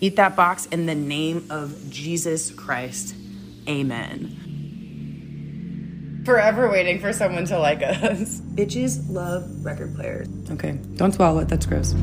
Eat 0.00 0.16
that 0.16 0.36
box 0.36 0.66
in 0.66 0.84
the 0.86 0.94
name 0.94 1.46
of 1.48 1.90
Jesus 1.90 2.50
Christ. 2.50 3.14
Amen. 3.66 4.42
Forever 6.26 6.70
waiting 6.70 7.00
for 7.00 7.14
someone 7.14 7.46
to 7.46 7.58
like 7.58 7.82
us. 7.82 8.40
Bitches 8.54 9.08
love 9.08 9.64
record 9.64 9.94
players. 9.94 10.28
Okay, 10.50 10.72
don't 10.96 11.12
swallow 11.12 11.38
it. 11.40 11.48
That's 11.48 11.64
gross. 11.64 11.94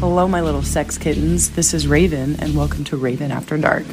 Hello, 0.00 0.26
my 0.26 0.40
little 0.40 0.62
sex 0.62 0.98
kittens. 0.98 1.50
This 1.50 1.72
is 1.74 1.86
Raven, 1.86 2.34
and 2.40 2.56
welcome 2.56 2.82
to 2.84 2.96
Raven 2.96 3.30
After 3.30 3.56
Dark. 3.58 3.84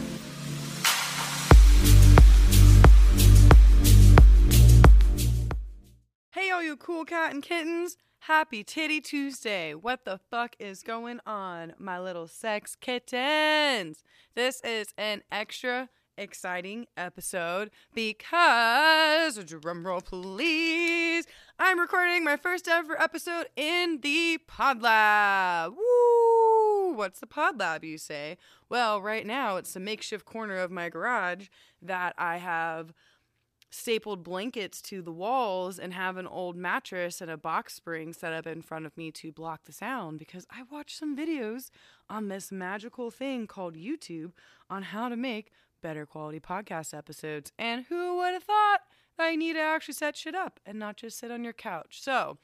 Hey, 6.32 6.50
all 6.50 6.64
you 6.64 6.78
cool 6.78 7.04
cat 7.06 7.34
and 7.34 7.44
kittens. 7.44 7.98
Happy 8.28 8.62
Titty 8.62 9.00
Tuesday. 9.00 9.74
What 9.74 10.04
the 10.04 10.20
fuck 10.30 10.58
is 10.60 10.84
going 10.84 11.22
on, 11.26 11.72
my 11.80 11.98
little 11.98 12.28
sex 12.28 12.76
kittens? 12.76 14.04
This 14.36 14.60
is 14.66 14.88
an 14.98 15.24
extra 15.32 15.88
exciting 16.18 16.88
episode 16.98 17.72
because, 17.94 19.42
drum 19.46 19.88
roll 19.88 20.02
please, 20.02 21.26
I'm 21.58 21.80
recording 21.80 22.26
my 22.26 22.36
first 22.36 22.68
ever 22.68 23.02
episode 23.02 23.48
in 23.56 24.02
the 24.02 24.40
Pod 24.46 24.82
Lab. 24.82 25.72
Woo! 25.72 26.92
What's 26.96 27.22
the 27.22 27.28
Pod 27.28 27.58
Lab, 27.58 27.86
you 27.86 27.98
say? 27.98 28.38
Well, 28.68 29.02
right 29.02 29.26
now 29.26 29.56
it's 29.56 29.74
a 29.78 29.80
makeshift 29.80 30.26
corner 30.26 30.58
of 30.58 30.70
my 30.70 30.90
garage 30.90 31.48
that 31.82 32.14
I 32.18 32.40
have 32.40 32.92
stapled 33.70 34.24
blankets 34.24 34.82
to 34.82 35.02
the 35.02 35.12
walls 35.12 35.78
and 35.78 35.94
have 35.94 36.18
an 36.18 36.28
old 36.28 36.56
mattress 36.56 37.22
and 37.22 37.30
a 37.30 37.38
box 37.38 37.74
spring 37.74 38.14
set 38.14 38.34
up 38.34 38.48
in 38.48 38.62
front 38.62 38.86
of 38.86 38.96
me 38.96 39.12
to 39.12 39.32
block 39.32 39.66
the 39.66 39.74
sound 39.74 40.20
because 40.20 40.46
I 40.50 40.64
watched 40.72 40.98
some 40.98 41.18
videos 41.18 41.70
on 42.10 42.28
this 42.28 42.52
magical 42.52 43.12
thing 43.12 43.48
called 43.48 43.76
YouTube 43.76 44.32
on 44.70 44.84
how 44.84 45.10
to 45.10 45.18
make 45.18 45.52
better 45.82 46.06
quality 46.06 46.40
podcast 46.40 46.98
episodes. 46.98 47.52
And 47.60 47.86
who 47.90 48.18
would 48.18 48.34
have 48.34 48.44
thought 48.44 48.82
you 49.20 49.38
need 49.38 49.54
to 49.54 49.60
actually 49.60 49.96
set 49.96 50.16
shit 50.16 50.36
up 50.36 50.60
and 50.66 50.80
not 50.80 50.98
just 50.98 51.18
sit 51.18 51.32
on 51.32 51.44
your 51.44 51.54
couch? 51.54 52.00
So, 52.02 52.38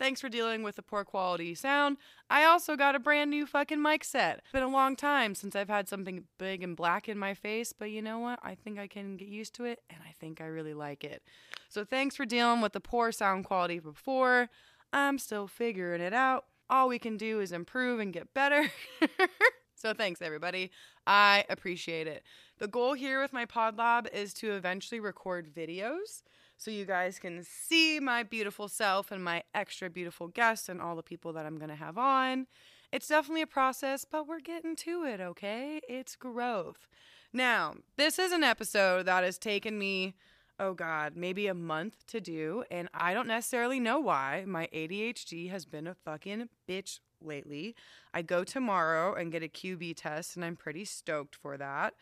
Thanks 0.00 0.22
for 0.22 0.30
dealing 0.30 0.62
with 0.62 0.76
the 0.76 0.82
poor 0.82 1.04
quality 1.04 1.54
sound. 1.54 1.98
I 2.30 2.44
also 2.44 2.74
got 2.74 2.94
a 2.94 2.98
brand 2.98 3.28
new 3.28 3.44
fucking 3.44 3.82
mic 3.82 4.02
set. 4.02 4.38
It's 4.38 4.50
been 4.50 4.62
a 4.62 4.68
long 4.68 4.96
time 4.96 5.34
since 5.34 5.54
I've 5.54 5.68
had 5.68 5.90
something 5.90 6.24
big 6.38 6.62
and 6.62 6.74
black 6.74 7.06
in 7.06 7.18
my 7.18 7.34
face, 7.34 7.74
but 7.74 7.90
you 7.90 8.00
know 8.00 8.18
what? 8.18 8.38
I 8.42 8.54
think 8.54 8.78
I 8.78 8.86
can 8.86 9.18
get 9.18 9.28
used 9.28 9.52
to 9.56 9.64
it 9.64 9.82
and 9.90 9.98
I 10.08 10.12
think 10.18 10.40
I 10.40 10.46
really 10.46 10.72
like 10.72 11.04
it. 11.04 11.22
So 11.68 11.84
thanks 11.84 12.16
for 12.16 12.24
dealing 12.24 12.62
with 12.62 12.72
the 12.72 12.80
poor 12.80 13.12
sound 13.12 13.44
quality 13.44 13.78
before. 13.78 14.48
I'm 14.90 15.18
still 15.18 15.46
figuring 15.46 16.00
it 16.00 16.14
out. 16.14 16.46
All 16.70 16.88
we 16.88 16.98
can 16.98 17.18
do 17.18 17.40
is 17.40 17.52
improve 17.52 18.00
and 18.00 18.10
get 18.10 18.32
better. 18.32 18.72
so 19.74 19.92
thanks 19.92 20.22
everybody. 20.22 20.70
I 21.06 21.44
appreciate 21.50 22.06
it. 22.06 22.22
The 22.58 22.68
goal 22.68 22.94
here 22.94 23.20
with 23.20 23.34
my 23.34 23.44
pod 23.44 23.76
lab 23.76 24.08
is 24.14 24.32
to 24.34 24.52
eventually 24.52 24.98
record 24.98 25.54
videos 25.54 26.22
so 26.60 26.70
you 26.70 26.84
guys 26.84 27.18
can 27.18 27.42
see 27.42 27.98
my 28.00 28.22
beautiful 28.22 28.68
self 28.68 29.10
and 29.10 29.24
my 29.24 29.42
extra 29.54 29.88
beautiful 29.88 30.28
guests 30.28 30.68
and 30.68 30.78
all 30.78 30.94
the 30.94 31.02
people 31.02 31.32
that 31.32 31.46
I'm 31.46 31.56
going 31.56 31.70
to 31.70 31.74
have 31.74 31.96
on. 31.96 32.46
It's 32.92 33.08
definitely 33.08 33.40
a 33.40 33.46
process, 33.46 34.04
but 34.04 34.28
we're 34.28 34.40
getting 34.40 34.76
to 34.76 35.04
it, 35.04 35.22
okay? 35.22 35.80
It's 35.88 36.16
growth. 36.16 36.86
Now, 37.32 37.76
this 37.96 38.18
is 38.18 38.30
an 38.32 38.44
episode 38.44 39.06
that 39.06 39.24
has 39.24 39.38
taken 39.38 39.78
me, 39.78 40.12
oh 40.58 40.74
God, 40.74 41.16
maybe 41.16 41.46
a 41.46 41.54
month 41.54 42.06
to 42.08 42.20
do, 42.20 42.64
and 42.70 42.90
I 42.92 43.14
don't 43.14 43.28
necessarily 43.28 43.80
know 43.80 43.98
why. 43.98 44.44
My 44.46 44.68
ADHD 44.74 45.48
has 45.48 45.64
been 45.64 45.86
a 45.86 45.94
fucking 45.94 46.50
bitch 46.68 47.00
lately. 47.22 47.74
I 48.12 48.20
go 48.20 48.44
tomorrow 48.44 49.14
and 49.14 49.32
get 49.32 49.42
a 49.42 49.48
QB 49.48 49.94
test, 49.96 50.36
and 50.36 50.44
I'm 50.44 50.56
pretty 50.56 50.84
stoked 50.84 51.36
for 51.36 51.56
that. 51.56 51.94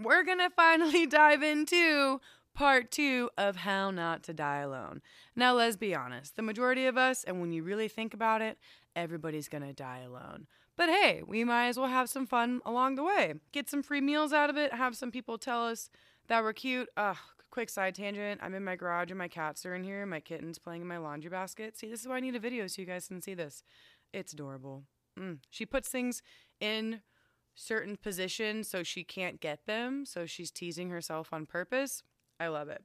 We're 0.00 0.24
gonna 0.24 0.50
finally 0.50 1.06
dive 1.06 1.42
into 1.42 2.20
part 2.56 2.90
two 2.90 3.28
of 3.36 3.56
How 3.56 3.90
Not 3.90 4.22
to 4.24 4.32
Die 4.32 4.58
Alone. 4.58 5.02
Now, 5.36 5.52
let's 5.52 5.76
be 5.76 5.94
honest, 5.94 6.36
the 6.36 6.42
majority 6.42 6.86
of 6.86 6.96
us, 6.96 7.22
and 7.22 7.38
when 7.38 7.52
you 7.52 7.62
really 7.62 7.86
think 7.86 8.14
about 8.14 8.40
it, 8.40 8.58
everybody's 8.96 9.48
gonna 9.48 9.74
die 9.74 10.00
alone. 10.00 10.46
But 10.74 10.88
hey, 10.88 11.22
we 11.24 11.44
might 11.44 11.68
as 11.68 11.78
well 11.78 11.88
have 11.88 12.08
some 12.08 12.26
fun 12.26 12.62
along 12.64 12.94
the 12.94 13.04
way. 13.04 13.34
Get 13.52 13.68
some 13.68 13.82
free 13.82 14.00
meals 14.00 14.32
out 14.32 14.48
of 14.48 14.56
it, 14.56 14.72
have 14.72 14.96
some 14.96 15.10
people 15.10 15.36
tell 15.36 15.66
us 15.66 15.90
that 16.28 16.42
we're 16.42 16.54
cute. 16.54 16.88
Ugh, 16.96 17.18
quick 17.50 17.68
side 17.68 17.94
tangent. 17.94 18.40
I'm 18.42 18.54
in 18.54 18.64
my 18.64 18.74
garage 18.74 19.10
and 19.10 19.18
my 19.18 19.28
cats 19.28 19.66
are 19.66 19.74
in 19.74 19.84
here, 19.84 20.00
and 20.00 20.10
my 20.10 20.20
kitten's 20.20 20.58
playing 20.58 20.80
in 20.80 20.88
my 20.88 20.98
laundry 20.98 21.30
basket. 21.30 21.76
See, 21.76 21.90
this 21.90 22.00
is 22.00 22.08
why 22.08 22.16
I 22.16 22.20
need 22.20 22.36
a 22.36 22.40
video 22.40 22.66
so 22.68 22.80
you 22.80 22.86
guys 22.86 23.06
can 23.06 23.20
see 23.20 23.34
this. 23.34 23.62
It's 24.14 24.32
adorable. 24.32 24.84
Mm. 25.20 25.40
She 25.50 25.66
puts 25.66 25.90
things 25.90 26.22
in 26.58 27.02
certain 27.54 27.96
positions 27.96 28.68
so 28.68 28.82
she 28.82 29.04
can't 29.04 29.40
get 29.40 29.66
them, 29.66 30.06
so 30.06 30.24
she's 30.24 30.50
teasing 30.50 30.88
herself 30.88 31.28
on 31.32 31.44
purpose. 31.44 32.02
I 32.38 32.48
love 32.48 32.68
it. 32.68 32.82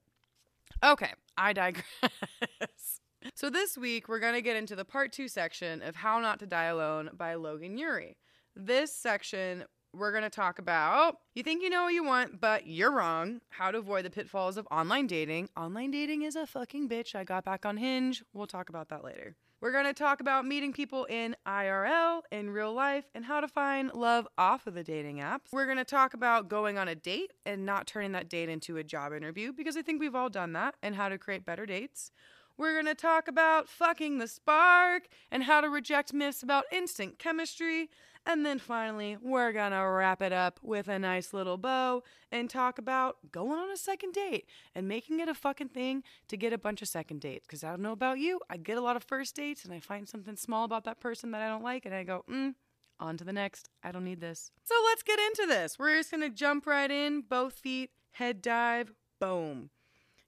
Okay, 0.84 1.12
I 1.38 1.53
digress. 1.53 1.85
so 3.35 3.50
this 3.50 3.78
week 3.78 4.07
we're 4.07 4.19
going 4.19 4.34
to 4.34 4.41
get 4.41 4.56
into 4.56 4.75
the 4.75 4.85
part 4.85 5.12
2 5.12 5.28
section 5.28 5.81
of 5.81 5.95
How 5.95 6.19
Not 6.19 6.39
to 6.39 6.45
Die 6.45 6.66
Alone 6.66 7.12
by 7.13 7.35
Logan 7.35 7.78
Ury. 7.78 8.17
This 8.56 8.94
section 8.94 9.66
we're 9.94 10.11
going 10.11 10.23
to 10.23 10.29
talk 10.29 10.57
about 10.57 11.17
you 11.35 11.44
think 11.44 11.61
you 11.61 11.69
know 11.69 11.84
what 11.84 11.94
you 11.94 12.03
want, 12.03 12.40
but 12.40 12.66
you're 12.66 12.91
wrong. 12.91 13.41
How 13.50 13.72
to 13.72 13.79
avoid 13.79 14.06
the 14.06 14.09
pitfalls 14.09 14.57
of 14.57 14.67
online 14.72 15.07
dating. 15.07 15.50
Online 15.57 15.91
dating 15.91 16.22
is 16.23 16.35
a 16.35 16.47
fucking 16.47 16.88
bitch. 16.88 17.16
I 17.16 17.23
got 17.23 17.44
back 17.44 17.66
on 17.66 17.78
Hinge. 17.78 18.23
We'll 18.34 18.47
talk 18.47 18.69
about 18.69 18.90
that 18.90 19.03
later. 19.03 19.35
We're 19.61 19.72
going 19.72 19.85
to 19.85 19.94
talk 19.94 20.22
about 20.22 20.44
meeting 20.44 20.73
people 20.73 21.05
in 21.05 21.35
IRL, 21.45 22.23
in 22.31 22.49
real 22.49 22.73
life, 22.73 23.05
and 23.13 23.23
how 23.23 23.41
to 23.41 23.47
find 23.47 23.94
love 23.94 24.27
off 24.35 24.66
of 24.66 24.73
the 24.73 24.83
dating 24.83 25.19
apps. 25.19 25.53
We're 25.53 25.67
going 25.67 25.77
to 25.77 25.85
talk 25.85 26.16
about 26.16 26.49
going 26.49 26.79
on 26.79 26.88
a 26.88 26.95
date 26.95 27.31
and 27.45 27.63
not 27.63 27.85
turning 27.85 28.11
that 28.13 28.27
date 28.27 28.49
into 28.49 28.77
a 28.77 28.83
job 28.83 29.13
interview 29.13 29.53
because 29.53 29.77
I 29.77 29.83
think 29.83 29.99
we've 29.99 30.16
all 30.16 30.31
done 30.31 30.53
that, 30.53 30.77
and 30.81 30.95
how 30.95 31.09
to 31.09 31.19
create 31.19 31.45
better 31.45 31.67
dates. 31.67 32.11
We're 32.57 32.73
going 32.73 32.88
to 32.88 32.95
talk 32.95 33.27
about 33.27 33.69
fucking 33.69 34.17
the 34.17 34.27
spark 34.27 35.03
and 35.31 35.44
how 35.44 35.61
to 35.61 35.69
reject 35.69 36.11
myths 36.11 36.41
about 36.41 36.66
instant 36.72 37.19
chemistry. 37.19 37.91
And 38.26 38.46
then 38.46 38.59
finally, 38.59 39.18
we're 39.20 39.52
going 39.52 39.72
to 39.72 39.80
wrap 39.80 40.22
it 40.22 40.32
up 40.32 40.59
with 40.62 40.88
a 40.88 41.00
nice 41.00 41.34
little 41.34 41.58
bow 41.58 42.04
and 42.32 42.50
talk 42.50 42.78
about 42.78 43.18
going 43.32 43.58
on 43.58 43.72
a 43.72 43.78
second 43.78 44.14
date 44.14 44.46
and 44.76 44.88
making 44.88 45.20
it 45.20 45.28
a 45.28 45.34
fucking 45.34 45.70
thing 45.70 46.04
to 46.28 46.38
get 46.38 46.54
a 46.54 46.58
bunch 46.58 46.82
of 46.82 46.88
second 46.88 47.22
dates. 47.22 47.48
Because 47.48 47.64
I 47.64 47.72
don't 47.72 47.82
know 47.82 47.92
about 47.92 48.20
you, 48.20 48.40
I 48.50 48.58
get 48.58 48.78
a 48.78 48.82
lot 48.82 48.96
of 48.96 49.04
first 49.04 49.36
dates 49.36 49.66
and 49.66 49.74
I 49.74 49.80
find 49.80 50.08
something 50.08 50.36
small 50.36 50.66
about 50.66 50.84
that 50.86 51.00
person 51.00 51.32
that 51.32 51.42
I 51.42 51.48
don't 51.48 51.64
like 51.64 51.86
and 51.86 51.96
I 51.96 52.04
go, 52.04 52.24
mm, 52.30 52.54
on 53.00 53.18
to 53.18 53.24
the 53.24 53.34
next. 53.34 53.70
I 53.84 53.92
don't 53.92 54.06
need 54.06 54.22
this. 54.22 54.52
So 54.64 54.76
let's 54.86 55.03
get 55.03 55.20
into 55.20 55.48
this. 55.48 55.80
We're 55.80 55.96
just 55.96 56.12
going 56.12 56.22
to 56.22 56.30
jump 56.30 56.68
right 56.68 56.92
in, 56.92 57.22
both 57.28 57.53
feet, 57.53 57.90
head 58.12 58.42
dive, 58.42 58.94
boom 59.20 59.72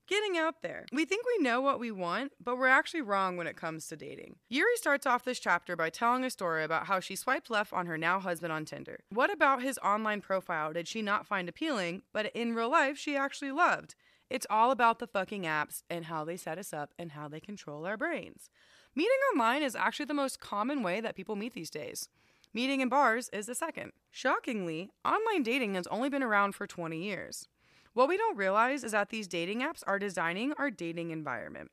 getting 0.08 0.38
out 0.38 0.62
there. 0.62 0.86
We 0.92 1.06
think 1.06 1.26
we 1.26 1.44
know 1.44 1.62
what 1.62 1.80
we 1.80 1.92
want, 1.92 2.34
but 2.44 2.58
we're 2.58 2.68
actually 2.68 3.02
wrong 3.02 3.38
when 3.38 3.48
it 3.48 3.58
comes 3.58 3.88
to 3.88 3.96
dating. 3.96 4.36
Ury 4.50 4.76
starts 4.76 5.06
off 5.06 5.26
this 5.26 5.40
chapter 5.40 5.76
by 5.76 5.90
telling 5.90 6.24
a 6.24 6.30
story 6.30 6.64
about 6.64 6.88
how 6.88 7.00
she 7.00 7.16
swiped 7.16 7.50
left 7.50 7.74
on 7.74 7.86
her 7.86 7.98
now 7.98 8.20
husband 8.20 8.52
on 8.52 8.66
Tinder. 8.66 9.00
What 9.10 9.32
about 9.32 9.62
his 9.62 9.78
online 9.80 10.22
profile 10.22 10.74
did 10.74 10.88
she 10.88 11.02
not 11.02 11.28
find 11.28 11.48
appealing, 11.48 12.04
but 12.12 12.32
in 12.36 12.54
real 12.54 12.70
life 12.70 12.98
she 12.98 13.16
actually 13.16 13.52
loved? 13.52 13.96
It's 14.30 14.48
all 14.50 14.72
about 14.72 15.00
the 15.00 15.08
fucking 15.08 15.44
apps 15.44 15.84
and 15.90 16.06
how 16.06 16.26
they 16.26 16.38
set 16.38 16.58
us 16.58 16.74
up 16.74 16.94
and 16.98 17.12
how 17.12 17.28
they 17.28 17.40
control 17.40 17.86
our 17.86 17.98
brains. 17.98 18.50
Meeting 18.96 19.18
online 19.32 19.64
is 19.64 19.76
actually 19.76 20.06
the 20.06 20.14
most 20.14 20.40
common 20.40 20.84
way 20.84 21.02
that 21.02 21.16
people 21.16 21.36
meet 21.36 21.54
these 21.54 21.70
days. 21.70 22.10
Meeting 22.54 22.82
in 22.82 22.90
bars 22.90 23.30
is 23.30 23.48
the 23.48 23.56
second. 23.56 23.92
Shockingly, 24.12 24.92
online 25.04 25.42
dating 25.42 25.74
has 25.74 25.88
only 25.88 26.10
been 26.10 26.22
around 26.22 26.54
for 26.54 26.68
20 26.68 26.98
years. 26.98 27.48
What 27.94 28.10
we 28.10 28.18
don't 28.18 28.38
realize 28.38 28.84
is 28.84 28.92
that 28.94 29.10
these 29.10 29.28
dating 29.28 29.62
apps 29.62 29.84
are 29.86 30.00
designing 30.00 30.54
our 30.58 30.72
dating 30.72 31.12
environment. 31.12 31.70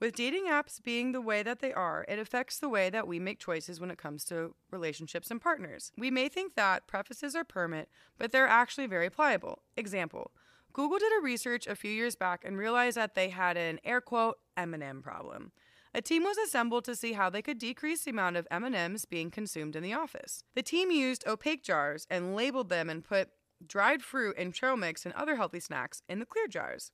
With 0.00 0.16
dating 0.16 0.46
apps 0.46 0.82
being 0.82 1.12
the 1.12 1.20
way 1.20 1.44
that 1.44 1.60
they 1.60 1.72
are, 1.72 2.04
it 2.08 2.18
affects 2.18 2.58
the 2.58 2.68
way 2.68 2.90
that 2.90 3.06
we 3.06 3.20
make 3.20 3.38
choices 3.38 3.78
when 3.78 3.92
it 3.92 3.98
comes 3.98 4.24
to 4.24 4.56
relationships 4.72 5.30
and 5.30 5.40
partners. 5.40 5.92
We 5.96 6.10
may 6.10 6.28
think 6.28 6.56
that 6.56 6.88
prefaces 6.88 7.36
are 7.36 7.44
permanent, 7.44 7.88
but 8.18 8.32
they're 8.32 8.48
actually 8.48 8.88
very 8.88 9.08
pliable. 9.08 9.62
Example 9.76 10.32
Google 10.72 10.98
did 10.98 11.12
a 11.16 11.22
research 11.22 11.68
a 11.68 11.76
few 11.76 11.92
years 11.92 12.16
back 12.16 12.44
and 12.44 12.58
realized 12.58 12.96
that 12.96 13.14
they 13.14 13.28
had 13.28 13.56
an 13.56 13.78
air 13.84 14.00
quote 14.00 14.38
M&M 14.56 15.02
problem. 15.02 15.52
A 15.94 16.02
team 16.02 16.24
was 16.24 16.38
assembled 16.38 16.84
to 16.86 16.96
see 16.96 17.12
how 17.12 17.30
they 17.30 17.42
could 17.42 17.58
decrease 17.58 18.02
the 18.02 18.10
amount 18.10 18.36
of 18.36 18.48
M&Ms 18.50 19.04
being 19.04 19.30
consumed 19.30 19.76
in 19.76 19.84
the 19.84 19.92
office. 19.92 20.42
The 20.56 20.62
team 20.62 20.90
used 20.90 21.24
opaque 21.28 21.62
jars 21.62 22.08
and 22.10 22.34
labeled 22.34 22.70
them 22.70 22.90
and 22.90 23.04
put 23.04 23.28
dried 23.66 24.02
fruit 24.02 24.36
and 24.38 24.54
trail 24.54 24.76
mix 24.76 25.04
and 25.04 25.14
other 25.14 25.36
healthy 25.36 25.60
snacks 25.60 26.02
in 26.08 26.18
the 26.18 26.26
clear 26.26 26.46
jars. 26.46 26.90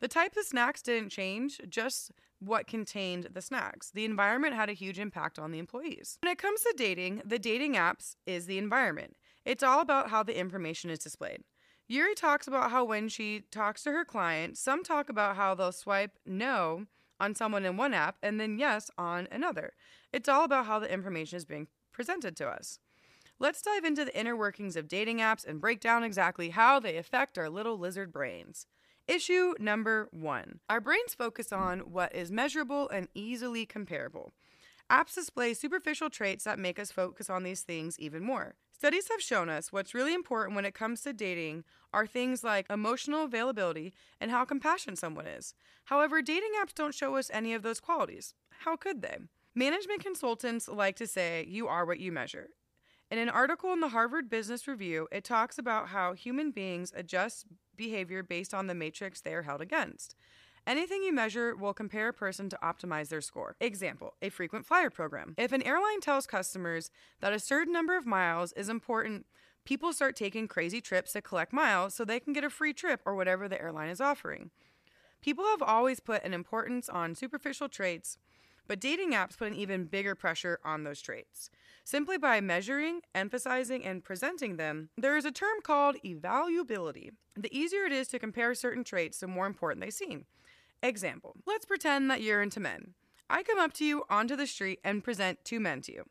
The 0.00 0.08
type 0.08 0.36
of 0.36 0.44
snacks 0.44 0.82
didn't 0.82 1.10
change, 1.10 1.60
just 1.68 2.12
what 2.40 2.66
contained 2.68 3.28
the 3.32 3.42
snacks. 3.42 3.90
The 3.90 4.04
environment 4.04 4.54
had 4.54 4.68
a 4.68 4.74
huge 4.74 4.98
impact 4.98 5.38
on 5.38 5.50
the 5.50 5.58
employees. 5.58 6.18
When 6.22 6.30
it 6.30 6.38
comes 6.38 6.60
to 6.62 6.74
dating, 6.76 7.22
the 7.24 7.38
dating 7.38 7.74
apps 7.74 8.14
is 8.26 8.46
the 8.46 8.58
environment. 8.58 9.16
It's 9.44 9.64
all 9.64 9.80
about 9.80 10.10
how 10.10 10.22
the 10.22 10.38
information 10.38 10.90
is 10.90 11.00
displayed. 11.00 11.42
Ury 11.88 12.14
talks 12.14 12.46
about 12.46 12.70
how 12.70 12.84
when 12.84 13.08
she 13.08 13.44
talks 13.50 13.82
to 13.82 13.92
her 13.92 14.04
client, 14.04 14.58
some 14.58 14.84
talk 14.84 15.08
about 15.08 15.36
how 15.36 15.54
they'll 15.54 15.72
swipe 15.72 16.18
no 16.26 16.84
on 17.18 17.34
someone 17.34 17.64
in 17.64 17.76
one 17.76 17.94
app 17.94 18.16
and 18.22 18.38
then 18.38 18.58
yes 18.58 18.90
on 18.98 19.26
another. 19.32 19.72
It's 20.12 20.28
all 20.28 20.44
about 20.44 20.66
how 20.66 20.78
the 20.78 20.92
information 20.92 21.36
is 21.38 21.44
being 21.44 21.66
presented 21.92 22.36
to 22.36 22.48
us. 22.48 22.78
Let's 23.40 23.62
dive 23.62 23.84
into 23.84 24.04
the 24.04 24.18
inner 24.18 24.34
workings 24.34 24.74
of 24.74 24.88
dating 24.88 25.18
apps 25.18 25.46
and 25.46 25.60
break 25.60 25.78
down 25.78 26.02
exactly 26.02 26.50
how 26.50 26.80
they 26.80 26.96
affect 26.96 27.38
our 27.38 27.48
little 27.48 27.78
lizard 27.78 28.12
brains. 28.12 28.66
Issue 29.06 29.54
number 29.60 30.08
one 30.10 30.58
Our 30.68 30.80
brains 30.80 31.14
focus 31.14 31.52
on 31.52 31.92
what 31.92 32.12
is 32.12 32.32
measurable 32.32 32.88
and 32.88 33.06
easily 33.14 33.64
comparable. 33.64 34.32
Apps 34.90 35.14
display 35.14 35.54
superficial 35.54 36.10
traits 36.10 36.42
that 36.44 36.58
make 36.58 36.80
us 36.80 36.90
focus 36.90 37.30
on 37.30 37.44
these 37.44 37.62
things 37.62 37.96
even 38.00 38.24
more. 38.24 38.56
Studies 38.72 39.08
have 39.08 39.22
shown 39.22 39.48
us 39.48 39.70
what's 39.70 39.94
really 39.94 40.14
important 40.14 40.56
when 40.56 40.64
it 40.64 40.74
comes 40.74 41.02
to 41.02 41.12
dating 41.12 41.62
are 41.92 42.08
things 42.08 42.42
like 42.42 42.68
emotional 42.68 43.24
availability 43.24 43.92
and 44.20 44.32
how 44.32 44.44
compassionate 44.44 44.98
someone 44.98 45.28
is. 45.28 45.54
However, 45.84 46.22
dating 46.22 46.52
apps 46.60 46.74
don't 46.74 46.94
show 46.94 47.14
us 47.14 47.30
any 47.32 47.54
of 47.54 47.62
those 47.62 47.80
qualities. 47.80 48.34
How 48.64 48.74
could 48.74 49.00
they? 49.00 49.18
Management 49.54 50.02
consultants 50.02 50.68
like 50.68 50.96
to 50.96 51.06
say 51.06 51.46
you 51.48 51.68
are 51.68 51.86
what 51.86 52.00
you 52.00 52.10
measure. 52.10 52.48
In 53.10 53.18
an 53.18 53.30
article 53.30 53.72
in 53.72 53.80
the 53.80 53.88
Harvard 53.88 54.28
Business 54.28 54.68
Review, 54.68 55.08
it 55.10 55.24
talks 55.24 55.56
about 55.56 55.88
how 55.88 56.12
human 56.12 56.50
beings 56.50 56.92
adjust 56.94 57.46
behavior 57.74 58.22
based 58.22 58.52
on 58.52 58.66
the 58.66 58.74
matrix 58.74 59.22
they 59.22 59.32
are 59.32 59.44
held 59.44 59.62
against. 59.62 60.14
Anything 60.66 61.02
you 61.02 61.14
measure 61.14 61.56
will 61.56 61.72
compare 61.72 62.08
a 62.08 62.12
person 62.12 62.50
to 62.50 62.58
optimize 62.62 63.08
their 63.08 63.22
score. 63.22 63.56
Example, 63.60 64.12
a 64.20 64.28
frequent 64.28 64.66
flyer 64.66 64.90
program. 64.90 65.34
If 65.38 65.52
an 65.52 65.62
airline 65.62 66.02
tells 66.02 66.26
customers 66.26 66.90
that 67.20 67.32
a 67.32 67.40
certain 67.40 67.72
number 67.72 67.96
of 67.96 68.04
miles 68.04 68.52
is 68.52 68.68
important, 68.68 69.24
people 69.64 69.94
start 69.94 70.14
taking 70.14 70.46
crazy 70.46 70.82
trips 70.82 71.12
to 71.12 71.22
collect 71.22 71.54
miles 71.54 71.94
so 71.94 72.04
they 72.04 72.20
can 72.20 72.34
get 72.34 72.44
a 72.44 72.50
free 72.50 72.74
trip 72.74 73.00
or 73.06 73.14
whatever 73.14 73.48
the 73.48 73.58
airline 73.58 73.88
is 73.88 74.02
offering. 74.02 74.50
People 75.22 75.46
have 75.46 75.62
always 75.62 75.98
put 75.98 76.24
an 76.24 76.34
importance 76.34 76.90
on 76.90 77.14
superficial 77.14 77.70
traits, 77.70 78.18
but 78.68 78.80
dating 78.80 79.12
apps 79.12 79.36
put 79.36 79.48
an 79.48 79.58
even 79.58 79.86
bigger 79.86 80.14
pressure 80.14 80.60
on 80.64 80.84
those 80.84 81.00
traits. 81.00 81.50
Simply 81.82 82.18
by 82.18 82.40
measuring, 82.40 83.00
emphasizing, 83.14 83.84
and 83.84 84.04
presenting 84.04 84.56
them, 84.56 84.90
there 84.96 85.16
is 85.16 85.24
a 85.24 85.32
term 85.32 85.60
called 85.62 85.96
evaluability. 86.04 87.10
The 87.34 87.56
easier 87.56 87.84
it 87.84 87.92
is 87.92 88.08
to 88.08 88.18
compare 88.18 88.54
certain 88.54 88.84
traits, 88.84 89.18
the 89.18 89.26
more 89.26 89.46
important 89.46 89.80
they 89.80 89.90
seem. 89.90 90.26
Example 90.82 91.34
Let's 91.46 91.64
pretend 91.64 92.10
that 92.10 92.20
you're 92.20 92.42
into 92.42 92.60
men. 92.60 92.94
I 93.30 93.42
come 93.42 93.58
up 93.58 93.72
to 93.74 93.84
you 93.84 94.04
onto 94.08 94.36
the 94.36 94.46
street 94.46 94.80
and 94.84 95.02
present 95.02 95.44
two 95.44 95.60
men 95.60 95.80
to 95.82 95.92
you. 95.92 96.04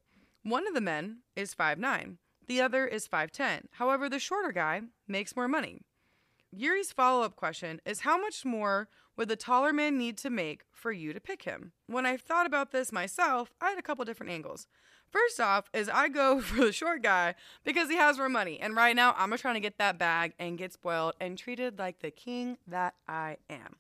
One 0.44 0.68
of 0.68 0.74
the 0.74 0.82
men 0.82 1.20
is 1.36 1.56
5'9, 1.56 2.18
the 2.48 2.62
other 2.62 2.88
is 2.88 3.08
5'10. 3.08 3.66
However, 3.72 4.10
the 4.10 4.20
shorter 4.20 4.52
guy 4.52 4.82
makes 5.08 5.36
more 5.36 5.48
money. 5.48 5.82
Ury's 6.52 6.94
follow 6.94 7.24
up 7.24 7.36
question 7.36 7.82
is 7.86 8.02
how 8.02 8.18
much 8.20 8.46
more 8.46 8.88
would 9.18 9.30
the 9.30 9.36
taller 9.36 9.74
man 9.74 9.98
need 9.98 10.18
to 10.20 10.30
make 10.30 10.62
for 10.72 10.92
you 10.92 11.12
to 11.12 11.20
pick 11.20 11.44
him? 11.44 11.72
When 11.88 12.06
I've 12.06 12.22
thought 12.22 12.46
about 12.46 12.72
this 12.72 12.92
myself, 12.92 13.52
I 13.60 13.70
had 13.72 13.80
a 13.80 13.82
couple 13.82 14.06
different 14.06 14.32
angles. 14.32 14.68
First 15.10 15.40
off, 15.40 15.70
is 15.74 15.90
I 15.90 16.08
go 16.08 16.40
for 16.42 16.66
the 16.66 16.72
short 16.72 17.02
guy 17.02 17.36
because 17.64 17.90
he 17.90 17.96
has 17.96 18.18
more 18.18 18.30
money. 18.30 18.60
And 18.60 18.76
right 18.76 18.96
now, 18.96 19.16
I'm 19.18 19.36
trying 19.38 19.56
to 19.56 19.60
get 19.60 19.80
that 19.80 19.98
bag 19.98 20.34
and 20.38 20.58
get 20.58 20.74
spoiled 20.74 21.16
and 21.20 21.38
treated 21.38 21.80
like 21.80 22.00
the 22.00 22.12
king 22.12 22.58
that 22.68 22.94
I 23.08 23.38
am. 23.50 23.78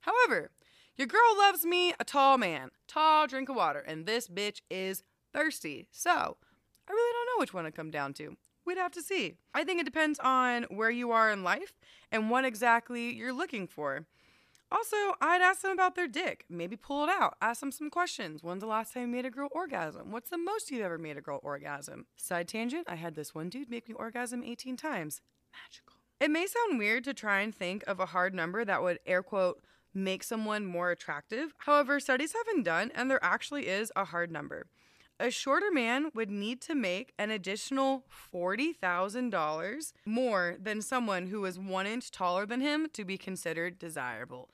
However, 0.00 0.50
your 0.96 1.06
girl 1.06 1.36
loves 1.36 1.64
me, 1.64 1.92
a 2.00 2.04
tall 2.04 2.38
man, 2.38 2.70
tall 2.86 3.26
drink 3.26 3.48
of 3.48 3.56
water, 3.56 3.80
and 3.80 4.06
this 4.06 4.26
bitch 4.26 4.62
is 4.70 5.04
thirsty. 5.32 5.86
So, 5.92 6.10
I 6.10 6.92
really 6.92 7.12
don't 7.12 7.26
know 7.26 7.40
which 7.40 7.54
one 7.54 7.64
to 7.64 7.70
come 7.70 7.90
down 7.90 8.14
to. 8.14 8.36
We'd 8.64 8.78
have 8.78 8.92
to 8.92 9.02
see. 9.02 9.34
I 9.54 9.64
think 9.64 9.80
it 9.80 9.84
depends 9.84 10.18
on 10.18 10.64
where 10.64 10.90
you 10.90 11.10
are 11.10 11.30
in 11.30 11.44
life 11.44 11.74
and 12.10 12.30
what 12.30 12.44
exactly 12.44 13.14
you're 13.14 13.32
looking 13.32 13.66
for. 13.66 14.06
Also, 14.70 14.96
I'd 15.20 15.40
ask 15.40 15.62
them 15.62 15.72
about 15.72 15.94
their 15.94 16.06
dick. 16.06 16.44
Maybe 16.50 16.76
pull 16.76 17.04
it 17.04 17.10
out. 17.10 17.36
Ask 17.40 17.60
them 17.60 17.72
some 17.72 17.88
questions. 17.88 18.42
When's 18.42 18.60
the 18.60 18.66
last 18.66 18.92
time 18.92 19.02
you 19.04 19.08
made 19.08 19.24
a 19.24 19.30
girl 19.30 19.48
orgasm? 19.52 20.12
What's 20.12 20.28
the 20.28 20.36
most 20.36 20.70
you've 20.70 20.82
ever 20.82 20.98
made 20.98 21.16
a 21.16 21.22
girl 21.22 21.40
orgasm? 21.42 22.06
Side 22.16 22.48
tangent, 22.48 22.86
I 22.88 22.96
had 22.96 23.14
this 23.14 23.34
one 23.34 23.48
dude 23.48 23.70
make 23.70 23.88
me 23.88 23.94
orgasm 23.94 24.44
18 24.44 24.76
times. 24.76 25.22
Magical. 25.52 25.94
It 26.20 26.30
may 26.30 26.46
sound 26.46 26.78
weird 26.78 27.04
to 27.04 27.14
try 27.14 27.40
and 27.40 27.54
think 27.54 27.82
of 27.86 27.98
a 27.98 28.06
hard 28.06 28.34
number 28.34 28.64
that 28.64 28.82
would 28.82 28.98
air 29.06 29.22
quote 29.22 29.62
make 29.94 30.22
someone 30.22 30.66
more 30.66 30.90
attractive. 30.90 31.54
However, 31.58 31.98
studies 31.98 32.34
have 32.34 32.46
been 32.46 32.62
done 32.62 32.90
and 32.94 33.10
there 33.10 33.22
actually 33.22 33.68
is 33.68 33.90
a 33.96 34.04
hard 34.04 34.30
number. 34.30 34.66
A 35.20 35.30
shorter 35.30 35.72
man 35.72 36.12
would 36.14 36.30
need 36.30 36.60
to 36.62 36.76
make 36.76 37.12
an 37.18 37.32
additional 37.32 38.04
$40,000 38.32 39.92
more 40.06 40.56
than 40.60 40.80
someone 40.80 41.26
who 41.26 41.44
is 41.44 41.58
one 41.58 41.88
inch 41.88 42.12
taller 42.12 42.46
than 42.46 42.60
him 42.60 42.86
to 42.92 43.04
be 43.04 43.18
considered 43.18 43.80
desirable. 43.80 44.48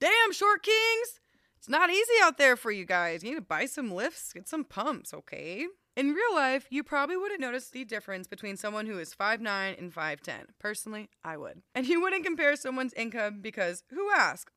Damn, 0.00 0.32
short 0.32 0.62
kings! 0.62 1.20
It's 1.58 1.68
not 1.68 1.90
easy 1.90 2.14
out 2.22 2.38
there 2.38 2.56
for 2.56 2.70
you 2.70 2.86
guys. 2.86 3.22
You 3.22 3.30
need 3.30 3.36
to 3.36 3.42
buy 3.42 3.66
some 3.66 3.92
lifts, 3.92 4.32
get 4.32 4.48
some 4.48 4.64
pumps, 4.64 5.12
okay? 5.12 5.66
In 5.94 6.14
real 6.14 6.34
life, 6.34 6.66
you 6.70 6.84
probably 6.84 7.16
wouldn't 7.16 7.40
notice 7.40 7.68
the 7.68 7.84
difference 7.84 8.26
between 8.26 8.56
someone 8.56 8.86
who 8.86 8.98
is 8.98 9.12
5'9 9.14 9.76
and 9.76 9.92
5'10. 9.92 10.44
Personally, 10.58 11.10
I 11.22 11.36
would. 11.36 11.60
And 11.74 11.86
you 11.86 12.00
wouldn't 12.00 12.24
compare 12.24 12.56
someone's 12.56 12.94
income 12.94 13.40
because 13.42 13.82
who 13.90 14.08
asked? 14.10 14.52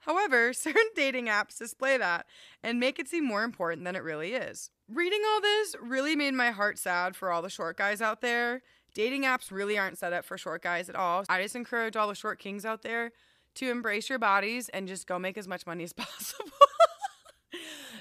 However, 0.00 0.52
certain 0.52 0.90
dating 0.94 1.26
apps 1.26 1.58
display 1.58 1.96
that 1.98 2.26
and 2.62 2.80
make 2.80 2.98
it 2.98 3.08
seem 3.08 3.24
more 3.24 3.44
important 3.44 3.84
than 3.84 3.96
it 3.96 4.02
really 4.02 4.32
is. 4.32 4.70
Reading 4.88 5.20
all 5.26 5.40
this 5.40 5.76
really 5.82 6.16
made 6.16 6.34
my 6.34 6.50
heart 6.50 6.78
sad 6.78 7.14
for 7.16 7.30
all 7.30 7.42
the 7.42 7.50
short 7.50 7.76
guys 7.76 8.00
out 8.00 8.20
there. 8.20 8.62
Dating 8.94 9.24
apps 9.24 9.50
really 9.50 9.78
aren't 9.78 9.98
set 9.98 10.12
up 10.12 10.24
for 10.24 10.38
short 10.38 10.62
guys 10.62 10.88
at 10.88 10.96
all. 10.96 11.24
I 11.28 11.42
just 11.42 11.54
encourage 11.54 11.94
all 11.94 12.08
the 12.08 12.14
short 12.14 12.38
kings 12.38 12.64
out 12.64 12.82
there 12.82 13.12
to 13.56 13.70
embrace 13.70 14.08
your 14.08 14.18
bodies 14.18 14.68
and 14.70 14.88
just 14.88 15.06
go 15.06 15.18
make 15.18 15.36
as 15.36 15.46
much 15.46 15.66
money 15.66 15.84
as 15.84 15.92
possible. 15.94 16.50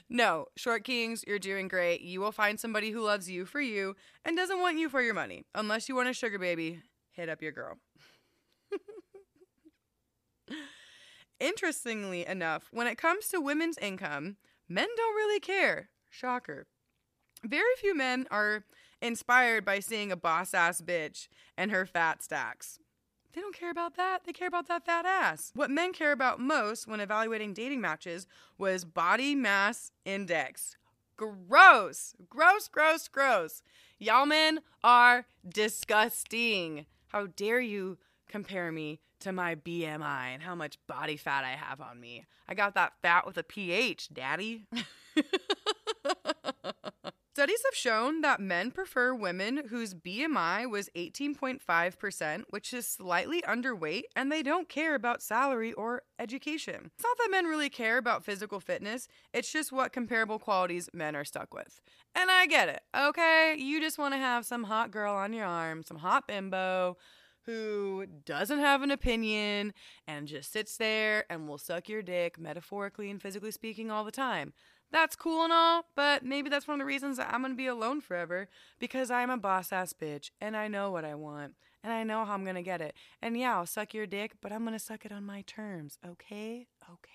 no, 0.09 0.45
short 0.55 0.83
kings, 0.83 1.23
you're 1.27 1.39
doing 1.39 1.67
great. 1.67 2.01
You 2.01 2.21
will 2.21 2.31
find 2.31 2.59
somebody 2.59 2.91
who 2.91 3.01
loves 3.01 3.29
you 3.29 3.45
for 3.45 3.59
you 3.59 3.95
and 4.23 4.37
doesn't 4.37 4.59
want 4.59 4.77
you 4.77 4.87
for 4.87 5.01
your 5.01 5.13
money. 5.13 5.45
Unless 5.53 5.89
you 5.89 5.95
want 5.95 6.09
a 6.09 6.13
sugar 6.13 6.39
baby, 6.39 6.81
hit 7.11 7.27
up 7.27 7.41
your 7.41 7.51
girl. 7.51 7.77
Interestingly 11.39 12.25
enough, 12.25 12.67
when 12.71 12.87
it 12.87 12.97
comes 12.97 13.27
to 13.27 13.39
women's 13.39 13.77
income, 13.77 14.37
men 14.67 14.87
don't 14.95 15.15
really 15.15 15.39
care. 15.39 15.89
Shocker. 16.09 16.67
Very 17.43 17.75
few 17.79 17.95
men 17.95 18.27
are 18.31 18.63
inspired 19.01 19.63
by 19.63 19.79
seeing 19.79 20.11
a 20.11 20.17
boss 20.17 20.53
ass 20.53 20.81
bitch 20.81 21.27
and 21.55 21.69
her 21.71 21.85
fat 21.85 22.23
stacks. 22.23 22.79
They 23.33 23.41
don't 23.41 23.55
care 23.55 23.69
about 23.69 23.95
that. 23.97 24.23
They 24.25 24.33
care 24.33 24.47
about 24.47 24.67
that 24.67 24.85
fat 24.85 25.05
ass. 25.05 25.51
What 25.53 25.69
men 25.69 25.93
care 25.93 26.11
about 26.11 26.39
most 26.39 26.87
when 26.87 26.99
evaluating 26.99 27.53
dating 27.53 27.81
matches 27.81 28.25
was 28.57 28.83
body 28.83 29.35
mass 29.35 29.91
index. 30.05 30.75
Gross. 31.17 32.15
Gross, 32.29 32.67
gross, 32.67 33.07
gross. 33.07 33.61
Y'all 33.99 34.25
men 34.25 34.61
are 34.83 35.27
disgusting. 35.47 36.87
How 37.09 37.27
dare 37.27 37.59
you 37.59 37.99
compare 38.27 38.71
me 38.71 39.01
to 39.21 39.31
my 39.31 39.55
BMI 39.55 40.33
and 40.33 40.41
how 40.41 40.55
much 40.55 40.77
body 40.87 41.17
fat 41.17 41.43
I 41.43 41.51
have 41.51 41.81
on 41.81 41.99
me. 41.99 42.25
I 42.47 42.53
got 42.53 42.75
that 42.75 42.93
fat 43.01 43.25
with 43.25 43.37
a 43.37 43.43
pH, 43.43 44.09
daddy. 44.13 44.65
Studies 47.37 47.61
have 47.65 47.75
shown 47.75 48.21
that 48.21 48.39
men 48.39 48.71
prefer 48.71 49.13
women 49.13 49.67
whose 49.69 49.93
BMI 49.93 50.67
was 50.67 50.89
18.5%, 50.95 52.43
which 52.49 52.73
is 52.73 52.87
slightly 52.87 53.43
underweight, 53.43 54.05
and 54.15 54.31
they 54.31 54.41
don't 54.41 54.67
care 54.67 54.95
about 54.95 55.21
salary 55.21 55.71
or 55.73 56.01
education. 56.17 56.89
It's 56.95 57.03
not 57.03 57.15
that 57.19 57.29
men 57.29 57.45
really 57.45 57.69
care 57.69 57.99
about 57.99 58.25
physical 58.25 58.59
fitness, 58.59 59.07
it's 59.35 59.53
just 59.53 59.71
what 59.71 59.93
comparable 59.93 60.39
qualities 60.39 60.89
men 60.93 61.15
are 61.15 61.23
stuck 61.23 61.53
with. 61.53 61.79
And 62.15 62.31
I 62.31 62.47
get 62.47 62.69
it, 62.69 62.81
okay? 62.97 63.55
You 63.55 63.81
just 63.81 63.99
want 63.99 64.15
to 64.15 64.19
have 64.19 64.43
some 64.43 64.63
hot 64.63 64.89
girl 64.89 65.13
on 65.13 65.31
your 65.31 65.45
arm, 65.45 65.83
some 65.83 65.97
hot 65.97 66.27
bimbo 66.27 66.97
who 67.47 68.05
doesn't 68.25 68.59
have 68.59 68.83
an 68.83 68.91
opinion 68.91 69.73
and 70.05 70.27
just 70.27 70.51
sits 70.51 70.75
there 70.77 71.25
and 71.29 71.47
will 71.47 71.57
suck 71.57 71.87
your 71.87 72.01
dick, 72.01 72.37
metaphorically 72.37 73.09
and 73.09 73.21
physically 73.21 73.51
speaking, 73.51 73.89
all 73.89 74.03
the 74.03 74.11
time. 74.11 74.53
That's 74.91 75.15
cool 75.15 75.45
and 75.45 75.53
all, 75.53 75.85
but 75.95 76.23
maybe 76.23 76.49
that's 76.49 76.67
one 76.67 76.75
of 76.75 76.79
the 76.79 76.85
reasons 76.85 77.17
that 77.17 77.33
I'm 77.33 77.41
gonna 77.41 77.55
be 77.55 77.67
alone 77.67 78.01
forever 78.01 78.49
because 78.79 79.09
I'm 79.09 79.29
a 79.29 79.37
boss 79.37 79.71
ass 79.71 79.93
bitch 79.93 80.29
and 80.39 80.55
I 80.55 80.67
know 80.67 80.91
what 80.91 81.05
I 81.05 81.15
want 81.15 81.55
and 81.83 81.91
I 81.91 82.03
know 82.03 82.25
how 82.25 82.33
I'm 82.33 82.45
gonna 82.45 82.61
get 82.61 82.81
it. 82.81 82.95
And 83.21 83.37
yeah, 83.37 83.55
I'll 83.55 83.65
suck 83.65 83.93
your 83.93 84.07
dick, 84.07 84.33
but 84.41 84.51
I'm 84.51 84.65
gonna 84.65 84.77
suck 84.77 85.05
it 85.05 85.11
on 85.11 85.25
my 85.25 85.41
terms, 85.41 85.97
okay? 86.05 86.67
Okay. 86.83 87.11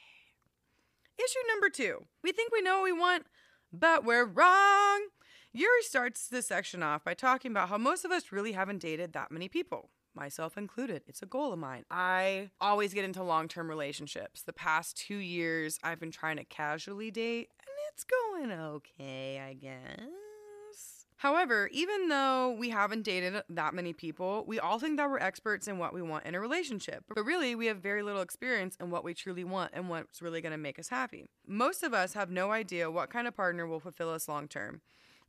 Issue 1.18 1.46
number 1.48 1.68
two 1.68 2.06
we 2.22 2.32
think 2.32 2.52
we 2.52 2.62
know 2.62 2.76
what 2.76 2.84
we 2.84 2.92
want, 2.92 3.26
but 3.70 4.04
we're 4.04 4.24
wrong. 4.24 5.08
Ury 5.52 5.82
starts 5.82 6.28
this 6.28 6.48
section 6.48 6.82
off 6.82 7.04
by 7.04 7.12
talking 7.12 7.50
about 7.50 7.68
how 7.68 7.76
most 7.76 8.06
of 8.06 8.10
us 8.10 8.32
really 8.32 8.52
haven't 8.52 8.80
dated 8.80 9.12
that 9.12 9.30
many 9.30 9.48
people 9.48 9.90
myself 10.14 10.56
included. 10.56 11.02
It's 11.06 11.22
a 11.22 11.26
goal 11.26 11.52
of 11.52 11.58
mine. 11.58 11.84
I 11.90 12.50
always 12.60 12.94
get 12.94 13.04
into 13.04 13.22
long 13.22 13.48
term 13.48 13.68
relationships. 13.68 14.42
The 14.42 14.52
past 14.52 14.96
two 14.96 15.16
years, 15.16 15.78
I've 15.82 16.00
been 16.00 16.10
trying 16.10 16.36
to 16.36 16.44
casually 16.44 17.10
date, 17.10 17.50
and 17.60 17.76
it's 17.92 18.04
going 18.04 18.52
okay, 18.52 19.40
I 19.40 19.54
guess. 19.54 21.02
However, 21.22 21.68
even 21.70 22.08
though 22.08 22.56
we 22.58 22.70
haven't 22.70 23.04
dated 23.04 23.44
that 23.48 23.74
many 23.74 23.92
people, 23.92 24.44
we 24.44 24.58
all 24.58 24.80
think 24.80 24.96
that 24.96 25.08
we're 25.08 25.20
experts 25.20 25.68
in 25.68 25.78
what 25.78 25.94
we 25.94 26.02
want 26.02 26.26
in 26.26 26.34
a 26.34 26.40
relationship. 26.40 27.04
But 27.14 27.24
really, 27.24 27.54
we 27.54 27.66
have 27.66 27.76
very 27.76 28.02
little 28.02 28.22
experience 28.22 28.76
in 28.80 28.90
what 28.90 29.04
we 29.04 29.14
truly 29.14 29.44
want 29.44 29.70
and 29.72 29.88
what's 29.88 30.20
really 30.20 30.42
to 30.42 30.56
make 30.56 30.80
us 30.80 30.88
happy. 30.88 31.26
Most 31.46 31.84
of 31.84 31.94
us 31.94 32.14
have 32.14 32.28
no 32.28 32.50
idea 32.50 32.90
what 32.90 33.08
kind 33.08 33.28
of 33.28 33.36
partner 33.36 33.68
will 33.68 33.78
fulfill 33.78 34.10
us 34.10 34.26
long 34.26 34.48
term. 34.48 34.80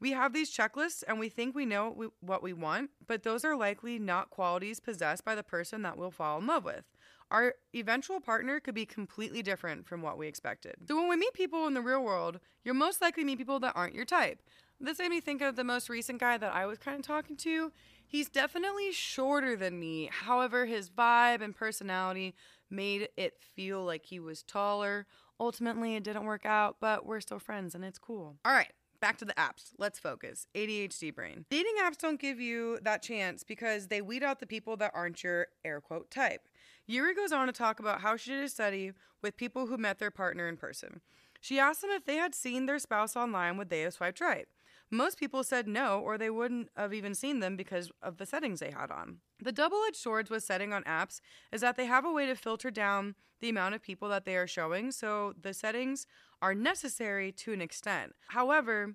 We 0.03 0.11
have 0.11 0.33
these 0.33 0.53
checklists 0.53 1.01
and 1.07 1.17
we 1.17 1.29
think 1.29 1.55
we 1.55 1.65
know 1.65 2.11
what 2.19 2.43
we, 2.43 2.51
want, 2.51 2.89
but 3.07 3.23
those 3.23 3.45
are 3.45 3.55
likely 3.55 3.97
not 3.97 4.31
qualities 4.31 4.81
possessed 4.81 5.23
by 5.23 5.33
the 5.33 5.43
person 5.43 5.81
that 5.83 5.97
we'll 5.97 6.11
fall 6.11 6.39
in 6.39 6.45
love 6.45 6.65
with. 6.65 6.83
Our 7.31 7.53
eventual 7.73 8.19
partner 8.19 8.59
could 8.59 8.75
be 8.75 8.85
completely 8.85 9.41
different 9.41 9.87
from 9.87 10.01
what 10.01 10.17
we 10.17 10.27
expected. 10.27 10.75
So, 10.89 10.97
when 10.97 11.07
we 11.07 11.15
meet 11.15 11.33
people 11.33 11.67
in 11.67 11.73
the 11.73 11.79
real 11.79 12.03
world, 12.03 12.41
you'll 12.65 12.75
most 12.75 13.01
likely 13.01 13.23
meet 13.23 13.37
people 13.37 13.61
that 13.61 13.77
aren't 13.77 13.95
your 13.95 14.03
type. 14.03 14.41
This 14.77 14.99
made 14.99 15.07
me 15.07 15.21
think 15.21 15.41
of 15.41 15.55
the 15.55 15.63
most 15.63 15.87
recent 15.87 16.19
guy 16.19 16.37
that 16.37 16.53
I 16.53 16.65
was 16.65 16.79
kind 16.79 16.99
of 16.99 17.07
talking 17.07 17.37
to. 17.37 17.71
He's 18.05 18.27
definitely 18.27 18.91
shorter 18.91 19.55
than 19.55 19.79
me. 19.79 20.09
However, 20.11 20.65
his 20.65 20.89
vibe 20.89 21.41
and 21.41 21.55
personality 21.55 22.35
made 22.69 23.07
it 23.15 23.37
feel 23.39 23.85
like 23.85 24.07
he 24.07 24.19
was 24.19 24.43
taller. 24.43 25.07
Ultimately, 25.39 25.95
it 25.95 26.03
didn't 26.03 26.25
work 26.25 26.45
out, 26.45 26.75
but 26.81 27.05
we're 27.05 27.21
still 27.21 27.39
friends 27.39 27.73
and 27.73 27.85
it's 27.85 27.99
cool. 27.99 28.35
All 28.43 28.51
right, 28.51 28.73
back 29.03 29.17
to 29.17 29.25
the 29.25 29.33
apps. 29.33 29.73
Let's 29.77 29.99
focus. 29.99 30.47
ADHD 30.55 31.13
brain. 31.13 31.43
Dating 31.49 31.73
apps 31.83 31.97
don't 31.97 32.21
give 32.21 32.39
you 32.39 32.79
that 32.83 33.03
chance 33.03 33.43
because 33.43 33.87
they 33.87 34.01
weed 34.01 34.23
out 34.23 34.39
the 34.39 34.47
people 34.47 34.77
that 34.77 34.91
aren't 34.93 35.25
your 35.25 35.47
air 35.65 35.81
quote 35.81 36.09
type. 36.09 36.47
Ury 36.87 37.13
goes 37.13 37.33
on 37.33 37.47
to 37.47 37.51
talk 37.51 37.81
about 37.81 37.99
how 37.99 38.15
she 38.15 38.31
did 38.31 38.45
a 38.45 38.47
study 38.47 38.93
with 39.21 39.35
people 39.35 39.67
who 39.67 39.77
met 39.77 39.99
their 39.99 40.09
partner 40.09 40.47
in 40.47 40.55
person. 40.55 41.01
She 41.41 41.59
asked 41.59 41.81
them 41.81 41.89
if 41.89 42.05
they 42.05 42.15
had 42.15 42.33
seen 42.33 42.65
their 42.65 42.79
spouse 42.79 43.17
online, 43.17 43.57
would 43.57 43.69
they 43.69 43.81
have 43.81 43.93
swiped 43.93 44.21
right? 44.21 44.47
Most 44.93 45.17
people 45.17 45.43
said 45.43 45.67
no, 45.67 45.99
or 45.99 46.19
they 46.19 46.29
wouldn't 46.29 46.69
have 46.77 46.93
even 46.93 47.15
seen 47.15 47.39
them 47.39 47.55
because 47.55 47.89
of 48.03 48.17
the 48.17 48.27
settings 48.27 48.59
they 48.59 48.69
had 48.69 48.91
on. 48.91 49.17
The 49.41 49.51
double 49.51 49.81
edged 49.87 49.97
swords 49.97 50.29
with 50.29 50.43
setting 50.43 50.71
on 50.71 50.83
apps 50.83 51.19
is 51.51 51.61
that 51.61 51.77
they 51.77 51.87
have 51.87 52.05
a 52.05 52.11
way 52.11 52.27
to 52.27 52.35
filter 52.35 52.69
down 52.69 53.15
the 53.41 53.49
amount 53.49 53.73
of 53.73 53.81
people 53.81 54.07
that 54.09 54.23
they 54.23 54.37
are 54.37 54.45
showing, 54.45 54.91
so 54.91 55.33
the 55.41 55.51
settings 55.51 56.05
are 56.43 56.53
necessary 56.53 57.31
to 57.31 57.53
an 57.53 57.59
extent. 57.59 58.13
However, 58.27 58.93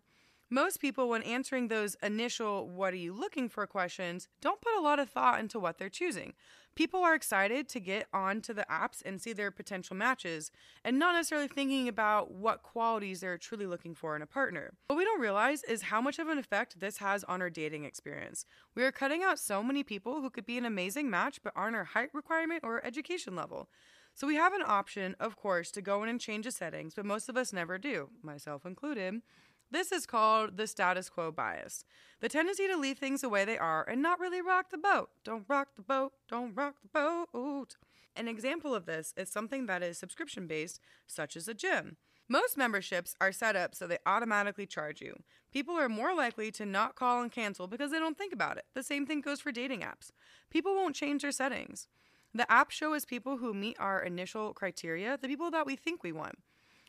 most 0.49 0.81
people, 0.81 1.09
when 1.09 1.25
answering 1.25 1.67
those 1.67 1.97
initial, 2.01 2.69
what 2.69 2.95
are 2.95 2.97
you 2.97 3.13
looking 3.13 3.49
for 3.49 3.67
questions, 3.67 4.29
don't 4.41 4.61
put 4.61 4.79
a 4.79 4.81
lot 4.81 5.01
of 5.01 5.11
thought 5.11 5.41
into 5.41 5.59
what 5.59 5.79
they're 5.79 5.89
choosing. 5.89 6.33
People 6.79 7.01
are 7.01 7.17
excited 7.17 7.69
to 7.71 7.81
get 7.81 8.07
onto 8.13 8.55
the 8.55 8.65
apps 8.71 9.03
and 9.05 9.21
see 9.21 9.33
their 9.33 9.51
potential 9.51 9.97
matches 9.97 10.53
and 10.85 10.97
not 10.97 11.17
necessarily 11.17 11.49
thinking 11.49 11.89
about 11.89 12.31
what 12.31 12.63
qualities 12.63 13.19
they're 13.19 13.37
truly 13.37 13.67
looking 13.67 13.97
for 13.97 14.15
in 14.15 14.23
a 14.23 14.27
partner. 14.27 14.75
What 14.87 14.95
we 14.95 15.05
don't 15.05 15.21
realize 15.21 15.65
is 15.65 15.83
how 15.83 16.01
much 16.01 16.21
of 16.21 16.29
an 16.29 16.39
effect 16.39 16.79
this 16.79 16.99
has 16.99 17.25
on 17.25 17.43
our 17.43 17.51
dating 17.51 17.83
experience. 17.83 18.47
We 18.77 18.85
are 18.85 18.93
cutting 18.93 19.25
out 19.25 19.41
so 19.41 19.61
many 19.61 19.83
people 19.83 20.21
who 20.21 20.31
could 20.31 20.47
be 20.47 20.57
an 20.57 20.65
amazing 20.65 21.11
match 21.11 21.41
but 21.43 21.53
aren't 21.57 21.75
our 21.75 21.83
height 21.83 22.11
requirement 22.15 22.63
or 22.63 22.87
education 22.87 23.35
level. 23.35 23.69
So 24.15 24.29
we 24.29 24.37
have 24.37 24.53
an 24.53 24.63
option, 24.65 25.17
of 25.19 25.35
course, 25.35 25.73
to 25.73 25.83
go 25.83 26.05
in 26.05 26.09
and 26.09 26.21
change 26.21 26.45
the 26.45 26.53
settings, 26.53 26.95
but 26.95 27.05
most 27.05 27.29
of 27.29 27.37
us 27.37 27.53
never 27.53 27.79
do, 27.79 28.11
myself 28.23 28.65
included. 28.65 29.23
This 29.71 29.93
is 29.93 30.07
called 30.07 30.57
the 30.57 30.67
status 30.67 31.11
quo 31.11 31.31
bias 31.31 31.85
the 32.21 32.29
tendency 32.29 32.67
to 32.67 32.77
leave 32.77 32.99
things 32.99 33.21
the 33.21 33.29
way 33.29 33.45
they 33.45 33.59
are 33.59 33.85
and 33.89 34.03
not 34.03 34.19
really 34.19 34.43
rock 34.43 34.71
the 34.71 34.79
boat. 34.79 35.11
Don't 35.25 35.45
rock 35.49 35.69
the 35.77 35.83
boat, 35.83 36.13
don't 36.29 36.55
rock 36.55 36.77
the 36.83 36.89
boat. 36.89 37.77
An 38.17 38.27
example 38.27 38.75
of 38.75 38.87
this 38.87 39.15
is 39.17 39.29
something 39.29 39.67
that 39.67 39.83
is 39.83 39.99
subscription 39.99 40.47
based, 40.47 40.81
such 41.07 41.37
as 41.37 41.47
a 41.47 41.55
gym. 41.55 41.97
Most 42.29 42.59
memberships 42.59 43.15
are 43.21 43.33
set 43.33 43.57
up 43.57 43.75
so 43.75 43.87
they 43.87 43.99
automatically 44.05 44.67
charge 44.67 45.01
you. 45.01 45.23
People 45.53 45.77
are 45.77 45.89
more 45.89 46.15
likely 46.15 46.51
to 46.53 46.67
not 46.67 46.97
call 46.97 47.23
and 47.23 47.33
cancel 47.33 47.67
because 47.67 47.91
they 47.91 47.99
don't 47.99 48.19
think 48.19 48.33
about 48.33 48.59
it. 48.59 48.65
The 48.75 48.83
same 48.83 49.07
thing 49.07 49.21
goes 49.21 49.41
for 49.41 49.53
dating 49.53 49.81
apps. 49.81 50.11
People 50.51 50.75
won't 50.75 50.97
change 50.97 51.23
their 51.23 51.33
settings. 51.33 51.87
The 52.35 52.51
app 52.53 52.71
show 52.71 52.93
us 52.93 53.07
people 53.07 53.39
who 53.39 53.55
meet 53.55 53.77
our 53.81 54.03
initial 54.03 54.53
criteria, 54.53 55.17
the 55.17 55.29
people 55.29 55.51
that 55.53 55.65
we 55.65 55.77
think 55.77 56.03
we 56.03 56.13
want. 56.13 56.39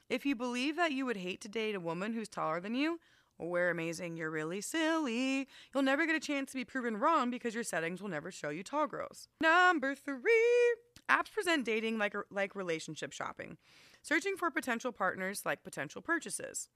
If 0.10 0.26
you 0.26 0.36
believe 0.36 0.76
that 0.76 0.92
you 0.92 1.06
would 1.06 1.18
hate 1.18 1.40
to 1.42 1.48
date 1.48 1.76
a 1.76 1.80
woman 1.80 2.14
who's 2.14 2.28
taller 2.28 2.60
than 2.60 2.74
you, 2.74 3.00
we're 3.38 3.70
amazing, 3.70 4.18
you're 4.18 4.32
really 4.32 4.60
silly. 4.60 5.48
You'll 5.74 5.84
never 5.84 6.08
get 6.08 6.16
a 6.16 6.20
chance 6.20 6.52
to 6.52 6.58
be 6.58 6.66
proven 6.66 6.98
wrong 6.98 7.30
because 7.30 7.54
your 7.54 7.64
settings 7.64 8.02
will 8.02 8.10
never 8.10 8.32
show 8.32 8.50
you 8.50 8.64
tall 8.64 8.88
girls. 8.88 9.28
Number 9.40 9.94
three, 9.94 10.76
apps 11.08 11.32
present 11.32 11.64
dating 11.64 12.00
like, 12.00 12.16
like 12.32 12.56
relationship 12.56 13.14
shopping, 13.14 13.58
searching 14.02 14.36
for 14.36 14.50
potential 14.50 14.92
partners 14.92 15.44
like 15.46 15.64
potential 15.64 16.02
purchases. 16.02 16.70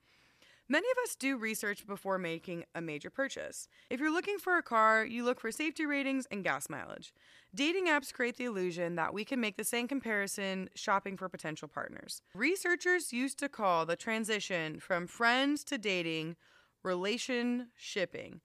Many 0.70 0.88
of 0.92 0.98
us 1.04 1.16
do 1.16 1.38
research 1.38 1.86
before 1.86 2.18
making 2.18 2.64
a 2.74 2.80
major 2.80 3.10
purchase. 3.10 3.68
If 3.90 4.00
you're 4.00 4.14
looking 4.14 4.38
for 4.38 4.58
a 4.58 4.64
car, 4.64 5.04
you 5.06 5.26
look 5.26 5.42
for 5.42 5.52
safety 5.52 5.86
ratings 5.86 6.26
and 6.32 6.42
gas 6.42 6.70
mileage. 6.70 7.14
Dating 7.54 7.88
apps 7.88 8.14
create 8.14 8.38
the 8.38 8.46
illusion 8.46 8.96
that 8.96 9.14
we 9.14 9.26
can 9.26 9.42
make 9.42 9.58
the 9.58 9.66
same 9.66 9.90
comparison 9.90 10.70
shopping 10.74 11.18
for 11.18 11.28
potential 11.28 11.68
partners. 11.68 12.22
Researchers 12.34 13.12
used 13.12 13.40
to 13.40 13.50
call 13.50 13.86
the 13.86 13.98
transition 13.98 14.80
from 14.80 15.06
friends 15.06 15.66
to 15.66 15.78
dating 15.78 16.38
relation 16.82 17.68
shipping. 17.76 18.40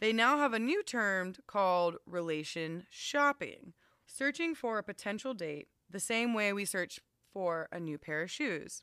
They 0.00 0.14
now 0.14 0.38
have 0.38 0.54
a 0.54 0.58
new 0.58 0.82
term 0.82 1.34
called 1.46 1.96
relation 2.06 2.86
shopping, 2.88 3.74
searching 4.06 4.54
for 4.54 4.78
a 4.78 4.82
potential 4.82 5.34
date 5.34 5.68
the 5.90 6.00
same 6.00 6.32
way 6.32 6.52
we 6.52 6.64
search 6.64 6.98
for 7.30 7.68
a 7.70 7.78
new 7.78 7.98
pair 7.98 8.22
of 8.22 8.30
shoes. 8.30 8.82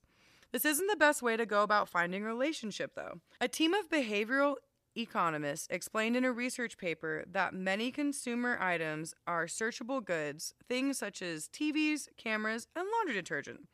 This 0.56 0.64
isn't 0.64 0.88
the 0.88 0.96
best 0.96 1.22
way 1.22 1.36
to 1.36 1.46
go 1.46 1.64
about 1.64 1.90
finding 1.90 2.24
a 2.24 2.28
relationship, 2.28 2.94
though. 2.96 3.20
A 3.42 3.48
team 3.50 3.74
of 3.74 3.90
behavioral 3.90 4.56
economists 4.96 5.68
explained 5.70 6.16
in 6.16 6.24
a 6.24 6.32
research 6.32 6.78
paper 6.78 7.26
that 7.30 7.54
many 7.54 7.92
consumer 7.92 8.58
items 8.62 9.14
are 9.28 9.48
searchable 9.48 10.02
goods, 10.02 10.54
things 10.70 10.98
such 10.98 11.22
as 11.22 11.50
TVs, 11.50 12.08
cameras, 12.16 12.70
and 12.74 12.88
laundry 12.90 13.16
detergent. 13.16 13.68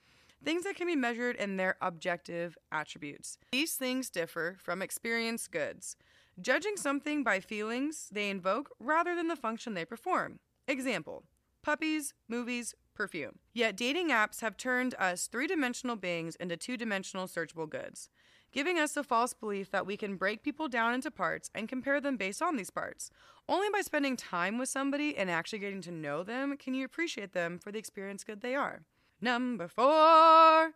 Things 0.44 0.64
that 0.64 0.76
can 0.76 0.88
be 0.88 0.96
measured 0.96 1.36
in 1.36 1.58
their 1.58 1.76
objective 1.84 2.58
attributes. 2.72 3.38
These 3.52 3.76
things 3.76 4.10
differ 4.10 4.58
from 4.60 4.82
experienced 4.82 5.52
goods, 5.52 5.96
judging 6.42 6.78
something 6.78 7.24
by 7.24 7.42
feelings 7.42 8.10
they 8.12 8.32
invoke 8.32 8.72
rather 8.80 9.16
than 9.16 9.28
the 9.28 9.36
function 9.36 9.76
they 9.76 9.86
perform. 9.86 10.40
Example 10.68 11.26
puppies, 11.64 12.16
movies, 12.28 12.74
perfume. 12.94 13.40
Yet 13.54 13.76
dating 13.78 14.10
apps 14.10 14.42
have 14.42 14.58
turned 14.58 14.96
us 14.96 15.28
three 15.28 15.48
dimensional 15.48 15.96
beings 15.96 16.36
into 16.36 16.58
two 16.58 16.78
dimensional 16.78 17.28
searchable 17.28 17.70
goods, 17.70 18.10
giving 18.52 18.78
us 18.78 18.94
the 18.94 19.04
false 19.04 19.34
belief 19.34 19.72
that 19.72 19.86
we 19.86 19.98
can 19.98 20.16
break 20.16 20.44
people 20.44 20.68
down 20.68 20.94
into 20.94 21.12
parts 21.12 21.50
and 21.56 21.70
compare 21.70 22.02
them 22.02 22.18
based 22.18 22.42
on 22.42 22.58
these 22.58 22.70
parts. 22.70 23.12
Only 23.48 23.68
by 23.72 23.82
spending 23.82 24.16
time 24.16 24.58
with 24.58 24.70
somebody 24.70 25.18
and 25.18 25.30
actually 25.30 25.60
getting 25.60 25.82
to 25.82 25.92
know 25.92 26.24
them 26.24 26.56
can 26.58 26.74
you 26.74 26.86
appreciate 26.86 27.34
them 27.34 27.60
for 27.60 27.72
the 27.72 27.80
experience 27.80 28.24
good 28.24 28.42
they 28.42 28.56
are. 28.56 28.82
Number 29.20 29.68
four, 29.68 30.72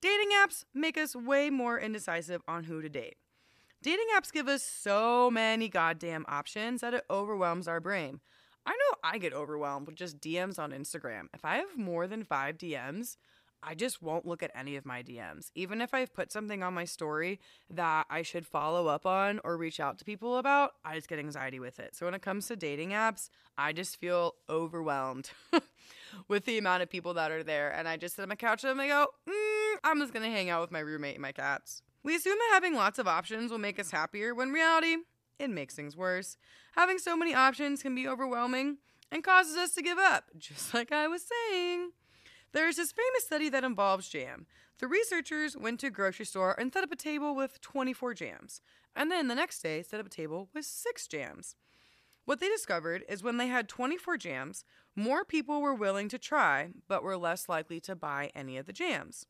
dating 0.00 0.30
apps 0.42 0.64
make 0.74 0.98
us 0.98 1.14
way 1.14 1.50
more 1.50 1.78
indecisive 1.78 2.42
on 2.48 2.64
who 2.64 2.82
to 2.82 2.88
date. 2.88 3.16
Dating 3.82 4.06
apps 4.16 4.32
give 4.32 4.48
us 4.48 4.62
so 4.62 5.30
many 5.30 5.68
goddamn 5.68 6.24
options 6.26 6.80
that 6.80 6.94
it 6.94 7.04
overwhelms 7.10 7.68
our 7.68 7.80
brain. 7.80 8.20
I 8.66 8.70
know 8.70 8.98
I 9.02 9.18
get 9.18 9.32
overwhelmed 9.32 9.86
with 9.86 9.96
just 9.96 10.20
DMs 10.20 10.58
on 10.58 10.72
Instagram. 10.72 11.26
If 11.34 11.44
I 11.44 11.56
have 11.56 11.76
more 11.76 12.06
than 12.06 12.24
five 12.24 12.56
DMs, 12.56 13.16
I 13.66 13.74
just 13.74 14.02
won't 14.02 14.26
look 14.26 14.42
at 14.42 14.50
any 14.54 14.76
of 14.76 14.84
my 14.84 15.02
DMs. 15.02 15.50
Even 15.54 15.80
if 15.80 15.94
I've 15.94 16.12
put 16.12 16.30
something 16.30 16.62
on 16.62 16.74
my 16.74 16.84
story 16.84 17.40
that 17.70 18.06
I 18.10 18.22
should 18.22 18.46
follow 18.46 18.88
up 18.88 19.06
on 19.06 19.40
or 19.42 19.56
reach 19.56 19.80
out 19.80 19.98
to 19.98 20.04
people 20.04 20.36
about, 20.36 20.72
I 20.84 20.96
just 20.96 21.08
get 21.08 21.18
anxiety 21.18 21.58
with 21.58 21.80
it. 21.80 21.96
So 21.96 22.06
when 22.06 22.14
it 22.14 22.22
comes 22.22 22.46
to 22.48 22.56
dating 22.56 22.90
apps, 22.90 23.30
I 23.56 23.72
just 23.72 23.96
feel 23.96 24.34
overwhelmed 24.50 25.30
with 26.28 26.44
the 26.44 26.58
amount 26.58 26.82
of 26.82 26.90
people 26.90 27.14
that 27.14 27.30
are 27.30 27.42
there. 27.42 27.70
And 27.70 27.88
I 27.88 27.96
just 27.96 28.16
sit 28.16 28.22
on 28.22 28.28
my 28.28 28.34
couch 28.34 28.64
and 28.64 28.80
I 28.80 28.86
go, 28.86 29.06
mm, 29.28 29.74
I'm 29.82 29.98
just 29.98 30.12
to 30.12 30.20
hang 30.20 30.50
out 30.50 30.60
with 30.60 30.70
my 30.70 30.80
roommate 30.80 31.14
and 31.14 31.22
my 31.22 31.32
cats. 31.32 31.82
We 32.02 32.16
assume 32.16 32.36
that 32.36 32.50
having 32.52 32.74
lots 32.74 32.98
of 32.98 33.08
options 33.08 33.50
will 33.50 33.58
make 33.58 33.80
us 33.80 33.90
happier 33.90 34.34
when 34.34 34.52
reality, 34.52 34.96
it 35.38 35.50
makes 35.50 35.74
things 35.74 35.96
worse. 35.96 36.36
Having 36.76 36.98
so 36.98 37.16
many 37.16 37.34
options 37.34 37.82
can 37.82 37.94
be 37.94 38.08
overwhelming 38.08 38.78
and 39.10 39.24
causes 39.24 39.56
us 39.56 39.72
to 39.74 39.82
give 39.82 39.98
up, 39.98 40.24
just 40.38 40.74
like 40.74 40.92
I 40.92 41.08
was 41.08 41.24
saying. 41.24 41.90
There's 42.52 42.76
this 42.76 42.92
famous 42.92 43.24
study 43.24 43.48
that 43.48 43.64
involves 43.64 44.08
jam. 44.08 44.46
The 44.78 44.86
researchers 44.88 45.56
went 45.56 45.80
to 45.80 45.88
a 45.88 45.90
grocery 45.90 46.26
store 46.26 46.54
and 46.58 46.72
set 46.72 46.84
up 46.84 46.92
a 46.92 46.96
table 46.96 47.34
with 47.34 47.60
24 47.60 48.14
jams, 48.14 48.60
and 48.94 49.10
then 49.10 49.28
the 49.28 49.34
next 49.34 49.60
day 49.60 49.82
set 49.82 50.00
up 50.00 50.06
a 50.06 50.10
table 50.10 50.48
with 50.54 50.64
six 50.64 51.06
jams. 51.06 51.56
What 52.24 52.40
they 52.40 52.48
discovered 52.48 53.04
is 53.08 53.22
when 53.22 53.36
they 53.36 53.48
had 53.48 53.68
24 53.68 54.16
jams, 54.16 54.64
more 54.96 55.24
people 55.24 55.60
were 55.60 55.74
willing 55.74 56.08
to 56.08 56.18
try, 56.18 56.70
but 56.88 57.02
were 57.02 57.16
less 57.16 57.48
likely 57.48 57.80
to 57.80 57.94
buy 57.94 58.30
any 58.34 58.56
of 58.56 58.66
the 58.66 58.72
jams. 58.72 59.26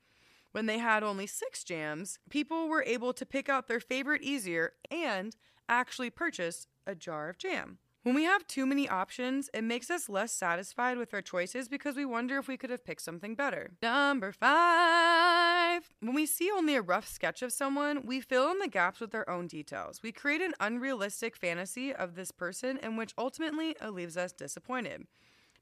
When 0.52 0.66
they 0.66 0.78
had 0.78 1.02
only 1.02 1.26
six 1.26 1.64
jams, 1.64 2.20
people 2.30 2.68
were 2.68 2.84
able 2.84 3.12
to 3.14 3.26
pick 3.26 3.48
out 3.48 3.66
their 3.66 3.80
favorite 3.80 4.22
easier 4.22 4.74
and 4.90 5.34
actually 5.68 6.10
purchase 6.10 6.66
a 6.86 6.94
jar 6.94 7.28
of 7.28 7.38
jam. 7.38 7.78
When 8.04 8.14
we 8.14 8.24
have 8.24 8.46
too 8.46 8.66
many 8.66 8.86
options, 8.86 9.48
it 9.54 9.64
makes 9.64 9.90
us 9.90 10.10
less 10.10 10.30
satisfied 10.30 10.98
with 10.98 11.14
our 11.14 11.22
choices 11.22 11.68
because 11.68 11.96
we 11.96 12.04
wonder 12.04 12.36
if 12.36 12.46
we 12.46 12.58
could 12.58 12.68
have 12.68 12.84
picked 12.84 13.00
something 13.00 13.34
better. 13.34 13.70
Number 13.80 14.30
five. 14.30 15.90
When 16.00 16.14
we 16.14 16.26
see 16.26 16.50
only 16.50 16.74
a 16.74 16.82
rough 16.82 17.08
sketch 17.08 17.40
of 17.40 17.50
someone, 17.50 18.04
we 18.04 18.20
fill 18.20 18.50
in 18.50 18.58
the 18.58 18.68
gaps 18.68 19.00
with 19.00 19.14
our 19.14 19.26
own 19.26 19.46
details. 19.46 20.02
We 20.02 20.12
create 20.12 20.42
an 20.42 20.52
unrealistic 20.60 21.34
fantasy 21.34 21.94
of 21.94 22.14
this 22.14 22.30
person, 22.30 22.78
in 22.82 22.98
which 22.98 23.14
ultimately 23.16 23.70
it 23.80 23.94
leaves 23.94 24.18
us 24.18 24.32
disappointed. 24.32 25.06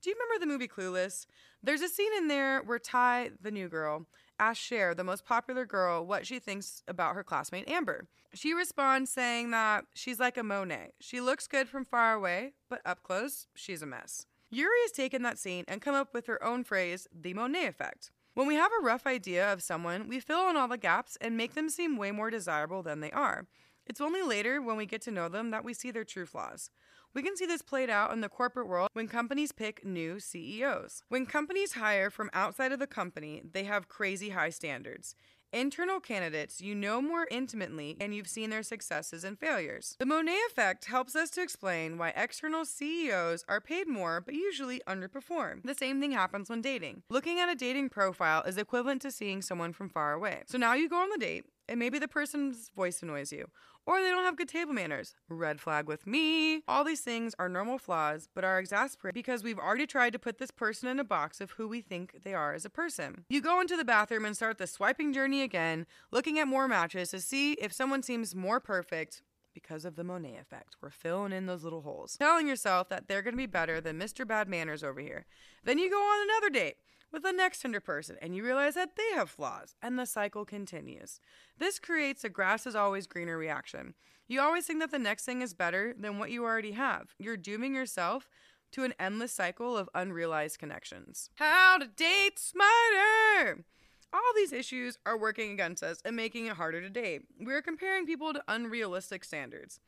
Do 0.02 0.10
you 0.10 0.16
remember 0.16 0.40
the 0.40 0.52
movie 0.52 0.66
Clueless? 0.66 1.26
There's 1.62 1.80
a 1.80 1.88
scene 1.88 2.12
in 2.18 2.26
there 2.26 2.60
where 2.62 2.80
Tai, 2.80 3.30
the 3.40 3.52
new 3.52 3.68
girl, 3.68 4.06
asks 4.42 4.64
Cher, 4.64 4.92
the 4.94 5.04
most 5.04 5.24
popular 5.24 5.64
girl, 5.64 6.04
what 6.04 6.26
she 6.26 6.40
thinks 6.40 6.82
about 6.88 7.14
her 7.14 7.22
classmate 7.22 7.68
Amber. 7.68 8.06
She 8.34 8.52
responds 8.52 9.10
saying 9.10 9.52
that 9.52 9.84
she's 9.94 10.18
like 10.18 10.36
a 10.36 10.42
Monet. 10.42 10.94
She 11.00 11.20
looks 11.20 11.46
good 11.46 11.68
from 11.68 11.84
far 11.84 12.14
away, 12.14 12.54
but 12.68 12.80
up 12.84 13.04
close, 13.04 13.46
she's 13.54 13.82
a 13.82 13.86
mess. 13.86 14.26
Ury 14.50 14.80
has 14.82 14.92
taken 14.92 15.22
that 15.22 15.38
scene 15.38 15.64
and 15.68 15.80
come 15.80 15.94
up 15.94 16.12
with 16.12 16.26
her 16.26 16.42
own 16.42 16.64
phrase, 16.64 17.06
the 17.12 17.34
Monet 17.34 17.66
effect. 17.66 18.10
When 18.34 18.48
we 18.48 18.56
have 18.56 18.72
a 18.72 18.84
rough 18.84 19.06
idea 19.06 19.52
of 19.52 19.62
someone, 19.62 20.08
we 20.08 20.18
fill 20.18 20.50
in 20.50 20.56
all 20.56 20.68
the 20.68 20.76
gaps 20.76 21.16
and 21.20 21.36
make 21.36 21.54
them 21.54 21.68
seem 21.68 21.96
way 21.96 22.10
more 22.10 22.30
desirable 22.30 22.82
than 22.82 23.00
they 23.00 23.12
are. 23.12 23.46
It's 23.86 24.00
only 24.00 24.22
later 24.22 24.60
when 24.60 24.76
we 24.76 24.86
get 24.86 25.02
to 25.02 25.10
know 25.10 25.28
them 25.28 25.50
that 25.50 25.64
we 25.64 25.74
see 25.74 25.90
their 25.90 26.04
true 26.04 26.26
flaws. 26.26 26.70
We 27.14 27.22
can 27.22 27.36
see 27.36 27.44
this 27.44 27.60
played 27.60 27.90
out 27.90 28.12
in 28.12 28.22
the 28.22 28.28
corporate 28.30 28.68
world 28.68 28.88
when 28.94 29.06
companies 29.06 29.52
pick 29.52 29.84
new 29.84 30.18
CEOs. 30.18 31.02
When 31.08 31.26
companies 31.26 31.74
hire 31.74 32.08
from 32.08 32.30
outside 32.32 32.72
of 32.72 32.78
the 32.78 32.86
company, 32.86 33.42
they 33.52 33.64
have 33.64 33.86
crazy 33.86 34.30
high 34.30 34.48
standards. 34.48 35.14
Internal 35.52 36.00
candidates 36.00 36.62
you 36.62 36.74
know 36.74 37.02
more 37.02 37.28
intimately 37.30 37.98
and 38.00 38.14
you've 38.14 38.28
seen 38.28 38.48
their 38.48 38.62
successes 38.62 39.24
and 39.24 39.38
failures. 39.38 39.94
The 39.98 40.06
Monet 40.06 40.38
effect 40.48 40.86
helps 40.86 41.14
us 41.14 41.28
to 41.32 41.42
explain 41.42 41.98
why 41.98 42.14
external 42.16 42.64
CEOs 42.64 43.44
are 43.46 43.60
paid 43.60 43.86
more 43.86 44.22
but 44.22 44.32
usually 44.32 44.80
underperform. 44.88 45.62
The 45.64 45.74
same 45.74 46.00
thing 46.00 46.12
happens 46.12 46.48
when 46.48 46.62
dating. 46.62 47.02
Looking 47.10 47.38
at 47.38 47.50
a 47.50 47.54
dating 47.54 47.90
profile 47.90 48.42
is 48.44 48.56
equivalent 48.56 49.02
to 49.02 49.10
seeing 49.10 49.42
someone 49.42 49.74
from 49.74 49.90
far 49.90 50.14
away. 50.14 50.44
So 50.46 50.56
now 50.56 50.72
you 50.72 50.88
go 50.88 50.96
on 50.96 51.10
the 51.10 51.18
date, 51.18 51.44
and 51.68 51.78
maybe 51.78 51.98
the 51.98 52.08
person's 52.08 52.70
voice 52.74 53.02
annoys 53.02 53.30
you 53.30 53.48
or 53.86 54.00
they 54.00 54.10
don't 54.10 54.24
have 54.24 54.36
good 54.36 54.48
table 54.48 54.72
manners. 54.72 55.14
Red 55.28 55.60
flag 55.60 55.86
with 55.86 56.06
me. 56.06 56.62
All 56.68 56.84
these 56.84 57.00
things 57.00 57.34
are 57.38 57.48
normal 57.48 57.78
flaws, 57.78 58.28
but 58.34 58.44
are 58.44 58.58
exasperating 58.58 59.18
because 59.18 59.42
we've 59.42 59.58
already 59.58 59.86
tried 59.86 60.12
to 60.12 60.18
put 60.18 60.38
this 60.38 60.50
person 60.50 60.88
in 60.88 60.98
a 60.98 61.04
box 61.04 61.40
of 61.40 61.52
who 61.52 61.68
we 61.68 61.80
think 61.80 62.20
they 62.24 62.34
are 62.34 62.54
as 62.54 62.64
a 62.64 62.70
person. 62.70 63.24
You 63.28 63.40
go 63.40 63.60
into 63.60 63.76
the 63.76 63.84
bathroom 63.84 64.24
and 64.24 64.36
start 64.36 64.58
the 64.58 64.66
swiping 64.66 65.12
journey 65.12 65.42
again, 65.42 65.86
looking 66.10 66.38
at 66.38 66.48
more 66.48 66.68
matches 66.68 67.10
to 67.10 67.20
see 67.20 67.52
if 67.54 67.72
someone 67.72 68.02
seems 68.02 68.34
more 68.34 68.60
perfect 68.60 69.22
because 69.54 69.84
of 69.84 69.96
the 69.96 70.04
Monet 70.04 70.36
effect. 70.36 70.76
We're 70.80 70.90
filling 70.90 71.32
in 71.32 71.46
those 71.46 71.64
little 71.64 71.82
holes, 71.82 72.16
telling 72.16 72.48
yourself 72.48 72.88
that 72.88 73.08
they're 73.08 73.22
to 73.22 73.32
be 73.32 73.46
better 73.46 73.80
than 73.80 73.98
Mr. 73.98 74.26
Bad 74.26 74.48
Manners 74.48 74.82
over 74.82 75.00
here. 75.00 75.26
Then 75.64 75.78
you 75.78 75.90
go 75.90 75.96
on 75.96 76.28
another 76.28 76.50
date 76.50 76.76
with 77.12 77.22
the 77.22 77.32
next 77.32 77.60
Tinder 77.60 77.80
person 77.80 78.16
and 78.20 78.34
you 78.34 78.44
realize 78.44 78.74
that 78.74 78.96
they 78.96 79.14
have 79.14 79.30
flaws, 79.30 79.76
and 79.82 79.98
the 79.98 80.06
cycle 80.06 80.44
continues. 80.44 81.20
This 81.58 81.78
creates 81.78 82.24
a 82.24 82.28
grass 82.28 82.66
is 82.66 82.74
always 82.74 83.06
greener 83.06 83.36
reaction. 83.36 83.94
You 84.26 84.40
always 84.40 84.66
think 84.66 84.80
that 84.80 84.90
the 84.90 84.98
next 84.98 85.24
thing 85.24 85.42
is 85.42 85.54
better 85.54 85.94
than 85.98 86.18
what 86.18 86.30
you 86.30 86.44
already 86.44 86.72
have. 86.72 87.14
You're 87.18 87.36
dooming 87.36 87.74
yourself 87.74 88.28
to 88.72 88.84
an 88.84 88.94
endless 88.98 89.32
cycle 89.32 89.76
of 89.76 89.90
unrealized 89.94 90.58
connections. 90.58 91.28
How 91.34 91.78
to 91.78 91.86
date 91.86 92.38
smarter! 92.38 93.64
All 94.12 94.20
these 94.34 94.52
issues 94.52 94.98
are 95.06 95.18
working 95.18 95.52
against 95.52 95.82
us 95.82 96.00
and 96.04 96.16
making 96.16 96.46
it 96.46 96.56
harder 96.56 96.80
to 96.80 96.90
date. 96.90 97.22
We're 97.38 97.62
comparing 97.62 98.06
people 98.06 98.32
to 98.32 98.42
unrealistic 98.48 99.24
standards. 99.24 99.80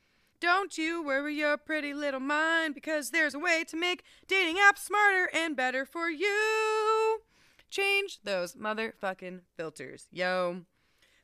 Don't 0.44 0.76
you 0.76 1.02
worry 1.02 1.36
your 1.36 1.56
pretty 1.56 1.94
little 1.94 2.20
mind 2.20 2.74
because 2.74 3.08
there's 3.08 3.32
a 3.32 3.38
way 3.38 3.64
to 3.66 3.78
make 3.78 4.02
dating 4.28 4.56
apps 4.56 4.80
smarter 4.80 5.30
and 5.32 5.56
better 5.56 5.86
for 5.86 6.10
you. 6.10 7.22
Change 7.70 8.18
those 8.24 8.52
motherfucking 8.54 9.40
filters, 9.56 10.06
yo. 10.12 10.60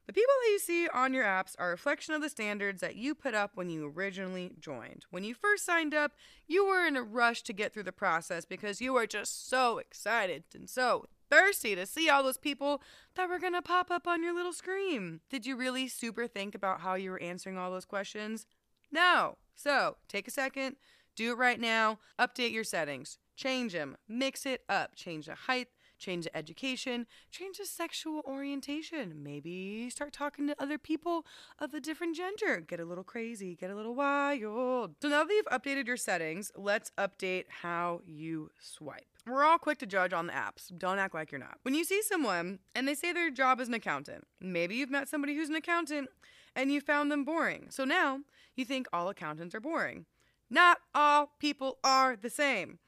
The 0.07 0.15
people 0.15 0.33
that 0.41 0.51
you 0.51 0.59
see 0.59 0.89
on 0.89 1.13
your 1.13 1.25
apps 1.25 1.55
are 1.59 1.69
a 1.69 1.73
reflection 1.73 2.15
of 2.15 2.23
the 2.23 2.31
standards 2.31 2.81
that 2.81 2.97
you 2.97 3.15
put 3.15 3.35
up 3.35 3.51
when 3.57 3.69
you 3.69 3.93
originally 3.95 4.53
joined. 4.59 5.05
When 5.11 5.23
you 5.23 5.35
first 5.35 5.67
signed 5.67 5.93
up, 5.93 6.13
you 6.49 6.67
were 6.67 6.87
in 6.87 6.97
a 6.97 7.03
rush 7.03 7.43
to 7.43 7.53
get 7.53 7.75
through 7.75 7.83
the 7.83 7.93
process 7.93 8.47
because 8.47 8.81
you 8.81 8.95
were 8.95 9.07
just 9.07 9.51
so 9.51 9.77
excited 9.77 10.45
and 10.55 10.67
so 10.67 11.05
thirsty 11.31 11.75
to 11.75 11.85
see 11.85 12.09
all 12.09 12.23
those 12.23 12.39
people 12.39 12.83
that 13.17 13.29
were 13.29 13.39
going 13.39 13.53
to 13.53 13.61
pop 13.61 13.91
up 13.91 14.07
on 14.07 14.23
your 14.23 14.35
little 14.35 14.55
screen. 14.55 15.21
Did 15.29 15.45
you 15.45 15.57
really 15.57 15.89
super 15.89 16.27
think 16.27 16.55
about 16.55 16.81
how 16.81 16.95
you 16.95 17.11
were 17.11 17.21
answering 17.21 17.59
all 17.59 17.71
those 17.71 17.85
questions? 17.85 18.47
No. 18.93 19.37
So 19.55 19.97
take 20.09 20.27
a 20.27 20.31
second, 20.31 20.77
do 21.17 21.33
it 21.33 21.39
right 21.39 21.61
now, 21.61 21.99
update 22.19 22.53
your 22.53 22.65
settings, 22.65 23.19
change 23.37 23.73
them, 23.73 23.97
mix 24.09 24.47
it 24.47 24.63
up, 24.69 24.95
change 24.95 25.27
the 25.27 25.35
height, 25.35 25.69
change 25.99 26.25
the 26.25 26.37
education, 26.37 27.07
change 27.31 27.59
the 27.59 27.67
sexual 27.67 28.23
orientation. 28.27 29.23
Maybe 29.23 29.91
start 29.91 30.13
talking 30.13 30.49
to 30.49 30.57
other 30.61 30.79
people 30.79 31.27
of 31.59 31.75
a 31.75 31.81
different 31.81 32.17
gender. 32.17 32.61
Get 32.61 32.81
a 32.81 32.85
little 32.85 33.05
crazy, 33.05 33.55
get 33.55 33.71
a 33.71 33.77
little 33.77 33.95
wild. 33.95 34.95
So 35.03 35.09
now 35.09 35.25
that 35.25 35.33
you've 35.33 35.47
updated 35.47 35.87
your 35.87 35.99
settings, 35.99 36.51
let's 36.57 36.91
update 36.99 37.45
how 37.63 38.01
you 38.07 38.51
swipe. 38.59 39.05
We're 39.27 39.45
all 39.45 39.59
quick 39.59 39.79
to 39.81 39.87
judge 39.87 40.15
on 40.15 40.27
the 40.27 40.33
apps. 40.33 40.77
Don't 40.77 40.99
act 40.99 41.15
like 41.15 41.31
you're 41.31 41.39
not. 41.39 41.59
When 41.63 41.75
you 41.75 41.85
see 41.85 42.03
someone 42.03 42.61
and 42.75 42.89
they 42.89 42.95
say 42.95 43.13
their 43.13 43.31
job 43.31 43.61
is 43.61 43.69
an 43.69 43.75
accountant, 43.75 44.27
maybe 44.41 44.77
you've 44.77 44.91
met 44.91 45.09
somebody 45.09 45.37
who's 45.37 45.51
an 45.51 45.55
accountant 45.57 46.09
and 46.57 46.73
you 46.73 46.81
found 46.81 47.13
them 47.13 47.25
boring. 47.25 47.67
So 47.69 47.85
now 47.85 48.21
you 48.57 48.65
think 48.65 48.87
all 48.93 49.09
accountants 49.09 49.55
are 49.55 49.61
boring. 49.61 50.07
Not 50.51 50.79
all 50.95 51.33
people 51.39 51.79
are 51.85 52.17
the 52.17 52.31
same. 52.31 52.79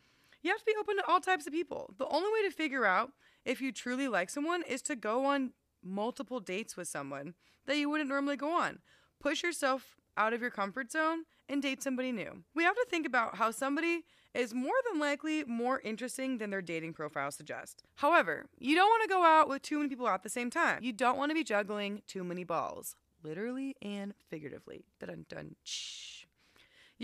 You 0.42 0.50
have 0.50 0.58
to 0.58 0.66
be 0.66 0.74
open 0.78 0.96
to 0.96 1.06
all 1.06 1.20
types 1.20 1.46
of 1.46 1.52
people. 1.52 1.94
The 1.98 2.08
only 2.08 2.28
way 2.32 2.48
to 2.48 2.54
figure 2.54 2.84
out 2.84 3.12
if 3.44 3.60
you 3.60 3.72
truly 3.72 4.08
like 4.08 4.30
someone 4.30 4.62
is 4.62 4.82
to 4.82 4.96
go 4.96 5.24
on 5.26 5.52
multiple 5.82 6.40
dates 6.40 6.76
with 6.76 6.88
someone 6.88 7.34
that 7.66 7.76
you 7.76 7.88
wouldn't 7.88 8.10
normally 8.10 8.36
go 8.36 8.52
on. 8.52 8.80
Push 9.20 9.42
yourself 9.42 9.96
out 10.16 10.32
of 10.32 10.40
your 10.40 10.50
comfort 10.50 10.90
zone 10.90 11.24
and 11.48 11.62
date 11.62 11.82
somebody 11.82 12.12
new. 12.12 12.42
We 12.54 12.64
have 12.64 12.74
to 12.74 12.86
think 12.90 13.06
about 13.06 13.36
how 13.36 13.50
somebody 13.50 14.04
is 14.34 14.54
more 14.54 14.74
than 14.90 15.00
likely 15.00 15.44
more 15.44 15.80
interesting 15.80 16.38
than 16.38 16.50
their 16.50 16.62
dating 16.62 16.94
profile 16.94 17.30
suggests. 17.30 17.82
However, 17.96 18.46
you 18.58 18.74
don't 18.74 18.88
want 18.88 19.02
to 19.02 19.08
go 19.08 19.24
out 19.24 19.48
with 19.48 19.62
too 19.62 19.76
many 19.76 19.88
people 19.88 20.08
at 20.08 20.22
the 20.22 20.28
same 20.28 20.50
time. 20.50 20.82
You 20.82 20.92
don't 20.92 21.18
want 21.18 21.30
to 21.30 21.34
be 21.34 21.44
juggling 21.44 22.02
too 22.06 22.24
many 22.24 22.44
balls 22.44 22.96
literally 23.22 23.76
and 23.82 24.14
figuratively. 24.28 24.84
Shh. 25.64 26.24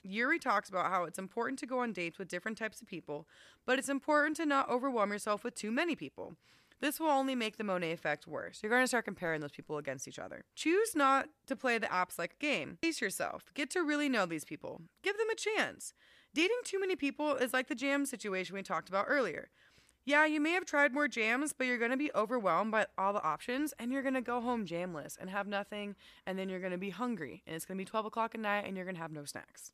Ury 0.04 0.38
talks 0.38 0.68
about 0.68 0.90
how 0.90 1.04
it's 1.04 1.18
important 1.18 1.58
to 1.60 1.66
go 1.66 1.80
on 1.80 1.92
dates 1.92 2.18
with 2.18 2.28
different 2.28 2.58
types 2.58 2.80
of 2.80 2.86
people, 2.86 3.26
but 3.66 3.78
it's 3.78 3.88
important 3.88 4.36
to 4.36 4.46
not 4.46 4.68
overwhelm 4.70 5.10
yourself 5.10 5.44
with 5.44 5.54
too 5.54 5.70
many 5.70 5.96
people. 5.96 6.34
This 6.80 7.00
will 7.00 7.08
only 7.08 7.34
make 7.34 7.56
the 7.56 7.64
Monet 7.64 7.90
effect 7.90 8.28
worse. 8.28 8.60
You're 8.62 8.70
going 8.70 8.84
to 8.84 8.88
start 8.88 9.04
comparing 9.04 9.40
those 9.40 9.50
people 9.50 9.78
against 9.78 10.06
each 10.06 10.18
other. 10.18 10.44
Choose 10.54 10.94
not 10.94 11.28
to 11.48 11.56
play 11.56 11.78
the 11.78 11.88
apps 11.88 12.18
like 12.18 12.34
a 12.34 12.44
game. 12.44 12.78
Face 12.80 13.00
yourself. 13.00 13.42
Get 13.54 13.70
to 13.70 13.82
really 13.82 14.08
know 14.08 14.26
these 14.26 14.44
people. 14.44 14.82
Give 15.02 15.16
them 15.18 15.26
a 15.30 15.34
chance. 15.34 15.92
Dating 16.34 16.58
too 16.64 16.78
many 16.78 16.94
people 16.94 17.34
is 17.34 17.52
like 17.52 17.66
the 17.66 17.74
jam 17.74 18.06
situation 18.06 18.54
we 18.54 18.62
talked 18.62 18.88
about 18.88 19.06
earlier. 19.08 19.48
Yeah, 20.08 20.24
you 20.24 20.40
may 20.40 20.52
have 20.52 20.64
tried 20.64 20.94
more 20.94 21.06
jams, 21.06 21.52
but 21.52 21.66
you're 21.66 21.76
going 21.76 21.90
to 21.90 21.96
be 21.98 22.10
overwhelmed 22.14 22.70
by 22.72 22.86
all 22.96 23.12
the 23.12 23.22
options 23.22 23.74
and 23.78 23.92
you're 23.92 24.00
going 24.00 24.14
to 24.14 24.22
go 24.22 24.40
home 24.40 24.64
jamless 24.64 25.18
and 25.20 25.28
have 25.28 25.46
nothing. 25.46 25.96
And 26.26 26.38
then 26.38 26.48
you're 26.48 26.60
going 26.60 26.72
to 26.72 26.78
be 26.78 26.88
hungry 26.88 27.42
and 27.46 27.54
it's 27.54 27.66
going 27.66 27.76
to 27.76 27.84
be 27.84 27.90
12 27.90 28.06
o'clock 28.06 28.34
at 28.34 28.40
night 28.40 28.64
and 28.66 28.74
you're 28.74 28.86
going 28.86 28.94
to 28.94 29.02
have 29.02 29.12
no 29.12 29.26
snacks. 29.26 29.72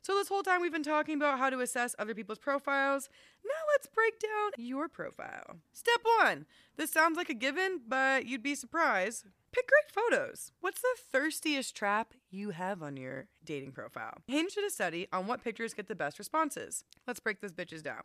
So, 0.00 0.14
this 0.14 0.28
whole 0.28 0.42
time 0.42 0.62
we've 0.62 0.72
been 0.72 0.82
talking 0.82 1.14
about 1.14 1.38
how 1.38 1.50
to 1.50 1.60
assess 1.60 1.94
other 1.98 2.14
people's 2.14 2.38
profiles. 2.38 3.10
Now, 3.44 3.50
let's 3.74 3.86
break 3.86 4.18
down 4.18 4.52
your 4.56 4.88
profile. 4.88 5.56
Step 5.74 6.00
one 6.22 6.46
this 6.78 6.90
sounds 6.90 7.18
like 7.18 7.28
a 7.28 7.34
given, 7.34 7.82
but 7.86 8.24
you'd 8.24 8.42
be 8.42 8.54
surprised. 8.54 9.26
Pick 9.52 9.68
great 9.68 9.92
photos. 9.92 10.52
What's 10.62 10.80
the 10.80 10.96
thirstiest 11.12 11.76
trap 11.76 12.14
you 12.30 12.52
have 12.52 12.82
on 12.82 12.96
your 12.96 13.26
dating 13.44 13.72
profile? 13.72 14.22
Hinge 14.26 14.54
did 14.54 14.64
a 14.64 14.70
study 14.70 15.06
on 15.12 15.26
what 15.26 15.44
pictures 15.44 15.74
get 15.74 15.86
the 15.86 15.94
best 15.94 16.18
responses. 16.18 16.84
Let's 17.06 17.20
break 17.20 17.42
those 17.42 17.52
bitches 17.52 17.82
down. 17.82 18.04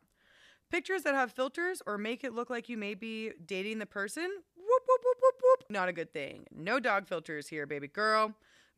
Pictures 0.71 1.03
that 1.03 1.13
have 1.13 1.31
filters 1.31 1.81
or 1.85 1.97
make 1.97 2.23
it 2.23 2.33
look 2.33 2.49
like 2.49 2.67
you 2.67 2.77
may 2.77 2.95
be 2.95 3.31
dating 3.45 3.79
the 3.79 3.85
person, 3.85 4.23
whoop, 4.55 4.81
whoop, 4.87 5.01
whoop, 5.03 5.17
whoop, 5.21 5.41
whoop, 5.41 5.63
not 5.69 5.87
a 5.87 5.93
good 5.93 6.11
thing. 6.11 6.45
No 6.51 6.79
dog 6.79 7.07
filters 7.07 7.47
here, 7.47 7.65
baby 7.65 7.87
girl. 7.87 8.33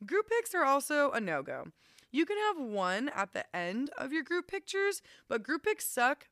Group 0.06 0.28
pics 0.28 0.54
are 0.54 0.64
also 0.64 1.10
a 1.10 1.20
no 1.20 1.42
go. 1.42 1.68
You 2.12 2.24
can 2.24 2.36
have 2.38 2.64
one 2.64 3.08
at 3.08 3.32
the 3.32 3.44
end 3.56 3.90
of 3.98 4.12
your 4.12 4.22
group 4.22 4.48
pictures, 4.48 5.02
but 5.28 5.42
group 5.42 5.64
pics 5.64 5.86
suck 5.86 6.28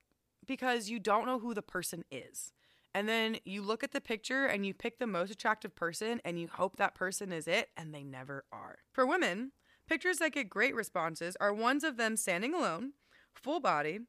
because 0.46 0.88
you 0.88 0.98
don't 0.98 1.26
know 1.26 1.38
who 1.38 1.54
the 1.54 1.62
person 1.62 2.04
is. 2.10 2.52
And 2.94 3.08
then 3.08 3.38
you 3.44 3.60
look 3.60 3.82
at 3.82 3.92
the 3.92 4.00
picture 4.00 4.46
and 4.46 4.64
you 4.64 4.72
pick 4.72 4.98
the 4.98 5.06
most 5.06 5.30
attractive 5.30 5.74
person 5.74 6.20
and 6.24 6.40
you 6.40 6.48
hope 6.48 6.76
that 6.76 6.94
person 6.94 7.32
is 7.32 7.48
it, 7.48 7.70
and 7.76 7.94
they 7.94 8.02
never 8.02 8.44
are. 8.52 8.78
For 8.92 9.04
women, 9.04 9.52
pictures 9.88 10.18
that 10.18 10.32
get 10.32 10.48
great 10.48 10.74
responses 10.74 11.36
are 11.40 11.52
ones 11.52 11.84
of 11.84 11.96
them 11.96 12.16
standing 12.16 12.54
alone, 12.54 12.92
full 13.34 13.60
body, 13.60 14.00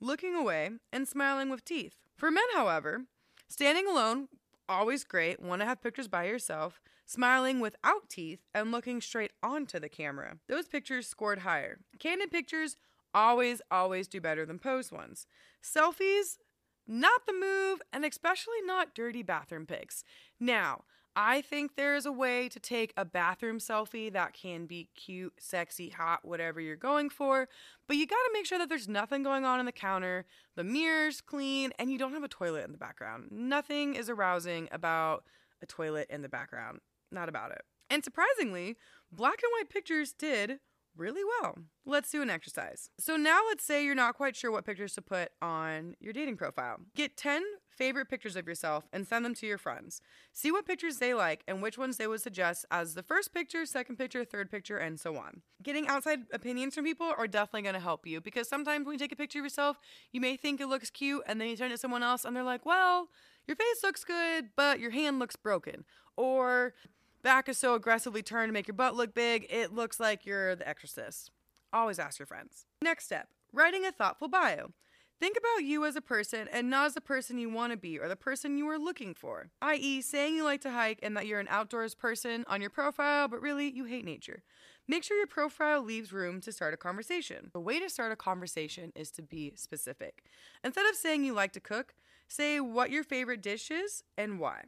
looking 0.00 0.34
away, 0.34 0.70
and 0.92 1.06
smiling 1.06 1.50
with 1.50 1.64
teeth. 1.64 1.94
For 2.16 2.30
men, 2.30 2.44
however, 2.54 3.04
standing 3.48 3.86
alone, 3.86 4.28
always 4.68 5.04
great, 5.04 5.40
want 5.40 5.60
to 5.60 5.66
have 5.66 5.82
pictures 5.82 6.08
by 6.08 6.24
yourself, 6.24 6.80
smiling 7.06 7.60
without 7.60 8.08
teeth, 8.08 8.40
and 8.54 8.70
looking 8.70 9.00
straight 9.00 9.32
onto 9.42 9.78
the 9.78 9.88
camera. 9.88 10.36
Those 10.48 10.68
pictures 10.68 11.06
scored 11.06 11.40
higher. 11.40 11.78
Candid 11.98 12.30
pictures 12.30 12.76
always, 13.12 13.60
always 13.70 14.06
do 14.06 14.20
better 14.20 14.46
than 14.46 14.58
posed 14.58 14.92
ones. 14.92 15.26
Selfies, 15.62 16.38
not 16.86 17.26
the 17.26 17.32
move, 17.32 17.80
and 17.92 18.04
especially 18.04 18.62
not 18.64 18.94
dirty 18.94 19.22
bathroom 19.22 19.66
pics. 19.66 20.04
Now, 20.38 20.84
I 21.16 21.40
think 21.40 21.74
there 21.74 21.96
is 21.96 22.06
a 22.06 22.12
way 22.12 22.48
to 22.48 22.60
take 22.60 22.92
a 22.96 23.04
bathroom 23.04 23.58
selfie 23.58 24.12
that 24.12 24.32
can 24.32 24.66
be 24.66 24.88
cute, 24.94 25.34
sexy, 25.38 25.90
hot, 25.90 26.20
whatever 26.24 26.60
you're 26.60 26.76
going 26.76 27.10
for, 27.10 27.48
but 27.88 27.96
you 27.96 28.06
gotta 28.06 28.30
make 28.32 28.46
sure 28.46 28.58
that 28.58 28.68
there's 28.68 28.88
nothing 28.88 29.22
going 29.22 29.44
on 29.44 29.58
in 29.58 29.66
the 29.66 29.72
counter, 29.72 30.24
the 30.56 30.64
mirror's 30.64 31.20
clean, 31.20 31.72
and 31.78 31.90
you 31.90 31.98
don't 31.98 32.12
have 32.12 32.22
a 32.22 32.28
toilet 32.28 32.64
in 32.64 32.72
the 32.72 32.78
background. 32.78 33.28
Nothing 33.30 33.94
is 33.94 34.08
arousing 34.08 34.68
about 34.70 35.24
a 35.60 35.66
toilet 35.66 36.06
in 36.10 36.22
the 36.22 36.28
background. 36.28 36.80
Not 37.10 37.28
about 37.28 37.50
it. 37.50 37.62
And 37.90 38.04
surprisingly, 38.04 38.76
black 39.10 39.40
and 39.42 39.50
white 39.58 39.68
pictures 39.68 40.12
did 40.12 40.60
really 40.96 41.22
well. 41.24 41.56
Let's 41.84 42.10
do 42.10 42.22
an 42.22 42.30
exercise. 42.30 42.90
So 42.98 43.16
now 43.16 43.40
let's 43.48 43.64
say 43.64 43.84
you're 43.84 43.94
not 43.94 44.16
quite 44.16 44.36
sure 44.36 44.50
what 44.50 44.66
pictures 44.66 44.94
to 44.94 45.02
put 45.02 45.30
on 45.40 45.94
your 46.00 46.12
dating 46.12 46.36
profile. 46.36 46.78
Get 46.94 47.16
10 47.16 47.42
favorite 47.80 48.10
pictures 48.10 48.36
of 48.36 48.46
yourself 48.46 48.86
and 48.92 49.06
send 49.06 49.24
them 49.24 49.34
to 49.34 49.46
your 49.46 49.56
friends. 49.56 50.02
See 50.34 50.52
what 50.52 50.66
pictures 50.66 50.98
they 50.98 51.14
like 51.14 51.42
and 51.48 51.62
which 51.62 51.78
ones 51.78 51.96
they 51.96 52.06
would 52.06 52.20
suggest 52.20 52.66
as 52.70 52.94
the 52.94 53.02
first 53.02 53.32
picture, 53.32 53.64
second 53.64 53.96
picture, 53.96 54.22
third 54.24 54.50
picture, 54.50 54.76
and 54.76 55.00
so 55.00 55.16
on. 55.16 55.40
Getting 55.62 55.88
outside 55.88 56.20
opinions 56.32 56.74
from 56.74 56.84
people 56.84 57.12
are 57.16 57.26
definitely 57.26 57.62
going 57.62 57.74
to 57.74 57.80
help 57.80 58.06
you 58.06 58.20
because 58.20 58.48
sometimes 58.48 58.84
when 58.84 58.92
you 58.92 58.98
take 58.98 59.12
a 59.12 59.16
picture 59.16 59.38
of 59.38 59.46
yourself, 59.46 59.78
you 60.12 60.20
may 60.20 60.36
think 60.36 60.60
it 60.60 60.66
looks 60.66 60.90
cute 60.90 61.22
and 61.26 61.40
then 61.40 61.48
you 61.48 61.56
turn 61.56 61.68
it 61.68 61.74
to 61.74 61.78
someone 61.78 62.02
else 62.02 62.26
and 62.26 62.36
they're 62.36 62.42
like, 62.42 62.66
well, 62.66 63.08
your 63.46 63.56
face 63.56 63.82
looks 63.82 64.04
good, 64.04 64.50
but 64.56 64.78
your 64.78 64.90
hand 64.90 65.18
looks 65.18 65.36
broken. 65.36 65.84
Or 66.16 66.74
back 67.22 67.48
is 67.48 67.58
so 67.58 67.74
aggressively 67.74 68.22
turned 68.22 68.48
to 68.48 68.52
make 68.52 68.66
your 68.66 68.74
butt 68.74 68.96
look 68.96 69.14
big, 69.14 69.46
it 69.50 69.74
looks 69.74 70.00
like 70.00 70.26
you're 70.26 70.54
the 70.56 70.68
exorcist. 70.68 71.30
Always 71.72 71.98
ask 71.98 72.18
your 72.18 72.26
friends. 72.26 72.66
Next 72.82 73.04
step 73.04 73.28
writing 73.52 73.84
a 73.84 73.92
thoughtful 73.92 74.28
bio. 74.28 74.70
Think 75.18 75.36
about 75.36 75.66
you 75.66 75.84
as 75.84 75.96
a 75.96 76.00
person 76.00 76.48
and 76.50 76.70
not 76.70 76.86
as 76.86 76.94
the 76.94 77.00
person 77.00 77.38
you 77.38 77.50
want 77.50 77.72
to 77.72 77.76
be 77.76 77.98
or 77.98 78.08
the 78.08 78.16
person 78.16 78.56
you 78.56 78.66
are 78.68 78.78
looking 78.78 79.12
for, 79.12 79.50
i.e., 79.60 80.00
saying 80.00 80.34
you 80.34 80.44
like 80.44 80.62
to 80.62 80.70
hike 80.70 80.98
and 81.02 81.14
that 81.14 81.26
you're 81.26 81.40
an 81.40 81.48
outdoors 81.50 81.94
person 81.94 82.44
on 82.48 82.62
your 82.62 82.70
profile, 82.70 83.28
but 83.28 83.42
really 83.42 83.70
you 83.70 83.84
hate 83.84 84.06
nature. 84.06 84.42
Make 84.88 85.04
sure 85.04 85.18
your 85.18 85.26
profile 85.26 85.82
leaves 85.82 86.10
room 86.10 86.40
to 86.40 86.52
start 86.52 86.72
a 86.72 86.78
conversation. 86.78 87.50
The 87.52 87.60
way 87.60 87.78
to 87.80 87.90
start 87.90 88.12
a 88.12 88.16
conversation 88.16 88.92
is 88.96 89.10
to 89.12 89.22
be 89.22 89.52
specific. 89.56 90.24
Instead 90.64 90.86
of 90.86 90.96
saying 90.96 91.24
you 91.24 91.34
like 91.34 91.52
to 91.52 91.60
cook, 91.60 91.94
say 92.26 92.58
what 92.58 92.90
your 92.90 93.04
favorite 93.04 93.42
dish 93.42 93.70
is 93.70 94.02
and 94.16 94.40
why. 94.40 94.62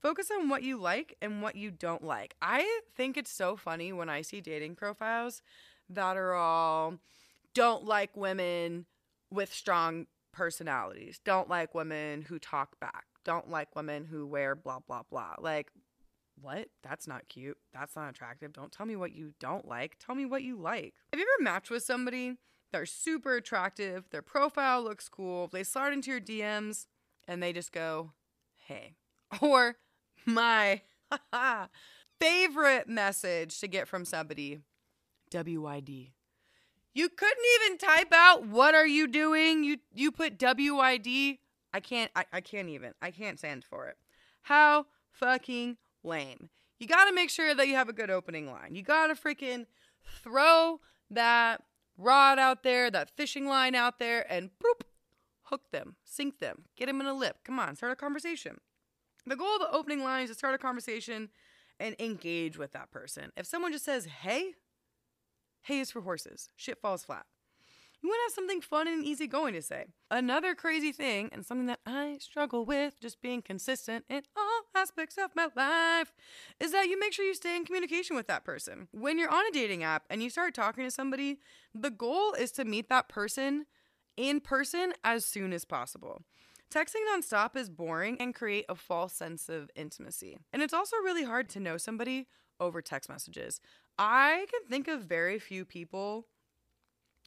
Focus 0.00 0.30
on 0.30 0.48
what 0.48 0.62
you 0.62 0.76
like 0.76 1.16
and 1.20 1.42
what 1.42 1.56
you 1.56 1.70
don't 1.70 2.04
like. 2.04 2.34
I 2.40 2.80
think 2.96 3.16
it's 3.16 3.32
so 3.32 3.56
funny 3.56 3.92
when 3.92 4.08
I 4.08 4.22
see 4.22 4.40
dating 4.40 4.76
profiles 4.76 5.42
that 5.90 6.16
are 6.16 6.34
all 6.34 6.94
don't 7.54 7.84
like 7.84 8.16
women 8.16 8.86
with 9.30 9.52
strong 9.52 10.06
personalities, 10.32 11.20
don't 11.24 11.48
like 11.48 11.74
women 11.74 12.22
who 12.22 12.38
talk 12.38 12.78
back, 12.78 13.06
don't 13.24 13.50
like 13.50 13.74
women 13.74 14.04
who 14.04 14.26
wear 14.26 14.54
blah, 14.54 14.78
blah, 14.86 15.02
blah. 15.10 15.34
Like, 15.38 15.70
what? 16.40 16.68
That's 16.84 17.08
not 17.08 17.28
cute. 17.28 17.58
That's 17.72 17.96
not 17.96 18.08
attractive. 18.08 18.52
Don't 18.52 18.70
tell 18.70 18.86
me 18.86 18.94
what 18.94 19.12
you 19.12 19.32
don't 19.40 19.66
like. 19.66 19.96
Tell 19.98 20.14
me 20.14 20.24
what 20.24 20.44
you 20.44 20.56
like. 20.56 20.94
Have 21.12 21.18
you 21.18 21.26
ever 21.36 21.42
matched 21.42 21.70
with 21.70 21.82
somebody? 21.82 22.36
They're 22.72 22.86
super 22.86 23.36
attractive, 23.36 24.10
their 24.10 24.22
profile 24.22 24.82
looks 24.82 25.08
cool, 25.08 25.48
they 25.48 25.64
slide 25.64 25.92
into 25.92 26.10
your 26.10 26.20
DMs 26.20 26.86
and 27.26 27.42
they 27.42 27.52
just 27.52 27.72
go, 27.72 28.12
hey. 28.66 28.94
Or, 29.42 29.76
my 30.28 30.82
favorite 32.20 32.88
message 32.88 33.58
to 33.60 33.68
get 33.68 33.88
from 33.88 34.04
somebody 34.04 34.60
WID. 35.32 36.10
You 36.94 37.08
couldn't 37.08 37.44
even 37.60 37.78
type 37.78 38.12
out 38.12 38.46
what 38.46 38.74
are 38.74 38.86
you 38.86 39.06
doing? 39.06 39.64
You 39.64 39.78
you 39.94 40.10
put 40.10 40.40
WID. 40.40 41.38
I 41.72 41.80
can't 41.80 42.10
I, 42.16 42.24
I 42.32 42.40
can't 42.40 42.68
even. 42.68 42.94
I 43.00 43.10
can't 43.10 43.38
stand 43.38 43.64
for 43.64 43.88
it. 43.88 43.96
How 44.42 44.86
fucking 45.10 45.76
lame. 46.02 46.50
You 46.78 46.86
gotta 46.86 47.12
make 47.12 47.30
sure 47.30 47.54
that 47.54 47.68
you 47.68 47.74
have 47.74 47.88
a 47.88 47.92
good 47.92 48.10
opening 48.10 48.50
line. 48.50 48.74
You 48.74 48.82
gotta 48.82 49.14
freaking 49.14 49.66
throw 50.22 50.80
that 51.10 51.62
rod 51.96 52.38
out 52.38 52.62
there, 52.62 52.90
that 52.90 53.10
fishing 53.16 53.46
line 53.46 53.74
out 53.74 53.98
there, 53.98 54.30
and 54.32 54.50
boop, 54.62 54.82
hook 55.44 55.70
them, 55.72 55.96
sink 56.04 56.38
them, 56.38 56.64
get 56.76 56.86
them 56.86 57.00
in 57.00 57.06
a 57.06 57.14
lip. 57.14 57.38
Come 57.44 57.58
on, 57.58 57.76
start 57.76 57.92
a 57.92 57.96
conversation. 57.96 58.58
The 59.28 59.36
goal 59.36 59.56
of 59.56 59.60
the 59.60 59.76
opening 59.76 60.02
line 60.02 60.24
is 60.24 60.30
to 60.30 60.34
start 60.34 60.54
a 60.54 60.58
conversation 60.58 61.28
and 61.78 61.94
engage 61.98 62.56
with 62.56 62.72
that 62.72 62.90
person. 62.90 63.30
If 63.36 63.46
someone 63.46 63.72
just 63.72 63.84
says, 63.84 64.06
hey, 64.06 64.54
hey 65.60 65.80
is 65.80 65.90
for 65.90 66.00
horses, 66.00 66.48
shit 66.56 66.80
falls 66.80 67.04
flat. 67.04 67.26
You 68.00 68.08
want 68.08 68.20
to 68.20 68.30
have 68.30 68.34
something 68.34 68.60
fun 68.62 68.88
and 68.88 69.04
easygoing 69.04 69.52
to 69.54 69.60
say. 69.60 69.86
Another 70.10 70.54
crazy 70.54 70.92
thing, 70.92 71.28
and 71.32 71.44
something 71.44 71.66
that 71.66 71.80
I 71.84 72.16
struggle 72.20 72.64
with, 72.64 73.00
just 73.00 73.20
being 73.20 73.42
consistent 73.42 74.06
in 74.08 74.22
all 74.36 74.60
aspects 74.74 75.18
of 75.18 75.32
my 75.34 75.48
life, 75.54 76.14
is 76.58 76.72
that 76.72 76.88
you 76.88 76.98
make 76.98 77.12
sure 77.12 77.24
you 77.26 77.34
stay 77.34 77.56
in 77.56 77.66
communication 77.66 78.16
with 78.16 78.28
that 78.28 78.44
person. 78.44 78.88
When 78.92 79.18
you're 79.18 79.28
on 79.28 79.46
a 79.46 79.52
dating 79.52 79.82
app 79.82 80.04
and 80.08 80.22
you 80.22 80.30
start 80.30 80.54
talking 80.54 80.84
to 80.84 80.90
somebody, 80.90 81.40
the 81.74 81.90
goal 81.90 82.32
is 82.32 82.52
to 82.52 82.64
meet 82.64 82.88
that 82.88 83.08
person 83.08 83.66
in 84.16 84.40
person 84.40 84.94
as 85.04 85.24
soon 85.24 85.52
as 85.52 85.64
possible. 85.64 86.22
Texting 86.70 87.02
nonstop 87.10 87.56
is 87.56 87.70
boring 87.70 88.20
and 88.20 88.34
create 88.34 88.66
a 88.68 88.74
false 88.74 89.14
sense 89.14 89.48
of 89.48 89.70
intimacy. 89.74 90.38
And 90.52 90.62
it's 90.62 90.74
also 90.74 90.96
really 90.98 91.24
hard 91.24 91.48
to 91.50 91.60
know 91.60 91.78
somebody 91.78 92.26
over 92.60 92.82
text 92.82 93.08
messages. 93.08 93.60
I 93.98 94.46
can 94.50 94.68
think 94.68 94.86
of 94.86 95.02
very 95.02 95.38
few 95.38 95.64
people, 95.64 96.26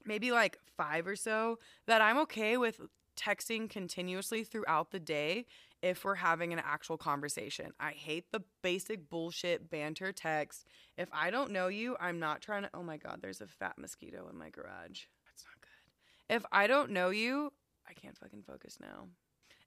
maybe 0.05 0.31
like 0.31 0.59
five 0.77 1.07
or 1.07 1.15
so, 1.15 1.57
that 1.87 2.01
I'm 2.01 2.19
okay 2.19 2.55
with 2.57 2.81
texting 3.17 3.67
continuously 3.67 4.43
throughout 4.43 4.91
the 4.91 4.99
day 4.99 5.45
if 5.81 6.05
we're 6.05 6.15
having 6.15 6.53
an 6.53 6.61
actual 6.63 6.97
conversation. 6.97 7.71
I 7.79 7.91
hate 7.91 8.31
the 8.31 8.43
basic 8.61 9.09
bullshit 9.09 9.71
banter 9.71 10.11
text. 10.11 10.65
If 10.97 11.09
I 11.11 11.31
don't 11.31 11.51
know 11.51 11.67
you, 11.67 11.97
I'm 11.99 12.19
not 12.19 12.41
trying 12.41 12.63
to. 12.63 12.69
Oh 12.75 12.83
my 12.83 12.97
God, 12.97 13.19
there's 13.21 13.41
a 13.41 13.47
fat 13.47 13.73
mosquito 13.79 14.27
in 14.29 14.37
my 14.37 14.51
garage. 14.51 15.05
That's 15.25 15.45
not 15.45 15.61
good. 15.61 16.35
If 16.35 16.45
I 16.51 16.67
don't 16.67 16.91
know 16.91 17.09
you, 17.09 17.51
I 17.89 17.93
can't 17.93 18.17
fucking 18.17 18.43
focus 18.43 18.77
now. 18.79 19.07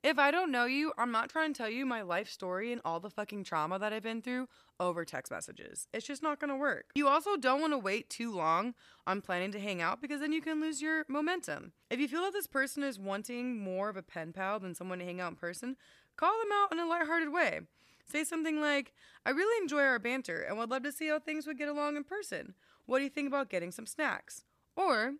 If 0.05 0.19
I 0.19 0.31
don't 0.31 0.53
know 0.53 0.67
you, 0.67 0.93
I'm 0.99 1.11
not 1.11 1.31
trying 1.31 1.55
to 1.55 1.57
tell 1.57 1.71
you 1.71 1.87
my 1.87 2.03
life 2.03 2.29
story 2.29 2.73
and 2.73 2.83
all 2.85 3.01
the 3.01 3.09
fucking 3.09 3.43
trauma 3.45 3.79
that 3.79 3.95
I've 3.95 4.03
been 4.03 4.21
through 4.21 4.49
over 4.79 5.03
text 5.03 5.33
messages. 5.33 5.88
It's 5.95 6.07
just 6.07 6.23
not 6.23 6.38
gonna 6.38 6.59
work. 6.59 6.90
You 6.95 7.09
also 7.09 7.38
don't 7.38 7.62
wanna 7.62 7.79
wait 7.79 8.11
too 8.11 8.31
long 8.31 8.75
on 9.07 9.23
planning 9.23 9.51
to 9.53 9.59
hang 9.59 9.81
out 9.81 10.03
because 10.03 10.21
then 10.21 10.35
you 10.35 10.43
can 10.43 10.61
lose 10.61 10.83
your 10.83 11.07
momentum. 11.09 11.73
If 11.88 12.01
you 12.01 12.07
feel 12.07 12.21
that 12.25 12.35
this 12.35 12.47
person 12.47 12.83
is 12.83 12.99
wanting 12.99 13.59
more 13.59 13.88
of 13.88 13.97
a 13.97 14.03
pen 14.03 14.35
pal 14.35 14.61
than 14.61 14.75
someone 14.75 14.99
to 14.99 15.07
hang 15.07 15.23
out 15.23 15.31
in 15.31 15.37
person, 15.37 15.75
call 16.19 16.38
them 16.38 16.53
out 16.53 16.71
in 16.71 16.81
a 16.81 16.87
lighthearted 16.87 17.33
way. 17.33 17.61
Say 18.05 18.25
something 18.25 18.61
like, 18.61 18.93
I 19.25 19.31
really 19.31 19.59
enjoy 19.62 19.85
our 19.85 19.99
banter 19.99 20.43
and 20.43 20.59
would 20.59 20.69
love 20.69 20.83
to 20.83 20.93
see 20.93 21.09
how 21.09 21.19
things 21.19 21.47
would 21.47 21.57
get 21.57 21.71
along 21.71 21.97
in 21.97 22.05
person. 22.05 22.53
What 22.85 22.99
do 22.99 23.05
you 23.05 23.11
think 23.11 23.29
about 23.29 23.49
getting 23.49 23.71
some 23.71 23.87
snacks? 23.87 24.45
Or, 24.77 25.14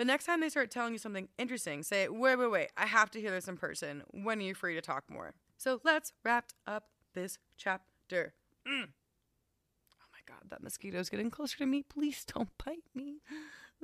the 0.00 0.06
next 0.06 0.24
time 0.24 0.40
they 0.40 0.48
start 0.48 0.70
telling 0.70 0.94
you 0.94 0.98
something 0.98 1.28
interesting, 1.36 1.82
say, 1.82 2.08
wait, 2.08 2.36
wait, 2.36 2.50
wait, 2.50 2.68
I 2.74 2.86
have 2.86 3.10
to 3.10 3.20
hear 3.20 3.32
this 3.32 3.48
in 3.48 3.58
person. 3.58 4.02
When 4.12 4.38
are 4.38 4.44
you 4.44 4.54
free 4.54 4.74
to 4.74 4.80
talk 4.80 5.04
more? 5.10 5.34
So 5.58 5.78
let's 5.84 6.14
wrap 6.24 6.52
up 6.66 6.84
this 7.12 7.38
chapter. 7.58 8.32
Mm. 8.66 8.84
Oh 8.86 10.08
my 10.10 10.20
God, 10.26 10.48
that 10.48 10.62
mosquito's 10.62 11.10
getting 11.10 11.28
closer 11.28 11.58
to 11.58 11.66
me. 11.66 11.82
Please 11.82 12.24
don't 12.24 12.48
bite 12.64 12.86
me. 12.94 13.18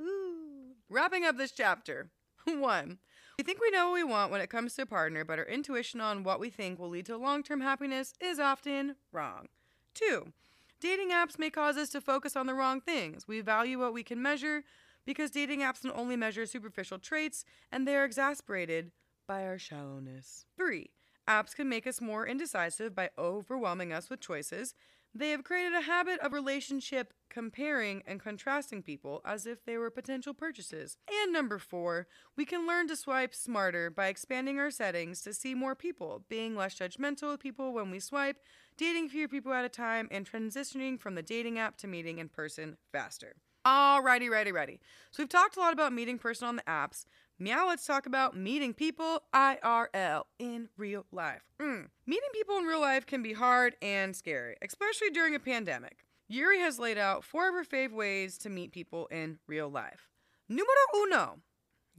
Ooh. 0.01 0.73
Wrapping 0.89 1.23
up 1.23 1.37
this 1.37 1.51
chapter. 1.51 2.09
One, 2.45 2.97
we 3.37 3.43
think 3.43 3.61
we 3.61 3.69
know 3.69 3.89
what 3.89 3.93
we 3.93 4.03
want 4.03 4.31
when 4.31 4.41
it 4.41 4.49
comes 4.49 4.73
to 4.73 4.81
a 4.81 4.85
partner, 4.87 5.23
but 5.23 5.37
our 5.37 5.45
intuition 5.45 6.01
on 6.01 6.23
what 6.23 6.39
we 6.39 6.49
think 6.49 6.79
will 6.79 6.89
lead 6.89 7.05
to 7.05 7.17
long 7.17 7.43
term 7.43 7.61
happiness 7.61 8.15
is 8.19 8.39
often 8.39 8.95
wrong. 9.11 9.49
Two, 9.93 10.33
dating 10.79 11.11
apps 11.11 11.37
may 11.37 11.51
cause 11.51 11.77
us 11.77 11.89
to 11.89 12.01
focus 12.01 12.35
on 12.35 12.47
the 12.47 12.55
wrong 12.55 12.81
things. 12.81 13.27
We 13.27 13.41
value 13.41 13.77
what 13.77 13.93
we 13.93 14.01
can 14.01 14.19
measure 14.19 14.63
because 15.07 15.31
dating 15.31 15.61
apps 15.61 15.81
can 15.81 15.91
only 15.95 16.17
measure 16.17 16.45
superficial 16.45 16.99
traits 16.99 17.45
and 17.71 17.87
they 17.87 17.95
are 17.95 18.05
exasperated 18.05 18.91
by 19.27 19.45
our 19.45 19.57
shallowness. 19.57 20.45
3. 20.57 20.91
Apps 21.27 21.55
can 21.55 21.67
make 21.67 21.87
us 21.87 22.01
more 22.01 22.27
indecisive 22.27 22.93
by 22.93 23.09
overwhelming 23.17 23.91
us 23.91 24.09
with 24.09 24.19
choices. 24.19 24.75
They 25.15 25.31
have 25.31 25.45
created 25.45 25.73
a 25.73 25.81
habit 25.81 26.19
of 26.19 26.33
relationship 26.33 27.13
comparing 27.29 28.03
and 28.05 28.19
contrasting 28.19 28.83
people 28.83 29.21
as 29.25 29.45
if 29.45 29.63
they 29.63 29.77
were 29.77 29.89
potential 29.89 30.33
purchases. 30.33 30.97
And 31.23 31.31
number 31.33 31.57
four, 31.57 32.07
we 32.35 32.45
can 32.45 32.67
learn 32.67 32.87
to 32.89 32.95
swipe 32.95 33.33
smarter 33.33 33.89
by 33.89 34.07
expanding 34.07 34.59
our 34.59 34.71
settings 34.71 35.21
to 35.21 35.33
see 35.33 35.55
more 35.55 35.75
people, 35.75 36.25
being 36.29 36.55
less 36.55 36.75
judgmental 36.75 37.33
of 37.33 37.39
people 37.39 37.73
when 37.73 37.91
we 37.91 37.99
swipe, 37.99 38.37
dating 38.77 39.09
fewer 39.09 39.27
people 39.27 39.53
at 39.53 39.65
a 39.65 39.69
time, 39.69 40.09
and 40.11 40.29
transitioning 40.29 40.99
from 40.99 41.15
the 41.15 41.23
dating 41.23 41.57
app 41.57 41.77
to 41.77 41.87
meeting 41.87 42.19
in 42.19 42.27
person 42.27 42.77
faster. 42.91 43.37
Alrighty, 43.67 44.29
ready, 44.29 44.53
ready. 44.53 44.79
So 45.11 45.21
we've 45.21 45.29
talked 45.29 45.57
a 45.57 45.59
lot 45.59 45.73
about 45.73 45.91
meeting 45.91 46.17
person 46.17 46.47
on 46.47 46.55
the 46.55 46.61
apps. 46.61 47.03
Meow, 47.37 47.67
let's 47.67 47.85
talk 47.85 48.05
about 48.05 48.33
meeting 48.33 48.73
people 48.73 49.23
IRL 49.35 50.23
in 50.39 50.69
real 50.77 51.05
life. 51.11 51.41
Mm. 51.61 51.87
Meeting 52.05 52.29
people 52.31 52.57
in 52.59 52.63
real 52.63 52.79
life 52.79 53.05
can 53.05 53.21
be 53.21 53.33
hard 53.33 53.75
and 53.81 54.15
scary, 54.15 54.55
especially 54.61 55.09
during 55.09 55.35
a 55.35 55.39
pandemic. 55.39 56.05
Ury 56.29 56.61
has 56.61 56.79
laid 56.79 56.97
out 56.97 57.25
four 57.25 57.49
of 57.49 57.55
her 57.55 57.65
fave 57.65 57.91
ways 57.91 58.37
to 58.37 58.49
meet 58.49 58.71
people 58.71 59.07
in 59.07 59.39
real 59.47 59.67
life. 59.67 60.07
Numero 60.47 60.65
uno, 60.95 61.39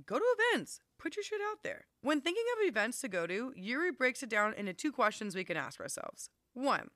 go 0.07 0.19
to 0.19 0.25
events. 0.39 0.81
Put 0.99 1.17
your 1.17 1.23
shit 1.23 1.43
out 1.53 1.59
there. 1.63 1.85
When 2.01 2.23
thinking 2.23 2.45
of 2.57 2.67
events 2.67 3.03
to 3.03 3.09
go 3.09 3.27
to, 3.27 3.53
Ury 3.55 3.93
breaks 3.93 4.23
it 4.23 4.31
down 4.31 4.55
into 4.55 4.73
two 4.73 4.91
questions 4.91 5.37
we 5.37 5.45
can 5.45 5.59
ask 5.59 5.79
ourselves. 5.81 6.31
One, 6.55 6.89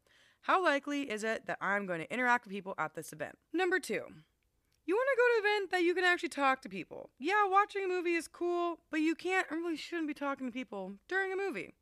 How 0.47 0.65
likely 0.65 1.11
is 1.11 1.25
it 1.25 1.47
that 1.47 1.59
I'm 1.61 1.87
going 1.87 2.01
to 2.01 2.13
interact 2.13 2.47
with 2.47 2.55
people 2.55 2.75
at 2.79 2.95
this 2.95 3.13
event? 3.13 3.37
Number 3.53 3.79
two, 3.79 4.07
you 4.85 4.97
want 4.97 5.09
to 5.13 5.17
go 5.17 5.23
to 5.23 5.35
an 5.35 5.45
event 5.45 5.71
that 5.71 5.83
you 5.83 5.95
can 5.95 6.05
actually 6.05 6.29
talk 6.29 6.61
to 6.63 6.69
people. 6.69 7.11
Yeah, 7.19 7.47
watching 7.49 7.85
a 7.85 7.89
movie 7.89 8.15
is 8.15 8.27
cool, 8.27 8.79
but 8.91 9.01
you 9.01 9.15
can't 9.15 9.47
and 9.51 9.61
really 9.61 9.77
shouldn't 9.77 10.09
be 10.09 10.15
talking 10.15 10.47
to 10.47 10.53
people 10.53 10.95
during 11.09 11.33
a 11.33 11.37
movie. 11.37 11.75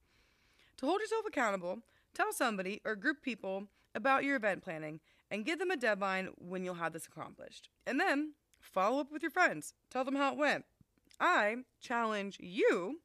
To 0.79 0.87
hold 0.87 1.01
yourself 1.01 1.25
accountable, 1.27 1.79
tell 2.15 2.33
somebody 2.33 2.81
or 2.85 2.97
group 2.97 3.23
people 3.23 3.69
about 3.95 4.25
your 4.25 4.37
event 4.37 4.63
planning 4.63 5.01
and 5.31 5.45
give 5.45 5.59
them 5.59 5.71
a 5.71 5.77
deadline 5.77 6.29
when 6.37 6.65
you'll 6.65 6.75
have 6.75 6.93
this 6.93 7.07
accomplished. 7.07 7.69
And 7.87 7.99
then 7.99 8.35
follow 8.61 9.01
up 9.01 9.13
with 9.13 9.23
your 9.23 9.31
friends. 9.31 9.75
Tell 9.91 10.05
them 10.05 10.17
how 10.17 10.33
it 10.33 10.39
went. 10.39 10.65
I 11.19 11.57
challenge 11.81 12.37
you 12.41 13.01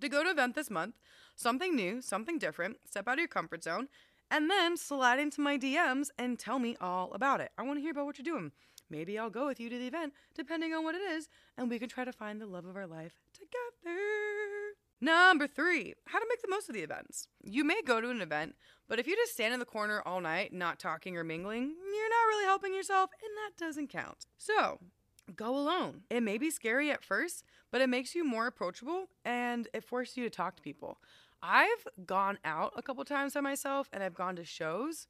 to 0.00 0.08
go 0.08 0.22
to 0.22 0.30
an 0.30 0.34
event 0.34 0.54
this 0.54 0.70
month, 0.70 0.94
something 1.34 1.74
new, 1.74 2.00
something 2.00 2.38
different, 2.38 2.78
step 2.84 3.08
out 3.08 3.14
of 3.14 3.18
your 3.18 3.28
comfort 3.28 3.64
zone, 3.64 3.88
and 4.30 4.50
then 4.50 4.76
slide 4.76 5.18
into 5.18 5.40
my 5.40 5.58
DMs 5.58 6.10
and 6.18 6.38
tell 6.38 6.58
me 6.58 6.76
all 6.80 7.12
about 7.12 7.40
it. 7.40 7.50
I 7.56 7.62
want 7.62 7.78
to 7.78 7.82
hear 7.82 7.92
about 7.92 8.06
what 8.06 8.18
you're 8.18 8.24
doing. 8.24 8.52
Maybe 8.90 9.18
I'll 9.18 9.30
go 9.30 9.46
with 9.46 9.60
you 9.60 9.68
to 9.68 9.78
the 9.78 9.86
event, 9.86 10.14
depending 10.34 10.72
on 10.72 10.84
what 10.84 10.94
it 10.94 11.02
is, 11.02 11.28
and 11.56 11.68
we 11.68 11.78
can 11.78 11.88
try 11.88 12.04
to 12.04 12.12
find 12.12 12.40
the 12.40 12.46
love 12.46 12.64
of 12.64 12.76
our 12.76 12.86
life 12.86 13.20
together. 13.32 13.98
Number 15.00 15.46
three, 15.46 15.94
how 16.06 16.18
to 16.18 16.26
make 16.28 16.42
the 16.42 16.48
most 16.48 16.68
of 16.68 16.74
the 16.74 16.82
events. 16.82 17.28
You 17.42 17.64
may 17.64 17.82
go 17.82 18.00
to 18.00 18.10
an 18.10 18.20
event, 18.20 18.56
but 18.88 18.98
if 18.98 19.06
you 19.06 19.14
just 19.14 19.34
stand 19.34 19.54
in 19.54 19.60
the 19.60 19.66
corner 19.66 20.02
all 20.04 20.20
night, 20.20 20.52
not 20.52 20.78
talking 20.80 21.16
or 21.16 21.22
mingling, 21.22 21.62
you're 21.62 22.10
not 22.10 22.28
really 22.28 22.46
helping 22.46 22.74
yourself, 22.74 23.10
and 23.22 23.30
that 23.36 23.64
doesn't 23.64 23.90
count. 23.90 24.26
So, 24.38 24.80
go 25.36 25.56
alone. 25.56 26.02
It 26.10 26.22
may 26.22 26.38
be 26.38 26.50
scary 26.50 26.90
at 26.90 27.04
first, 27.04 27.44
but 27.70 27.80
it 27.80 27.88
makes 27.88 28.14
you 28.14 28.24
more 28.24 28.46
approachable 28.46 29.06
and 29.24 29.68
it 29.72 29.84
forces 29.84 30.16
you 30.16 30.24
to 30.24 30.30
talk 30.30 30.56
to 30.56 30.62
people. 30.62 30.98
I've 31.42 31.86
gone 32.04 32.38
out 32.44 32.72
a 32.76 32.82
couple 32.82 33.04
times 33.04 33.34
by 33.34 33.40
myself 33.40 33.88
and 33.92 34.02
I've 34.02 34.14
gone 34.14 34.36
to 34.36 34.44
shows 34.44 35.06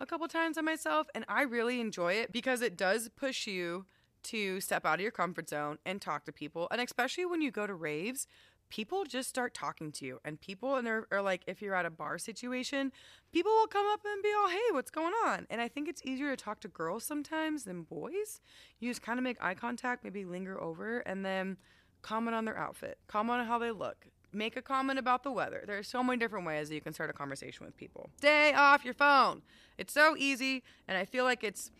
a 0.00 0.06
couple 0.06 0.26
times 0.26 0.56
on 0.56 0.64
myself, 0.64 1.06
and 1.14 1.24
I 1.28 1.42
really 1.42 1.80
enjoy 1.80 2.14
it 2.14 2.32
because 2.32 2.62
it 2.62 2.76
does 2.76 3.10
push 3.10 3.46
you 3.46 3.84
to 4.22 4.60
step 4.60 4.84
out 4.84 4.94
of 4.94 5.00
your 5.00 5.10
comfort 5.10 5.48
zone 5.48 5.78
and 5.84 6.00
talk 6.00 6.24
to 6.24 6.32
people. 6.32 6.68
And 6.70 6.80
especially 6.80 7.26
when 7.26 7.42
you 7.42 7.50
go 7.50 7.66
to 7.66 7.74
raves, 7.74 8.26
people 8.70 9.04
just 9.04 9.28
start 9.28 9.52
talking 9.52 9.92
to 9.92 10.06
you. 10.06 10.18
And 10.24 10.40
people, 10.40 10.76
and 10.76 10.86
they're 10.86 11.06
are 11.10 11.22
like, 11.22 11.42
if 11.46 11.60
you're 11.60 11.74
at 11.74 11.86
a 11.86 11.90
bar 11.90 12.18
situation, 12.18 12.92
people 13.32 13.52
will 13.52 13.66
come 13.66 13.86
up 13.92 14.00
and 14.04 14.22
be 14.22 14.30
all, 14.38 14.48
hey, 14.48 14.72
what's 14.72 14.90
going 14.90 15.14
on? 15.26 15.46
And 15.50 15.60
I 15.60 15.68
think 15.68 15.88
it's 15.88 16.02
easier 16.04 16.34
to 16.34 16.42
talk 16.42 16.60
to 16.60 16.68
girls 16.68 17.04
sometimes 17.04 17.64
than 17.64 17.82
boys. 17.82 18.40
You 18.78 18.90
just 18.90 19.02
kind 19.02 19.18
of 19.18 19.22
make 19.22 19.42
eye 19.42 19.54
contact, 19.54 20.04
maybe 20.04 20.24
linger 20.24 20.60
over, 20.60 21.00
and 21.00 21.24
then 21.24 21.58
comment 22.02 22.34
on 22.34 22.46
their 22.46 22.56
outfit, 22.56 22.98
comment 23.06 23.40
on 23.40 23.46
how 23.46 23.58
they 23.58 23.70
look, 23.70 24.06
make 24.32 24.56
a 24.56 24.62
comment 24.62 24.98
about 24.98 25.22
the 25.22 25.32
weather. 25.32 25.64
There's 25.66 25.88
so 25.88 26.02
many 26.02 26.18
different 26.18 26.46
ways 26.46 26.68
that 26.68 26.74
you 26.74 26.80
can 26.80 26.92
start 26.92 27.10
a 27.10 27.12
conversation 27.12 27.66
with 27.66 27.76
people. 27.76 28.10
Stay 28.18 28.52
off 28.54 28.84
your 28.84 28.94
phone. 28.94 29.42
It's 29.78 29.92
so 29.92 30.16
easy, 30.16 30.62
and 30.88 30.96
I 30.96 31.04
feel 31.04 31.24
like 31.24 31.42
it's 31.42 31.70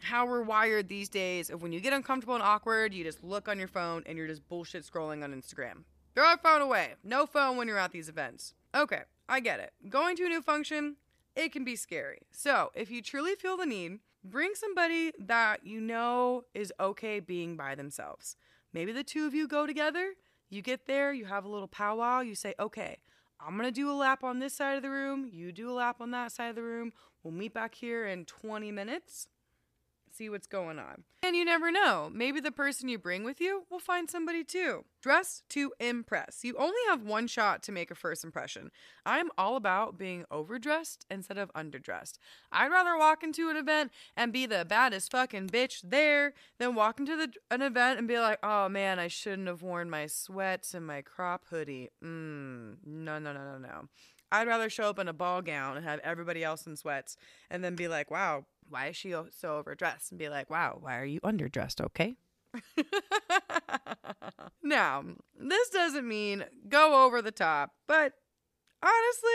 how 0.00 0.26
we're 0.26 0.42
wired 0.42 0.88
these 0.88 1.08
days 1.08 1.50
of 1.50 1.62
when 1.62 1.72
you 1.72 1.80
get 1.80 1.92
uncomfortable 1.92 2.34
and 2.34 2.42
awkward, 2.42 2.94
you 2.94 3.04
just 3.04 3.24
look 3.24 3.48
on 3.48 3.58
your 3.58 3.68
phone 3.68 4.02
and 4.06 4.16
you're 4.16 4.28
just 4.28 4.48
bullshit 4.48 4.84
scrolling 4.84 5.24
on 5.24 5.32
Instagram. 5.32 5.84
Throw 6.14 6.28
your 6.28 6.38
phone 6.38 6.60
away. 6.60 6.94
No 7.04 7.26
phone 7.26 7.56
when 7.56 7.68
you're 7.68 7.78
at 7.78 7.92
these 7.92 8.08
events. 8.08 8.54
Okay, 8.74 9.02
I 9.28 9.40
get 9.40 9.60
it. 9.60 9.72
Going 9.88 10.16
to 10.16 10.24
a 10.24 10.28
new 10.28 10.42
function, 10.42 10.96
it 11.36 11.52
can 11.52 11.64
be 11.64 11.76
scary. 11.76 12.20
So, 12.30 12.70
if 12.74 12.90
you 12.90 13.02
truly 13.02 13.34
feel 13.34 13.56
the 13.56 13.66
need, 13.66 13.98
bring 14.24 14.52
somebody 14.54 15.12
that 15.18 15.64
you 15.64 15.80
know 15.80 16.44
is 16.54 16.72
okay 16.80 17.20
being 17.20 17.56
by 17.56 17.74
themselves. 17.74 18.36
Maybe 18.72 18.92
the 18.92 19.04
two 19.04 19.26
of 19.26 19.34
you 19.34 19.48
go 19.48 19.66
together. 19.66 20.14
You 20.50 20.62
get 20.62 20.86
there, 20.86 21.12
you 21.12 21.26
have 21.26 21.44
a 21.44 21.48
little 21.48 21.68
powwow, 21.68 22.20
you 22.20 22.34
say, 22.34 22.54
okay, 22.58 22.98
I'm 23.40 23.56
gonna 23.56 23.70
do 23.70 23.90
a 23.90 23.92
lap 23.92 24.24
on 24.24 24.38
this 24.38 24.54
side 24.54 24.76
of 24.76 24.82
the 24.82 24.90
room, 24.90 25.28
you 25.30 25.52
do 25.52 25.70
a 25.70 25.72
lap 25.72 25.96
on 26.00 26.10
that 26.12 26.32
side 26.32 26.48
of 26.48 26.56
the 26.56 26.62
room. 26.62 26.92
We'll 27.22 27.34
meet 27.34 27.52
back 27.52 27.74
here 27.74 28.06
in 28.06 28.24
20 28.24 28.72
minutes 28.72 29.28
see 30.18 30.28
what's 30.28 30.48
going 30.48 30.78
on. 30.78 31.04
And 31.22 31.36
you 31.36 31.44
never 31.44 31.70
know. 31.70 32.10
Maybe 32.12 32.40
the 32.40 32.50
person 32.50 32.88
you 32.88 32.98
bring 32.98 33.24
with 33.24 33.40
you 33.40 33.64
will 33.70 33.78
find 33.78 34.10
somebody 34.10 34.42
too. 34.42 34.84
Dress 35.00 35.42
to 35.50 35.72
impress. 35.78 36.40
You 36.42 36.56
only 36.58 36.80
have 36.88 37.02
one 37.02 37.28
shot 37.28 37.62
to 37.64 37.72
make 37.72 37.90
a 37.90 37.94
first 37.94 38.24
impression. 38.24 38.70
I'm 39.06 39.30
all 39.38 39.56
about 39.56 39.96
being 39.96 40.24
overdressed 40.30 41.06
instead 41.10 41.38
of 41.38 41.52
underdressed. 41.54 42.18
I'd 42.50 42.70
rather 42.70 42.98
walk 42.98 43.22
into 43.22 43.48
an 43.48 43.56
event 43.56 43.92
and 44.16 44.32
be 44.32 44.46
the 44.46 44.64
baddest 44.68 45.12
fucking 45.12 45.48
bitch 45.48 45.80
there 45.84 46.34
than 46.58 46.74
walk 46.74 46.98
into 46.98 47.16
the, 47.16 47.32
an 47.50 47.62
event 47.62 47.98
and 47.98 48.08
be 48.08 48.18
like, 48.18 48.38
oh 48.42 48.68
man, 48.68 48.98
I 48.98 49.08
shouldn't 49.08 49.48
have 49.48 49.62
worn 49.62 49.88
my 49.88 50.06
sweats 50.06 50.74
and 50.74 50.86
my 50.86 51.02
crop 51.02 51.44
hoodie. 51.48 51.90
Mmm, 52.04 52.76
no, 52.84 53.18
no, 53.18 53.32
no, 53.32 53.52
no, 53.52 53.58
no. 53.58 53.88
I'd 54.30 54.48
rather 54.48 54.68
show 54.68 54.90
up 54.90 54.98
in 54.98 55.08
a 55.08 55.12
ball 55.12 55.40
gown 55.40 55.76
and 55.76 55.86
have 55.86 56.00
everybody 56.00 56.44
else 56.44 56.66
in 56.66 56.76
sweats 56.76 57.16
and 57.50 57.64
then 57.64 57.74
be 57.74 57.88
like, 57.88 58.10
wow, 58.10 58.44
why 58.68 58.88
is 58.88 58.96
she 58.96 59.14
so 59.30 59.56
overdressed? 59.56 60.12
And 60.12 60.18
be 60.18 60.28
like, 60.28 60.50
wow, 60.50 60.78
why 60.80 60.98
are 60.98 61.04
you 61.04 61.20
underdressed? 61.20 61.80
Okay. 61.80 62.16
now, 64.62 65.04
this 65.38 65.70
doesn't 65.70 66.06
mean 66.06 66.44
go 66.68 67.04
over 67.04 67.20
the 67.20 67.30
top, 67.30 67.72
but 67.86 68.14
honestly, 68.82 69.30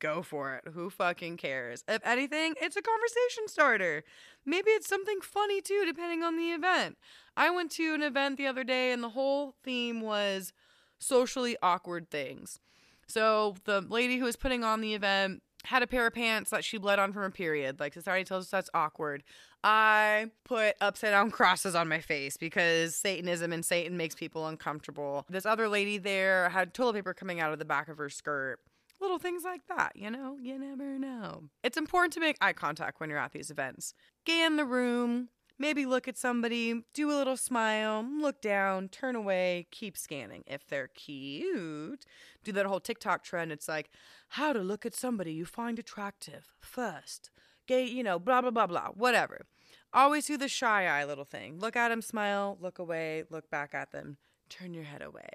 go 0.00 0.22
for 0.22 0.54
it. 0.54 0.72
Who 0.72 0.90
fucking 0.90 1.36
cares? 1.36 1.84
If 1.88 2.04
anything, 2.04 2.54
it's 2.60 2.76
a 2.76 2.82
conversation 2.82 3.46
starter. 3.46 4.04
Maybe 4.44 4.70
it's 4.70 4.88
something 4.88 5.20
funny 5.22 5.60
too, 5.60 5.84
depending 5.86 6.22
on 6.22 6.36
the 6.36 6.52
event. 6.52 6.98
I 7.36 7.50
went 7.50 7.70
to 7.72 7.94
an 7.94 8.02
event 8.02 8.36
the 8.36 8.46
other 8.46 8.64
day 8.64 8.92
and 8.92 9.02
the 9.02 9.10
whole 9.10 9.54
theme 9.64 10.00
was 10.00 10.52
socially 10.98 11.56
awkward 11.62 12.10
things. 12.10 12.60
So 13.06 13.56
the 13.64 13.80
lady 13.80 14.18
who 14.18 14.24
was 14.24 14.36
putting 14.36 14.64
on 14.64 14.80
the 14.80 14.94
event 14.94 15.42
had 15.64 15.82
a 15.82 15.86
pair 15.86 16.06
of 16.06 16.14
pants 16.14 16.50
that 16.50 16.64
she 16.64 16.78
bled 16.78 16.98
on 16.98 17.12
from 17.12 17.22
her 17.22 17.30
period. 17.30 17.80
Like 17.80 17.94
society 17.94 18.24
tells 18.24 18.44
us 18.44 18.50
that's 18.50 18.70
awkward. 18.74 19.22
I 19.62 20.30
put 20.44 20.76
upside 20.80 21.10
down 21.10 21.30
crosses 21.32 21.74
on 21.74 21.88
my 21.88 22.00
face 22.00 22.36
because 22.36 22.94
Satanism 22.94 23.52
and 23.52 23.64
Satan 23.64 23.96
makes 23.96 24.14
people 24.14 24.46
uncomfortable. 24.46 25.24
This 25.28 25.46
other 25.46 25.68
lady 25.68 25.98
there 25.98 26.50
had 26.50 26.74
toilet 26.74 26.94
paper 26.94 27.14
coming 27.14 27.40
out 27.40 27.52
of 27.52 27.58
the 27.58 27.64
back 27.64 27.88
of 27.88 27.98
her 27.98 28.10
skirt. 28.10 28.60
Little 29.00 29.18
things 29.18 29.42
like 29.44 29.62
that, 29.68 29.92
you 29.96 30.10
know? 30.10 30.36
You 30.40 30.58
never 30.58 30.98
know. 30.98 31.44
It's 31.62 31.76
important 31.76 32.12
to 32.14 32.20
make 32.20 32.36
eye 32.40 32.52
contact 32.52 33.00
when 33.00 33.10
you're 33.10 33.18
at 33.18 33.32
these 33.32 33.50
events. 33.50 33.92
Scan 34.24 34.56
the 34.56 34.64
room, 34.64 35.28
Maybe 35.56 35.86
look 35.86 36.08
at 36.08 36.18
somebody, 36.18 36.82
do 36.94 37.10
a 37.10 37.14
little 37.14 37.36
smile, 37.36 38.04
look 38.20 38.42
down, 38.42 38.88
turn 38.88 39.14
away, 39.14 39.68
keep 39.70 39.96
scanning. 39.96 40.42
If 40.48 40.66
they're 40.66 40.88
cute, 40.88 42.04
do 42.42 42.50
that 42.52 42.66
whole 42.66 42.80
TikTok 42.80 43.22
trend. 43.22 43.52
It's 43.52 43.68
like 43.68 43.90
how 44.34 44.52
to 44.52 44.58
look 44.58 44.84
at 44.84 44.96
somebody 44.96 45.32
you 45.32 45.44
find 45.44 45.78
attractive 45.78 46.52
first. 46.60 47.30
Gay, 47.68 47.84
you 47.84 48.02
know, 48.02 48.18
blah, 48.18 48.40
blah, 48.40 48.50
blah, 48.50 48.66
blah, 48.66 48.88
whatever. 48.88 49.46
Always 49.92 50.26
do 50.26 50.36
the 50.36 50.48
shy 50.48 50.86
eye 50.86 51.04
little 51.04 51.24
thing. 51.24 51.60
Look 51.60 51.76
at 51.76 51.90
them, 51.90 52.02
smile, 52.02 52.58
look 52.60 52.80
away, 52.80 53.22
look 53.30 53.48
back 53.48 53.74
at 53.74 53.92
them, 53.92 54.16
turn 54.48 54.74
your 54.74 54.82
head 54.82 55.02
away 55.02 55.28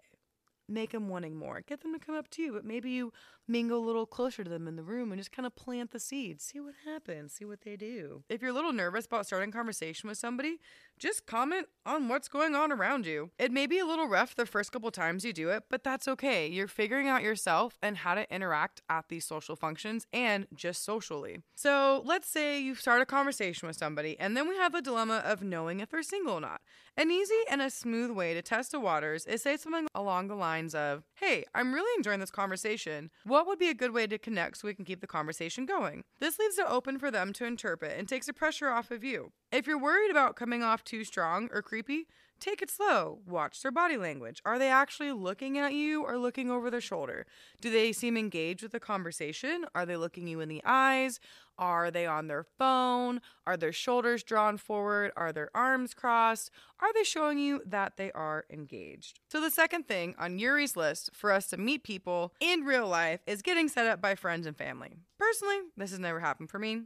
make 0.70 0.92
them 0.92 1.10
wanting 1.10 1.36
more. 1.36 1.62
Get 1.66 1.82
them 1.82 1.94
to 1.94 2.00
come 2.00 2.16
up 2.16 2.30
to 2.32 2.42
you, 2.42 2.54
but 2.54 2.64
maybe 2.64 2.92
you 2.92 3.12
mingle 3.48 3.84
a 3.84 3.86
little 3.86 4.06
closer 4.06 4.44
to 4.44 4.50
them 4.50 4.68
in 4.68 4.76
the 4.76 4.84
room 4.84 5.12
and 5.12 5.20
just 5.20 5.32
kind 5.32 5.46
of 5.46 5.56
plant 5.56 5.92
the 5.92 6.00
seeds. 6.00 6.44
See 6.44 6.60
what 6.60 6.76
happens, 6.86 7.34
see 7.34 7.46
what 7.46 7.62
they 7.62 7.76
do. 7.76 8.24
If 8.30 8.42
you're 8.42 8.52
a 8.52 8.54
little 8.54 8.74
nervous 8.74 9.06
about 9.06 9.26
starting 9.26 9.52
conversation 9.52 10.08
with 10.08 10.18
somebody, 10.18 10.60
just 11.00 11.26
comment 11.26 11.68
on 11.86 12.08
what's 12.08 12.28
going 12.28 12.54
on 12.54 12.72
around 12.72 13.06
you. 13.06 13.32
It 13.40 13.52
may 13.52 13.66
be 13.66 13.80
a 13.80 13.86
little 13.86 14.08
rough 14.08 14.36
the 14.36 14.46
first 14.46 14.72
couple 14.72 14.92
times 14.92 15.26
you 15.26 15.34
do 15.34 15.50
it, 15.50 15.64
but 15.70 15.84
that's 15.84 16.08
okay. 16.08 16.46
You're 16.46 16.68
figuring 16.68 17.08
out 17.08 17.24
yourself 17.24 17.78
and 17.82 17.98
how 17.98 18.16
to 18.16 18.32
interact 18.34 18.82
at 18.90 19.06
these 19.08 19.26
social 19.26 19.56
functions 19.56 20.06
and 20.14 20.46
just 20.54 20.84
socially. 20.84 21.42
So 21.56 22.04
let's 22.06 22.30
say 22.30 22.60
you 22.60 22.76
start 22.76 23.02
a 23.02 23.06
conversation 23.06 23.68
with 23.68 23.78
somebody, 23.78 24.20
and 24.20 24.36
then 24.36 24.48
we 24.48 24.58
have 24.58 24.74
the 24.74 24.82
dilemma 24.82 25.24
of 25.26 25.42
knowing 25.42 25.80
if 25.80 25.90
they're 25.90 26.04
single 26.04 26.36
or 26.36 26.42
not. 26.42 26.62
An 26.98 27.12
easy 27.12 27.34
and 27.50 27.62
a 27.62 27.70
smooth 27.70 28.12
way 28.12 28.34
to 28.34 28.42
test 28.42 28.72
the 28.72 28.80
waters 28.80 29.26
is 29.26 29.42
say 29.42 29.56
something 29.56 29.88
along 29.96 30.28
the 30.28 30.36
lines 30.36 30.76
of, 30.76 31.04
Hey, 31.16 31.46
I'm 31.56 31.74
really 31.74 31.92
enjoying 31.98 32.20
this 32.20 32.30
conversation. 32.30 33.10
What 33.24 33.48
would 33.48 33.58
be 33.58 33.70
a 33.70 33.74
good 33.74 33.94
way 33.94 34.06
to 34.08 34.18
connect 34.18 34.58
so 34.58 34.68
we 34.68 34.74
can 34.74 34.86
keep 34.86 35.00
the 35.00 35.08
conversation 35.08 35.66
going? 35.66 36.04
This 36.20 36.38
leaves 36.38 36.58
it 36.58 36.66
open 36.68 37.00
for 37.00 37.10
them 37.10 37.32
to 37.34 37.46
interpret 37.46 37.98
and 37.98 38.08
takes 38.08 38.26
the 38.26 38.34
pressure 38.34 38.70
off 38.70 38.92
of 38.92 39.04
you. 39.04 39.32
If 39.52 39.66
you're 39.66 39.80
worried 39.80 40.12
about 40.12 40.36
coming 40.36 40.62
off 40.62 40.84
too 40.84 41.04
strong 41.04 41.50
or 41.52 41.64
creepy, 41.64 42.06
take 42.40 42.62
it 42.62 42.70
slow. 42.70 43.20
Watch 43.26 43.64
their 43.64 43.72
body 43.72 43.98
language. 43.98 44.44
Are 44.46 44.60
they 44.60 44.70
actually 44.70 45.12
looking 45.12 45.58
at 45.58 45.74
you 45.74 46.04
or 46.04 46.20
looking 46.20 46.52
over 46.52 46.70
their 46.70 46.80
shoulder? 46.80 47.26
Do 47.60 47.72
they 47.72 47.92
seem 47.92 48.16
engaged 48.16 48.62
with 48.62 48.74
the 48.74 48.80
conversation? 48.80 49.66
Are 49.74 49.88
they 49.88 49.98
looking 49.98 50.28
you 50.28 50.40
in 50.40 50.50
the 50.50 50.62
eyes? 50.66 51.20
Are 51.58 51.90
they 51.90 52.06
on 52.06 52.28
their 52.28 52.44
phone? 52.44 53.22
Are 53.48 53.58
their 53.58 53.74
shoulders 53.74 54.22
drawn 54.22 54.58
forward? 54.58 55.12
Are 55.18 55.34
their 55.34 55.50
arms 55.56 55.96
crossed? 55.96 56.52
Are 56.80 56.94
they 56.94 57.04
showing 57.04 57.40
you 57.40 57.64
that 57.66 57.98
they 57.98 58.12
are 58.12 58.46
engaged? 58.52 59.20
So, 59.32 59.42
the 59.42 59.50
second 59.50 59.88
thing 59.88 60.14
on 60.20 60.38
Ury's 60.38 60.78
list 60.78 61.10
for 61.12 61.32
us 61.32 61.48
to 61.48 61.58
meet 61.58 61.84
people 61.84 62.36
in 62.40 62.62
real 62.62 62.88
life 62.88 63.22
is 63.26 63.42
getting 63.42 63.68
set 63.68 63.88
up 63.88 64.00
by 64.00 64.14
friends 64.14 64.46
and 64.46 64.56
family. 64.56 64.94
Personally, 65.18 65.58
this 65.76 65.90
has 65.90 66.00
never 66.00 66.20
happened 66.20 66.52
for 66.52 66.60
me. 66.60 66.84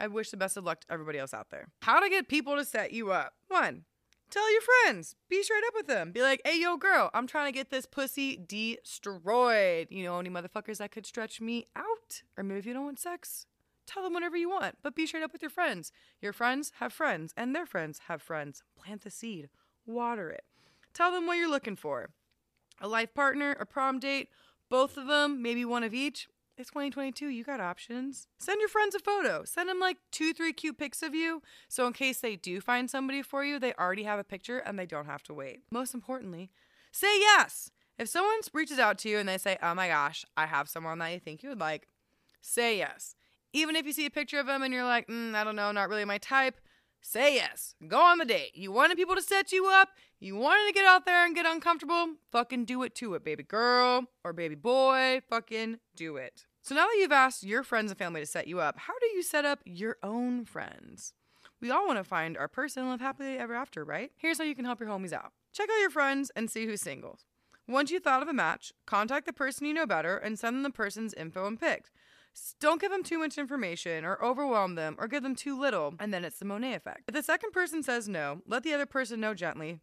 I 0.00 0.06
wish 0.06 0.30
the 0.30 0.38
best 0.38 0.56
of 0.56 0.64
luck 0.64 0.80
to 0.80 0.92
everybody 0.92 1.18
else 1.18 1.34
out 1.34 1.50
there. 1.50 1.68
How 1.82 2.00
to 2.00 2.08
get 2.08 2.26
people 2.26 2.56
to 2.56 2.64
set 2.64 2.92
you 2.92 3.12
up. 3.12 3.34
One, 3.48 3.84
tell 4.30 4.50
your 4.50 4.62
friends. 4.62 5.14
Be 5.28 5.42
straight 5.42 5.62
up 5.66 5.74
with 5.76 5.88
them. 5.88 6.10
Be 6.10 6.22
like, 6.22 6.40
hey, 6.42 6.58
yo, 6.58 6.78
girl, 6.78 7.10
I'm 7.12 7.26
trying 7.26 7.52
to 7.52 7.56
get 7.56 7.70
this 7.70 7.84
pussy 7.84 8.36
destroyed. 8.36 9.88
You 9.90 10.04
know, 10.04 10.18
any 10.18 10.30
motherfuckers 10.30 10.78
that 10.78 10.90
could 10.90 11.04
stretch 11.04 11.42
me 11.42 11.66
out? 11.76 12.22
Or 12.38 12.42
maybe 12.42 12.60
if 12.60 12.66
you 12.66 12.72
don't 12.72 12.86
want 12.86 12.98
sex, 12.98 13.44
tell 13.86 14.02
them 14.02 14.14
whatever 14.14 14.38
you 14.38 14.48
want, 14.48 14.78
but 14.82 14.96
be 14.96 15.06
straight 15.06 15.22
up 15.22 15.34
with 15.34 15.42
your 15.42 15.50
friends. 15.50 15.92
Your 16.22 16.32
friends 16.32 16.72
have 16.80 16.94
friends, 16.94 17.34
and 17.36 17.54
their 17.54 17.66
friends 17.66 18.00
have 18.08 18.22
friends. 18.22 18.62
Plant 18.82 19.02
the 19.02 19.10
seed, 19.10 19.50
water 19.84 20.30
it. 20.30 20.44
Tell 20.94 21.12
them 21.12 21.26
what 21.26 21.36
you're 21.36 21.50
looking 21.50 21.76
for 21.76 22.08
a 22.82 22.88
life 22.88 23.12
partner, 23.12 23.54
a 23.60 23.66
prom 23.66 23.98
date, 23.98 24.30
both 24.70 24.96
of 24.96 25.06
them, 25.06 25.42
maybe 25.42 25.66
one 25.66 25.82
of 25.82 25.92
each. 25.92 26.26
It's 26.60 26.68
2022. 26.68 27.28
You 27.28 27.42
got 27.42 27.58
options. 27.58 28.28
Send 28.38 28.60
your 28.60 28.68
friends 28.68 28.94
a 28.94 28.98
photo. 28.98 29.44
Send 29.46 29.70
them 29.70 29.80
like 29.80 29.96
two, 30.12 30.34
three 30.34 30.52
cute 30.52 30.76
pics 30.76 31.02
of 31.02 31.14
you. 31.14 31.40
So, 31.70 31.86
in 31.86 31.94
case 31.94 32.20
they 32.20 32.36
do 32.36 32.60
find 32.60 32.90
somebody 32.90 33.22
for 33.22 33.42
you, 33.42 33.58
they 33.58 33.72
already 33.72 34.02
have 34.02 34.18
a 34.18 34.24
picture 34.24 34.58
and 34.58 34.78
they 34.78 34.84
don't 34.84 35.06
have 35.06 35.22
to 35.22 35.32
wait. 35.32 35.62
Most 35.70 35.94
importantly, 35.94 36.50
say 36.92 37.18
yes. 37.18 37.70
If 37.98 38.10
someone 38.10 38.40
reaches 38.52 38.78
out 38.78 38.98
to 38.98 39.08
you 39.08 39.16
and 39.16 39.26
they 39.26 39.38
say, 39.38 39.56
Oh 39.62 39.74
my 39.74 39.88
gosh, 39.88 40.26
I 40.36 40.44
have 40.44 40.68
someone 40.68 40.98
that 40.98 41.14
you 41.14 41.18
think 41.18 41.42
you 41.42 41.48
would 41.48 41.58
like, 41.58 41.88
say 42.42 42.76
yes. 42.76 43.14
Even 43.54 43.74
if 43.74 43.86
you 43.86 43.92
see 43.94 44.04
a 44.04 44.10
picture 44.10 44.38
of 44.38 44.46
them 44.46 44.62
and 44.62 44.74
you're 44.74 44.84
like, 44.84 45.08
mm, 45.08 45.34
I 45.34 45.44
don't 45.44 45.56
know, 45.56 45.72
not 45.72 45.88
really 45.88 46.04
my 46.04 46.18
type, 46.18 46.60
say 47.00 47.36
yes. 47.36 47.74
Go 47.88 48.00
on 48.00 48.18
the 48.18 48.26
date. 48.26 48.54
You 48.54 48.70
wanted 48.70 48.98
people 48.98 49.16
to 49.16 49.22
set 49.22 49.50
you 49.50 49.66
up. 49.66 49.88
You 50.18 50.36
wanted 50.36 50.66
to 50.66 50.74
get 50.74 50.84
out 50.84 51.06
there 51.06 51.24
and 51.24 51.34
get 51.34 51.46
uncomfortable. 51.46 52.16
Fucking 52.30 52.66
do 52.66 52.82
it 52.82 52.94
to 52.96 53.14
it, 53.14 53.24
baby 53.24 53.44
girl 53.44 54.04
or 54.22 54.34
baby 54.34 54.56
boy. 54.56 55.22
Fucking 55.30 55.78
do 55.96 56.18
it. 56.18 56.44
So 56.62 56.74
now 56.74 56.86
that 56.86 56.96
you've 56.98 57.12
asked 57.12 57.42
your 57.42 57.62
friends 57.62 57.90
and 57.90 57.98
family 57.98 58.20
to 58.20 58.26
set 58.26 58.46
you 58.46 58.60
up, 58.60 58.78
how 58.78 58.98
do 58.98 59.06
you 59.06 59.22
set 59.22 59.44
up 59.44 59.60
your 59.64 59.96
own 60.02 60.44
friends? 60.44 61.14
We 61.60 61.70
all 61.70 61.86
want 61.86 61.98
to 61.98 62.04
find 62.04 62.36
our 62.36 62.48
person 62.48 62.82
and 62.82 62.90
live 62.90 63.00
happily 63.00 63.38
ever 63.38 63.54
after, 63.54 63.84
right? 63.84 64.12
Here's 64.16 64.38
how 64.38 64.44
you 64.44 64.54
can 64.54 64.66
help 64.66 64.80
your 64.80 64.88
homies 64.88 65.12
out. 65.12 65.32
Check 65.52 65.68
out 65.70 65.80
your 65.80 65.90
friends 65.90 66.30
and 66.36 66.50
see 66.50 66.66
who's 66.66 66.82
single. 66.82 67.18
Once 67.66 67.90
you've 67.90 68.02
thought 68.02 68.22
of 68.22 68.28
a 68.28 68.32
match, 68.32 68.72
contact 68.86 69.26
the 69.26 69.32
person 69.32 69.66
you 69.66 69.72
know 69.72 69.86
better 69.86 70.16
and 70.16 70.38
send 70.38 70.56
them 70.56 70.62
the 70.62 70.70
person's 70.70 71.14
info 71.14 71.46
and 71.46 71.58
pics. 71.58 71.90
Don't 72.60 72.80
give 72.80 72.90
them 72.90 73.02
too 73.02 73.18
much 73.18 73.38
information 73.38 74.04
or 74.04 74.22
overwhelm 74.22 74.74
them 74.74 74.96
or 74.98 75.08
give 75.08 75.22
them 75.22 75.34
too 75.34 75.58
little, 75.58 75.94
and 75.98 76.12
then 76.12 76.24
it's 76.24 76.38
the 76.38 76.44
Monet 76.44 76.74
effect. 76.74 77.04
If 77.08 77.14
the 77.14 77.22
second 77.22 77.52
person 77.52 77.82
says 77.82 78.08
no, 78.08 78.42
let 78.46 78.62
the 78.62 78.74
other 78.74 78.86
person 78.86 79.20
know 79.20 79.34
gently 79.34 79.80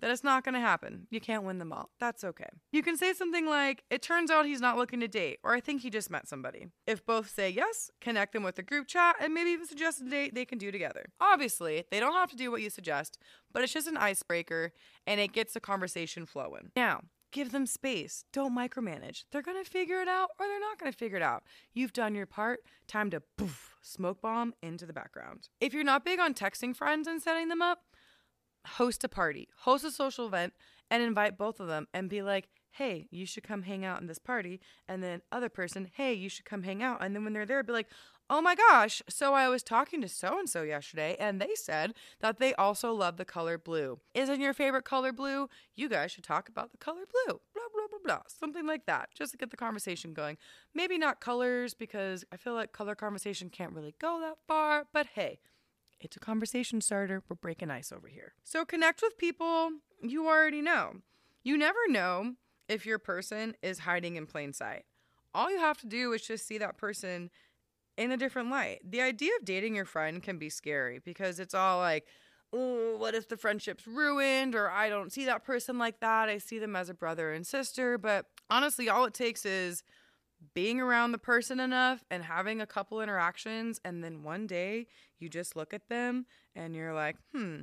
that 0.00 0.10
it's 0.10 0.24
not 0.24 0.44
going 0.44 0.54
to 0.54 0.60
happen. 0.60 1.06
You 1.10 1.20
can't 1.20 1.44
win 1.44 1.58
them 1.58 1.72
all. 1.72 1.90
That's 1.98 2.24
okay. 2.24 2.48
You 2.72 2.82
can 2.82 2.96
say 2.96 3.12
something 3.12 3.46
like, 3.46 3.84
It 3.90 4.02
turns 4.02 4.30
out 4.30 4.46
he's 4.46 4.60
not 4.60 4.76
looking 4.76 5.00
to 5.00 5.08
date, 5.08 5.38
or 5.42 5.54
I 5.54 5.60
think 5.60 5.82
he 5.82 5.90
just 5.90 6.10
met 6.10 6.28
somebody. 6.28 6.68
If 6.86 7.04
both 7.04 7.30
say 7.30 7.50
yes, 7.50 7.90
connect 8.00 8.32
them 8.32 8.42
with 8.42 8.58
a 8.58 8.62
group 8.62 8.86
chat 8.86 9.16
and 9.20 9.34
maybe 9.34 9.50
even 9.50 9.66
suggest 9.66 10.00
a 10.00 10.08
date 10.08 10.34
they 10.34 10.44
can 10.44 10.58
do 10.58 10.70
together. 10.70 11.06
Obviously, 11.20 11.84
they 11.90 12.00
don't 12.00 12.14
have 12.14 12.30
to 12.30 12.36
do 12.36 12.50
what 12.50 12.62
you 12.62 12.70
suggest, 12.70 13.18
but 13.52 13.62
it's 13.62 13.72
just 13.72 13.88
an 13.88 13.96
icebreaker 13.96 14.72
and 15.06 15.20
it 15.20 15.32
gets 15.32 15.54
the 15.54 15.60
conversation 15.60 16.26
flowing. 16.26 16.70
Now, 16.76 17.02
Give 17.30 17.52
them 17.52 17.66
space. 17.66 18.24
Don't 18.32 18.56
micromanage. 18.56 19.24
They're 19.30 19.42
going 19.42 19.62
to 19.62 19.70
figure 19.70 20.00
it 20.00 20.08
out 20.08 20.30
or 20.38 20.46
they're 20.46 20.60
not 20.60 20.78
going 20.78 20.90
to 20.90 20.96
figure 20.96 21.18
it 21.18 21.22
out. 21.22 21.42
You've 21.74 21.92
done 21.92 22.14
your 22.14 22.26
part. 22.26 22.60
Time 22.86 23.10
to 23.10 23.22
poof, 23.36 23.76
smoke 23.82 24.22
bomb 24.22 24.54
into 24.62 24.86
the 24.86 24.94
background. 24.94 25.48
If 25.60 25.74
you're 25.74 25.84
not 25.84 26.06
big 26.06 26.20
on 26.20 26.32
texting 26.32 26.74
friends 26.74 27.06
and 27.06 27.20
setting 27.20 27.48
them 27.48 27.60
up, 27.60 27.80
host 28.68 29.04
a 29.04 29.08
party, 29.08 29.48
host 29.58 29.84
a 29.84 29.90
social 29.90 30.26
event, 30.26 30.52
and 30.90 31.02
invite 31.02 31.36
both 31.36 31.60
of 31.60 31.68
them 31.68 31.86
and 31.92 32.08
be 32.08 32.22
like, 32.22 32.48
hey, 32.70 33.08
you 33.10 33.26
should 33.26 33.42
come 33.42 33.62
hang 33.62 33.84
out 33.84 34.00
in 34.00 34.06
this 34.06 34.18
party. 34.18 34.60
And 34.86 35.02
then 35.02 35.22
other 35.32 35.48
person, 35.48 35.90
hey, 35.94 36.12
you 36.14 36.28
should 36.28 36.44
come 36.44 36.62
hang 36.62 36.82
out. 36.82 37.02
And 37.02 37.14
then 37.14 37.24
when 37.24 37.32
they're 37.32 37.46
there, 37.46 37.62
be 37.62 37.72
like, 37.72 37.88
oh 38.30 38.42
my 38.42 38.54
gosh, 38.54 39.02
so 39.08 39.32
I 39.32 39.48
was 39.48 39.62
talking 39.62 40.02
to 40.02 40.08
so 40.08 40.38
and 40.38 40.48
so 40.48 40.62
yesterday, 40.62 41.16
and 41.18 41.40
they 41.40 41.54
said 41.54 41.94
that 42.20 42.38
they 42.38 42.54
also 42.54 42.92
love 42.92 43.16
the 43.16 43.24
color 43.24 43.56
blue. 43.56 44.00
Isn't 44.14 44.40
your 44.40 44.52
favorite 44.52 44.84
color 44.84 45.12
blue? 45.12 45.48
You 45.74 45.88
guys 45.88 46.12
should 46.12 46.24
talk 46.24 46.48
about 46.48 46.70
the 46.70 46.76
color 46.76 47.04
blue. 47.10 47.40
Blah, 47.54 47.62
blah, 47.72 47.86
blah, 47.90 47.98
blah. 48.04 48.22
Something 48.28 48.66
like 48.66 48.84
that, 48.84 49.08
just 49.14 49.32
to 49.32 49.38
get 49.38 49.50
the 49.50 49.56
conversation 49.56 50.12
going. 50.12 50.36
Maybe 50.74 50.98
not 50.98 51.20
colors, 51.20 51.72
because 51.72 52.24
I 52.30 52.36
feel 52.36 52.52
like 52.52 52.72
color 52.72 52.94
conversation 52.94 53.48
can't 53.48 53.72
really 53.72 53.94
go 53.98 54.20
that 54.20 54.36
far, 54.46 54.84
but 54.92 55.06
hey, 55.14 55.38
it's 56.00 56.16
a 56.16 56.20
conversation 56.20 56.80
starter. 56.80 57.22
We're 57.28 57.36
breaking 57.36 57.70
ice 57.70 57.92
over 57.92 58.08
here. 58.08 58.34
So 58.44 58.64
connect 58.64 59.02
with 59.02 59.18
people 59.18 59.70
you 60.02 60.26
already 60.26 60.62
know. 60.62 60.96
You 61.42 61.56
never 61.56 61.78
know 61.88 62.34
if 62.68 62.86
your 62.86 62.98
person 62.98 63.56
is 63.62 63.80
hiding 63.80 64.16
in 64.16 64.26
plain 64.26 64.52
sight. 64.52 64.84
All 65.34 65.50
you 65.50 65.58
have 65.58 65.78
to 65.78 65.86
do 65.86 66.12
is 66.12 66.22
just 66.22 66.46
see 66.46 66.58
that 66.58 66.78
person 66.78 67.30
in 67.96 68.12
a 68.12 68.16
different 68.16 68.50
light. 68.50 68.80
The 68.88 69.00
idea 69.00 69.32
of 69.38 69.44
dating 69.44 69.74
your 69.74 69.84
friend 69.84 70.22
can 70.22 70.38
be 70.38 70.48
scary 70.50 71.00
because 71.04 71.40
it's 71.40 71.54
all 71.54 71.78
like, 71.78 72.06
oh, 72.52 72.96
what 72.96 73.14
if 73.14 73.28
the 73.28 73.36
friendship's 73.36 73.86
ruined 73.86 74.54
or 74.54 74.70
I 74.70 74.88
don't 74.88 75.12
see 75.12 75.24
that 75.26 75.44
person 75.44 75.78
like 75.78 76.00
that? 76.00 76.28
I 76.28 76.38
see 76.38 76.58
them 76.58 76.76
as 76.76 76.88
a 76.88 76.94
brother 76.94 77.32
and 77.32 77.46
sister. 77.46 77.98
But 77.98 78.26
honestly, 78.48 78.88
all 78.88 79.04
it 79.04 79.14
takes 79.14 79.44
is 79.44 79.82
being 80.54 80.80
around 80.80 81.12
the 81.12 81.18
person 81.18 81.60
enough 81.60 82.04
and 82.10 82.24
having 82.24 82.60
a 82.60 82.66
couple 82.66 83.00
interactions. 83.00 83.80
And 83.84 84.02
then 84.02 84.22
one 84.22 84.46
day 84.46 84.86
you 85.18 85.28
just 85.28 85.56
look 85.56 85.74
at 85.74 85.88
them 85.88 86.26
and 86.54 86.74
you're 86.74 86.94
like, 86.94 87.16
hmm, 87.32 87.62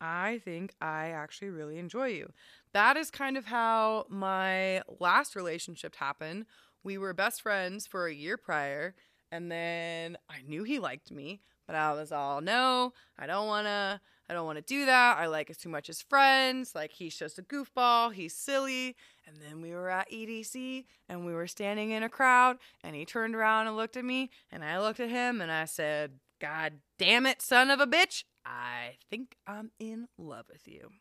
I 0.00 0.40
think 0.44 0.74
I 0.80 1.08
actually 1.08 1.50
really 1.50 1.78
enjoy 1.78 2.08
you. 2.08 2.32
That 2.72 2.96
is 2.96 3.10
kind 3.10 3.36
of 3.36 3.46
how 3.46 4.06
my 4.08 4.82
last 5.00 5.34
relationship 5.36 5.96
happened. 5.96 6.46
We 6.84 6.98
were 6.98 7.12
best 7.12 7.42
friends 7.42 7.86
for 7.86 8.06
a 8.06 8.14
year 8.14 8.36
prior 8.36 8.94
and 9.30 9.50
then 9.50 10.16
I 10.28 10.42
knew 10.46 10.64
he 10.64 10.78
liked 10.78 11.10
me, 11.10 11.42
but 11.66 11.76
I 11.76 11.92
was 11.92 12.12
all, 12.12 12.40
no, 12.40 12.94
I 13.18 13.26
don't 13.26 13.46
wanna, 13.46 14.00
I 14.28 14.32
don't 14.32 14.46
wanna 14.46 14.62
do 14.62 14.86
that. 14.86 15.18
I 15.18 15.26
like 15.26 15.50
us 15.50 15.58
too 15.58 15.68
much 15.68 15.90
as 15.90 16.00
friends. 16.00 16.74
Like 16.74 16.92
he's 16.92 17.16
just 17.16 17.38
a 17.38 17.42
goofball, 17.42 18.12
he's 18.12 18.34
silly. 18.34 18.96
And 19.28 19.36
then 19.46 19.60
we 19.60 19.72
were 19.72 19.90
at 19.90 20.10
EDC 20.10 20.86
and 21.06 21.26
we 21.26 21.34
were 21.34 21.46
standing 21.46 21.90
in 21.90 22.02
a 22.02 22.08
crowd 22.08 22.56
and 22.82 22.96
he 22.96 23.04
turned 23.04 23.34
around 23.34 23.66
and 23.66 23.76
looked 23.76 23.98
at 23.98 24.04
me 24.04 24.30
and 24.50 24.64
I 24.64 24.80
looked 24.80 25.00
at 25.00 25.10
him 25.10 25.42
and 25.42 25.52
I 25.52 25.66
said, 25.66 26.12
God 26.40 26.74
damn 26.98 27.26
it, 27.26 27.42
son 27.42 27.70
of 27.70 27.78
a 27.78 27.86
bitch. 27.86 28.24
I 28.46 28.96
think 29.10 29.36
I'm 29.46 29.70
in 29.78 30.08
love 30.16 30.46
with 30.50 30.66
you. 30.66 30.92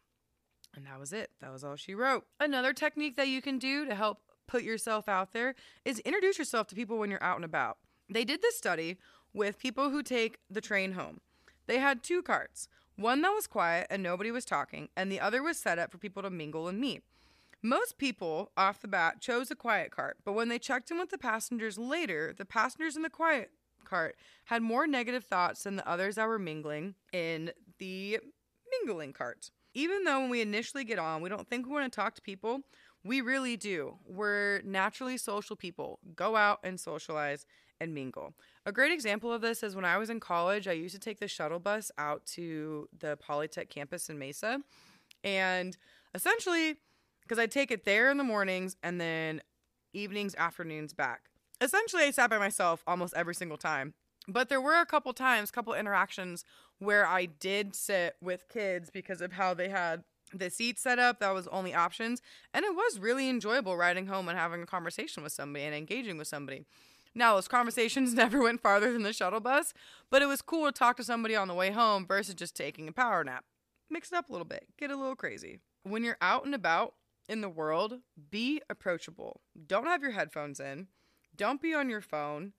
And 0.76 0.86
that 0.88 1.00
was 1.00 1.13
it. 1.13 1.30
That 1.40 1.54
was 1.54 1.63
all 1.63 1.78
she 1.78 1.96
wrote. 1.96 2.26
Another 2.40 2.74
technique 2.74 3.16
that 3.16 3.30
you 3.30 3.42
can 3.42 3.60
do 3.60 3.86
to 3.86 3.96
help 3.96 4.20
put 4.46 4.63
yourself 4.63 5.08
out 5.08 5.32
there 5.32 5.56
is 5.86 6.00
introduce 6.00 6.38
yourself 6.38 6.68
to 6.68 6.76
people 6.76 6.98
when 6.98 7.10
you're 7.10 7.24
out 7.24 7.38
and 7.38 7.46
about. 7.46 7.78
They 8.10 8.26
did 8.26 8.42
this 8.42 8.58
study 8.58 8.98
with 9.34 9.58
people 9.58 9.90
who 9.90 10.04
take 10.04 10.40
the 10.50 10.62
train 10.62 10.94
home. 10.94 11.22
They 11.66 11.80
had 11.80 12.04
two 12.04 12.22
carts 12.22 12.68
one 12.98 13.22
that 13.22 13.30
was 13.30 13.46
quiet 13.46 13.88
and 13.92 14.02
nobody 14.02 14.32
was 14.32 14.44
talking, 14.44 14.90
and 14.98 15.12
the 15.12 15.20
other 15.20 15.44
was 15.44 15.58
set 15.58 15.78
up 15.78 15.92
for 15.92 16.00
people 16.00 16.24
to 16.24 16.32
mingle 16.32 16.68
and 16.68 16.80
meet. 16.80 17.04
Most 17.63 17.98
people 17.98 18.52
off 18.56 18.82
the 18.82 18.88
bat 18.88 19.20
chose 19.20 19.50
a 19.50 19.56
quiet 19.56 19.91
cart, 19.91 20.17
but 20.24 20.34
when 20.34 20.48
they 20.48 20.60
checked 20.60 20.91
in 20.91 21.00
with 21.00 21.10
the 21.10 21.17
passengers 21.17 21.78
later, 21.78 22.34
the 22.38 22.46
passengers 22.46 22.96
in 22.96 23.02
the 23.02 23.10
quiet 23.10 23.50
cart 23.84 24.15
had 24.46 24.62
more 24.62 24.86
negative 24.86 25.24
thoughts 25.24 25.63
than 25.63 25.76
the 25.76 25.88
others 25.88 26.15
that 26.15 26.28
were 26.28 26.39
mingling 26.39 26.96
in 27.12 27.52
the 27.80 28.20
mingling 28.72 29.13
cart. 29.13 29.50
Even 29.74 30.04
though 30.04 30.22
when 30.22 30.30
we 30.30 30.41
initially 30.41 30.84
get 30.84 31.00
on, 31.00 31.22
we 31.22 31.30
don't 31.30 31.48
think 31.50 31.65
we 31.65 31.74
want 31.74 31.91
to 31.91 31.96
talk 31.96 32.15
to 32.15 32.22
people, 32.22 32.62
we 33.04 33.22
really 33.22 33.58
do. 33.58 33.98
We're 34.06 34.62
naturally 34.63 35.17
social 35.17 35.56
people. 35.56 36.00
Go 36.15 36.36
out 36.36 36.60
and 36.63 36.80
socialize 36.80 37.46
and 37.80 37.93
mingle. 37.93 38.34
A 38.65 38.72
great 38.72 38.91
example 38.91 39.32
of 39.32 39.41
this 39.41 39.63
is 39.63 39.76
when 39.76 39.86
I 39.86 39.98
was 39.98 40.10
in 40.10 40.20
college, 40.20 40.67
I 40.67 40.74
used 40.74 40.96
to 40.96 41.00
take 41.00 41.20
the 41.20 41.28
shuttle 41.28 41.60
bus 41.60 41.91
out 41.98 42.26
to 42.34 42.89
the 42.98 43.17
Polytech 43.17 43.70
campus 43.70 44.10
in 44.10 44.20
Mesa. 44.20 44.60
And 45.24 45.78
essentially, 46.13 46.78
because 47.28 47.42
I'd 47.42 47.52
take 47.52 47.72
it 47.72 47.86
there 47.86 48.10
in 48.10 48.18
the 48.18 48.24
mornings 48.24 48.76
and 48.82 49.00
then 49.00 49.42
evenings, 49.94 50.36
afternoons 50.36 50.94
back. 50.94 51.30
Essentially, 51.60 52.04
I 52.04 52.12
sat 52.12 52.30
by 52.30 52.38
myself 52.38 52.84
almost 52.86 53.13
every 53.16 53.36
single 53.36 53.58
time. 53.58 53.94
But 54.28 54.50
there 54.50 54.62
were 54.62 54.80
a 54.80 54.86
couple 54.86 55.13
times, 55.13 55.52
couple 55.52 55.74
interactions 55.74 56.44
where 56.80 57.08
I 57.08 57.26
did 57.26 57.76
sit 57.76 58.16
with 58.22 58.50
kids 58.50 58.90
because 58.90 59.22
of 59.22 59.34
how 59.34 59.54
they 59.54 59.70
had 59.70 60.04
the 60.34 60.50
seat 60.50 60.78
set 60.78 61.00
up 61.00 61.20
that 61.20 61.34
was 61.34 61.48
only 61.48 61.74
options 61.74 62.22
and 62.54 62.66
it 62.66 62.76
was 62.76 63.00
really 63.00 63.30
enjoyable 63.30 63.78
riding 63.78 64.08
home 64.08 64.28
and 64.28 64.38
having 64.38 64.62
a 64.62 64.66
conversation 64.66 65.24
with 65.24 65.32
somebody 65.32 65.63
and 65.63 65.74
engaging 65.74 66.18
with 66.18 66.28
somebody 66.28 66.66
now, 67.18 67.34
those 67.34 67.48
conversations 67.48 68.13
never 68.13 68.42
went 68.42 68.62
farther 68.62 68.94
than 68.94 69.02
the 69.02 69.12
shuttle 69.12 69.40
bus, 69.40 69.74
but 70.12 70.22
it 70.22 70.28
was 70.28 70.42
cool 70.42 70.68
to 70.68 70.72
talk 70.72 70.98
to 70.98 71.04
somebody 71.04 71.36
on 71.36 71.48
the 71.48 71.56
way 71.56 71.72
home 71.72 72.06
versus 72.06 72.36
just 72.36 72.56
taking 72.56 72.88
a 72.88 72.92
power 72.92 73.24
nap. 73.24 73.44
Mix 73.90 74.12
it 74.12 74.16
up 74.16 74.30
a 74.30 74.32
little 74.32 74.46
bit, 74.46 74.68
get 74.78 74.92
a 74.92 74.96
little 74.96 75.16
crazy. 75.16 75.60
When 75.84 76.04
you're 76.04 76.18
out 76.22 76.46
and 76.46 76.54
about 76.54 76.94
in 77.28 77.42
the 77.42 77.50
world, 77.50 78.00
be 78.30 78.62
approachable. 78.70 79.42
Don't 79.66 79.88
have 79.88 80.02
your 80.02 80.12
headphones 80.12 80.60
in, 80.60 80.88
don't 81.36 81.62
be 81.62 81.74
on 81.74 81.89
your 81.89 82.01
phone 82.01 82.54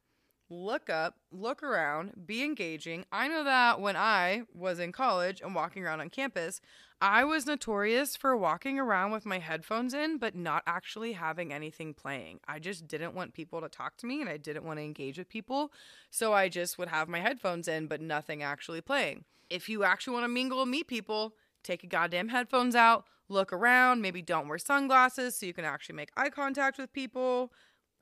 look 0.50 0.88
up, 0.88 1.16
look 1.30 1.62
around, 1.62 2.26
be 2.26 2.42
engaging. 2.42 3.04
I 3.12 3.28
know 3.28 3.44
that 3.44 3.80
when 3.80 3.96
I 3.96 4.42
was 4.54 4.78
in 4.78 4.92
college 4.92 5.40
and 5.40 5.54
walking 5.54 5.84
around 5.84 6.00
on 6.00 6.10
campus, 6.10 6.60
I 7.00 7.24
was 7.24 7.46
notorious 7.46 8.16
for 8.16 8.36
walking 8.36 8.78
around 8.78 9.12
with 9.12 9.26
my 9.26 9.38
headphones 9.38 9.94
in, 9.94 10.18
but 10.18 10.34
not 10.34 10.62
actually 10.66 11.12
having 11.12 11.52
anything 11.52 11.94
playing. 11.94 12.40
I 12.48 12.58
just 12.58 12.88
didn't 12.88 13.14
want 13.14 13.34
people 13.34 13.60
to 13.60 13.68
talk 13.68 13.96
to 13.98 14.06
me 14.06 14.20
and 14.20 14.28
I 14.28 14.36
didn't 14.36 14.64
want 14.64 14.78
to 14.78 14.84
engage 14.84 15.18
with 15.18 15.28
people. 15.28 15.72
So 16.10 16.32
I 16.32 16.48
just 16.48 16.78
would 16.78 16.88
have 16.88 17.08
my 17.08 17.20
headphones 17.20 17.68
in, 17.68 17.86
but 17.86 18.00
nothing 18.00 18.42
actually 18.42 18.80
playing. 18.80 19.24
If 19.50 19.68
you 19.68 19.84
actually 19.84 20.14
want 20.14 20.24
to 20.24 20.28
mingle 20.28 20.62
and 20.62 20.70
meet 20.70 20.88
people, 20.88 21.34
take 21.62 21.82
your 21.82 21.88
goddamn 21.88 22.28
headphones 22.28 22.74
out, 22.74 23.04
look 23.28 23.52
around, 23.52 24.00
maybe 24.02 24.22
don't 24.22 24.48
wear 24.48 24.58
sunglasses 24.58 25.36
so 25.36 25.46
you 25.46 25.52
can 25.52 25.64
actually 25.64 25.96
make 25.96 26.10
eye 26.16 26.30
contact 26.30 26.78
with 26.78 26.92
people 26.92 27.52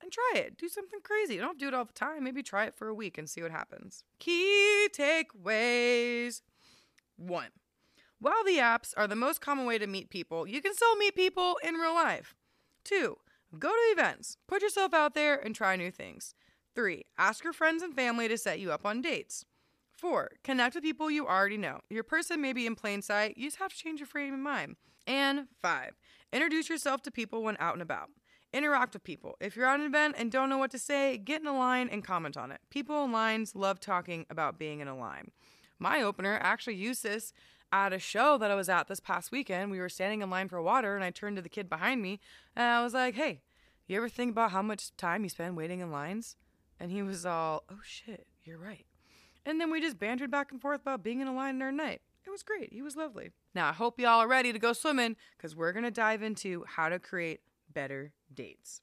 and 0.03 0.13
try 0.13 0.33
it. 0.37 0.57
Do 0.57 0.69
something 0.69 1.01
crazy. 1.03 1.39
Don't 1.39 1.59
do 1.59 1.69
it 1.69 1.75
all 1.75 1.85
the 1.85 1.93
time. 1.93 2.25
Maybe 2.25 2.43
try 2.43 2.65
it 2.65 2.77
for 2.77 2.89
a 2.89 2.95
week 2.95 3.19
and 3.19 3.29
see 3.29 3.43
what 3.43 3.51
happens. 3.51 4.05
Key 4.19 4.89
takeaways. 4.93 6.43
One. 7.17 7.51
While 8.19 8.45
the 8.45 8.57
apps 8.57 8.95
are 8.97 9.07
the 9.07 9.17
most 9.17 9.41
common 9.41 9.67
way 9.67 9.79
to 9.79 9.87
meet 9.87 10.11
people, 10.11 10.47
you 10.47 10.63
can 10.63 10.75
still 10.75 10.97
meet 10.97 11.15
people 11.15 11.59
in 11.63 11.75
real 11.75 11.95
life. 11.95 12.35
Two, 12.85 13.17
go 13.59 13.69
to 13.69 13.93
events, 13.93 14.39
put 14.47 14.63
yourself 14.63 14.95
out 14.95 15.15
there, 15.15 15.37
and 15.37 15.55
try 15.55 15.77
new 15.77 15.91
things. 15.91 16.35
Three, 16.75 17.05
ask 17.19 17.45
your 17.45 17.53
friends 17.53 17.83
and 17.83 17.95
family 17.95 18.29
to 18.29 18.39
set 18.39 18.59
you 18.59 18.73
up 18.73 18.87
on 18.87 19.03
dates. 19.03 19.45
Four, 19.93 20.31
connect 20.45 20.75
with 20.75 20.85
people 20.85 21.11
you 21.11 21.27
already 21.27 21.57
know. 21.57 21.81
Your 21.89 22.05
person 22.05 22.41
may 22.41 22.53
be 22.53 22.67
in 22.67 22.75
plain 22.75 23.03
sight, 23.03 23.37
you 23.37 23.47
just 23.47 23.59
have 23.59 23.73
to 23.73 23.79
change 23.79 24.01
your 24.01 24.07
frame 24.07 24.35
of 24.35 24.41
mind. 24.41 24.77
And 25.07 25.47
five, 25.63 25.93
introduce 26.33 26.69
yourself 26.69 27.03
to 27.03 27.11
people 27.11 27.43
when 27.43 27.57
out 27.61 27.75
and 27.75 27.83
about. 27.83 28.11
Interact 28.53 28.95
with 28.95 29.05
people. 29.05 29.37
If 29.41 29.55
you're 29.55 29.67
at 29.67 29.81
an 29.81 29.87
event 29.87 30.17
and 30.19 30.33
don't 30.33 30.49
know 30.49 30.59
what 30.59 30.71
to 30.71 30.79
say, 30.79 31.19
get 31.19 31.41
in 31.41 31.47
a 31.47 31.57
line 31.57 31.89
and 31.91 32.03
comment 32.03 32.37
on 32.37 32.51
it. 32.51 32.61
People 32.71 33.05
in 33.05 33.13
lines 33.13 33.55
love 33.55 33.81
talking 33.81 34.27
about 34.31 34.59
being 34.59 34.81
in 34.81 34.89
a 34.89 34.97
line. 34.97 35.31
My 35.79 36.01
opener 36.03 36.39
actually 36.41 36.77
used 36.77 37.03
this 37.03 37.33
at 37.73 37.93
a 37.93 37.99
show 37.99 38.39
that 38.39 38.51
I 38.51 38.55
was 38.55 38.69
at 38.69 38.89
this 38.89 39.01
past 39.01 39.31
weekend. 39.31 39.71
We 39.71 39.81
were 39.81 39.89
standing 39.89 40.23
in 40.23 40.31
line 40.31 40.49
for 40.49 40.63
water, 40.63 40.95
and 40.95 41.05
I 41.05 41.11
turned 41.11 41.37
to 41.37 41.43
the 41.43 41.49
kid 41.49 41.69
behind 41.69 42.01
me 42.01 42.21
and 42.55 42.65
I 42.65 42.83
was 42.83 42.95
like, 42.95 43.15
Hey, 43.15 43.43
you 43.87 43.97
ever 43.97 44.09
think 44.09 44.31
about 44.31 44.53
how 44.53 44.63
much 44.63 44.97
time 44.97 45.23
you 45.23 45.29
spend 45.29 45.57
waiting 45.57 45.81
in 45.81 45.91
lines? 45.91 46.37
And 46.81 46.91
he 46.91 47.03
was 47.03 47.27
all, 47.27 47.65
Oh 47.71 47.81
shit, 47.85 48.27
you're 48.45 48.59
right. 48.59 48.87
And 49.45 49.61
then 49.61 49.71
we 49.71 49.81
just 49.81 49.99
bantered 49.99 50.31
back 50.31 50.51
and 50.51 50.61
forth 50.61 50.81
about 50.81 51.03
being 51.03 51.21
in 51.21 51.29
a 51.29 51.35
line 51.35 51.57
in 51.57 51.63
our 51.63 51.73
night. 51.73 52.01
It 52.27 52.31
was 52.31 52.43
great. 52.43 52.73
He 52.73 52.83
was 52.83 52.97
lovely. 52.97 53.31
Now, 53.57 53.71
I 53.71 53.73
hope 53.73 53.99
y'all 53.99 54.21
are 54.21 54.29
ready 54.29 54.53
to 54.53 54.59
go 54.59 54.75
swimming 54.75 55.17
because 55.35 55.57
we're 55.57 55.73
going 55.73 55.87
to 55.87 55.91
dive 55.91 56.23
into 56.23 56.67
how 56.69 56.91
to 56.91 56.99
create 56.99 57.41
better 57.73 58.13
dates. 58.35 58.83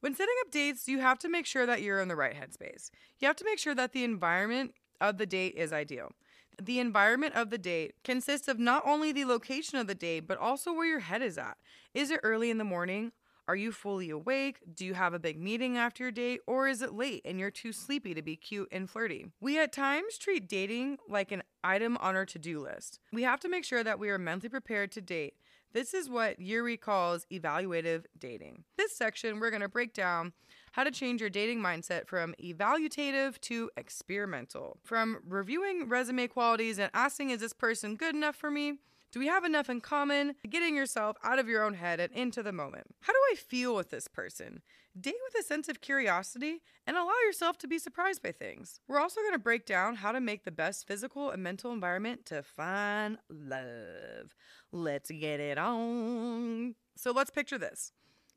When 0.00 0.14
setting 0.14 0.34
up 0.40 0.50
dates, 0.50 0.88
you 0.88 1.00
have 1.00 1.18
to 1.18 1.28
make 1.28 1.44
sure 1.44 1.66
that 1.66 1.82
you're 1.82 2.00
in 2.00 2.08
the 2.08 2.16
right 2.16 2.34
headspace. 2.34 2.90
You 3.18 3.26
have 3.26 3.36
to 3.36 3.44
make 3.44 3.58
sure 3.58 3.74
that 3.74 3.92
the 3.92 4.02
environment 4.02 4.72
of 4.98 5.18
the 5.18 5.26
date 5.26 5.56
is 5.56 5.74
ideal. 5.74 6.12
The 6.60 6.80
environment 6.80 7.34
of 7.34 7.50
the 7.50 7.58
date 7.58 7.96
consists 8.02 8.48
of 8.48 8.58
not 8.58 8.82
only 8.86 9.12
the 9.12 9.26
location 9.26 9.78
of 9.78 9.88
the 9.88 9.94
date, 9.94 10.26
but 10.26 10.38
also 10.38 10.72
where 10.72 10.86
your 10.86 11.00
head 11.00 11.20
is 11.20 11.36
at. 11.36 11.58
Is 11.92 12.10
it 12.10 12.20
early 12.22 12.48
in 12.48 12.56
the 12.56 12.64
morning? 12.64 13.12
Are 13.48 13.54
you 13.56 13.70
fully 13.70 14.10
awake? 14.10 14.58
Do 14.74 14.84
you 14.84 14.94
have 14.94 15.14
a 15.14 15.20
big 15.20 15.40
meeting 15.40 15.78
after 15.78 16.02
your 16.02 16.10
date? 16.10 16.40
Or 16.48 16.66
is 16.66 16.82
it 16.82 16.94
late 16.94 17.22
and 17.24 17.38
you're 17.38 17.50
too 17.50 17.72
sleepy 17.72 18.12
to 18.12 18.22
be 18.22 18.34
cute 18.34 18.68
and 18.72 18.90
flirty? 18.90 19.26
We 19.40 19.56
at 19.60 19.72
times 19.72 20.18
treat 20.18 20.48
dating 20.48 20.98
like 21.08 21.30
an 21.30 21.44
item 21.62 21.96
on 21.98 22.16
our 22.16 22.26
to 22.26 22.40
do 22.40 22.58
list. 22.58 22.98
We 23.12 23.22
have 23.22 23.38
to 23.40 23.48
make 23.48 23.64
sure 23.64 23.84
that 23.84 24.00
we 24.00 24.10
are 24.10 24.18
mentally 24.18 24.48
prepared 24.48 24.90
to 24.92 25.00
date. 25.00 25.34
This 25.72 25.94
is 25.94 26.08
what 26.08 26.40
Ury 26.40 26.76
calls 26.76 27.24
evaluative 27.32 28.04
dating. 28.18 28.64
This 28.76 28.96
section, 28.96 29.38
we're 29.38 29.50
going 29.50 29.62
to 29.62 29.68
break 29.68 29.92
down 29.94 30.32
how 30.72 30.82
to 30.82 30.90
change 30.90 31.20
your 31.20 31.30
dating 31.30 31.60
mindset 31.60 32.08
from 32.08 32.34
evaluative 32.42 33.40
to 33.42 33.70
experimental, 33.76 34.78
from 34.82 35.18
reviewing 35.24 35.88
resume 35.88 36.26
qualities 36.26 36.78
and 36.78 36.90
asking, 36.94 37.30
is 37.30 37.40
this 37.40 37.52
person 37.52 37.94
good 37.94 38.14
enough 38.14 38.36
for 38.36 38.50
me? 38.50 38.78
Do 39.12 39.20
we 39.20 39.28
have 39.28 39.44
enough 39.44 39.70
in 39.70 39.80
common? 39.80 40.34
Getting 40.48 40.76
yourself 40.76 41.16
out 41.22 41.38
of 41.38 41.48
your 41.48 41.64
own 41.64 41.74
head 41.74 42.00
and 42.00 42.12
into 42.12 42.42
the 42.42 42.52
moment. 42.52 42.94
How 43.00 43.12
do 43.12 43.18
I 43.32 43.36
feel 43.36 43.74
with 43.74 43.90
this 43.90 44.08
person? 44.08 44.60
Date 44.98 45.16
with 45.24 45.40
a 45.42 45.46
sense 45.46 45.68
of 45.68 45.80
curiosity 45.80 46.60
and 46.86 46.96
allow 46.96 47.14
yourself 47.24 47.56
to 47.58 47.68
be 47.68 47.78
surprised 47.78 48.22
by 48.22 48.32
things. 48.32 48.80
We're 48.88 49.00
also 49.00 49.20
going 49.20 49.32
to 49.32 49.38
break 49.38 49.64
down 49.64 49.96
how 49.96 50.12
to 50.12 50.20
make 50.20 50.44
the 50.44 50.50
best 50.50 50.86
physical 50.86 51.30
and 51.30 51.42
mental 51.42 51.72
environment 51.72 52.26
to 52.26 52.42
find 52.42 53.18
love. 53.30 54.34
Let's 54.72 55.10
get 55.10 55.40
it 55.40 55.58
on. 55.58 56.74
So 56.96 57.12
let's 57.12 57.30
picture 57.30 57.58
this. 57.58 57.92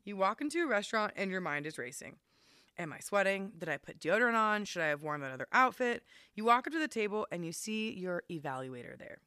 You 0.06 0.18
walk 0.18 0.40
into 0.42 0.64
a 0.64 0.68
restaurant 0.68 1.14
and 1.16 1.32
your 1.32 1.42
mind 1.42 1.66
is 1.66 1.78
racing. 1.78 2.18
Am 2.78 2.94
I 2.94 3.00
sweating? 3.00 3.52
Did 3.58 3.68
I 3.68 3.78
put 3.78 4.00
deodorant 4.00 4.36
on? 4.36 4.64
Should 4.64 4.82
I 4.82 4.88
have 4.88 5.04
worn 5.04 5.20
that 5.22 5.32
other 5.32 5.48
outfit? 5.52 6.04
You 6.36 6.46
walk 6.46 6.68
up 6.68 6.74
to 6.74 6.80
the 6.80 6.88
table 6.88 7.28
and 7.32 7.46
you 7.46 7.52
see 7.52 7.92
your 7.92 8.24
evaluator 8.32 8.98
there. 8.98 9.20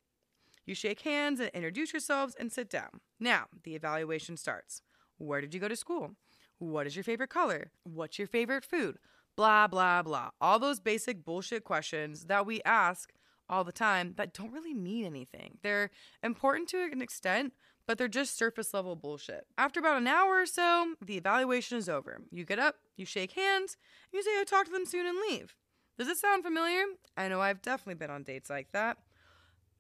You 0.65 0.75
shake 0.75 1.01
hands 1.01 1.41
and 1.41 1.51
introduce 1.55 1.93
yourselves 1.93 2.37
and 2.39 2.53
sit 2.53 2.71
down. 2.71 3.01
Now, 3.19 3.47
the 3.65 3.75
evaluation 3.75 4.37
starts. 4.37 4.83
Where 5.19 5.41
did 5.41 5.55
you 5.55 5.61
go 5.61 5.69
to 5.69 5.77
school? 5.77 6.13
What 6.59 6.87
is 6.87 6.95
your 6.95 7.03
favorite 7.03 7.31
color? 7.31 7.73
What's 7.85 8.19
your 8.19 8.29
favorite 8.29 8.65
food? 8.65 8.99
Blah, 9.37 9.67
blah, 9.67 10.03
blah. 10.03 10.31
All 10.41 10.59
those 10.59 10.79
basic 10.79 11.25
bullshit 11.25 11.65
questions 11.65 12.27
that 12.27 12.47
we 12.47 12.63
ask 12.65 13.13
all 13.49 13.65
the 13.65 13.73
time 13.73 14.15
that 14.17 14.33
don't 14.33 14.53
really 14.53 14.75
mean 14.75 15.05
anything. 15.05 15.59
They're 15.63 15.91
important 16.23 16.69
to 16.71 16.83
an 16.83 17.03
extent, 17.03 17.53
but 17.87 17.99
they're 17.99 18.09
just 18.09 18.37
surface 18.39 18.73
level 18.73 18.95
bullshit. 18.95 19.47
After 19.59 19.81
about 19.81 19.99
an 19.99 20.07
hour 20.07 20.41
or 20.41 20.47
so, 20.47 20.95
the 21.05 21.17
evaluation 21.17 21.77
is 21.79 21.89
over. 21.89 22.21
You 22.31 22.45
get 22.45 22.59
up, 22.59 22.77
you 22.97 23.05
shake 23.05 23.33
hands, 23.33 23.77
you 24.13 24.23
say, 24.23 24.31
I'll 24.39 24.45
talk 24.45 24.67
to 24.67 24.73
them 24.73 24.87
soon 24.87 25.07
and 25.07 25.19
leave. 25.29 25.57
Does 25.99 26.09
it 26.09 26.19
sound 26.19 26.45
familiar? 26.45 26.85
I 27.17 27.29
know 27.29 27.41
I've 27.41 27.63
definitely 27.63 27.95
been 27.95 28.11
on 28.11 28.23
dates 28.23 28.49
like 28.49 28.73
that. 28.73 28.99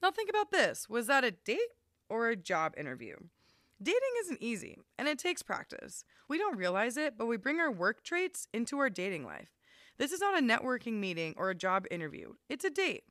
Now 0.02 0.10
think 0.10 0.28
about 0.28 0.50
this 0.50 0.88
was 0.88 1.06
that 1.06 1.24
a 1.24 1.30
date 1.30 1.60
or 2.10 2.28
a 2.28 2.36
job 2.36 2.74
interview? 2.76 3.14
Dating 3.80 4.00
isn't 4.20 4.42
easy 4.42 4.78
and 4.98 5.06
it 5.06 5.18
takes 5.18 5.42
practice. 5.42 6.04
We 6.28 6.38
don't 6.38 6.58
realize 6.58 6.96
it, 6.96 7.16
but 7.16 7.26
we 7.26 7.36
bring 7.36 7.60
our 7.60 7.70
work 7.70 8.02
traits 8.02 8.48
into 8.52 8.78
our 8.78 8.90
dating 8.90 9.24
life. 9.24 9.50
This 9.98 10.12
is 10.12 10.20
not 10.20 10.38
a 10.38 10.42
networking 10.42 10.94
meeting 10.94 11.34
or 11.36 11.50
a 11.50 11.54
job 11.54 11.86
interview, 11.90 12.32
it's 12.48 12.64
a 12.64 12.70
date. 12.70 13.04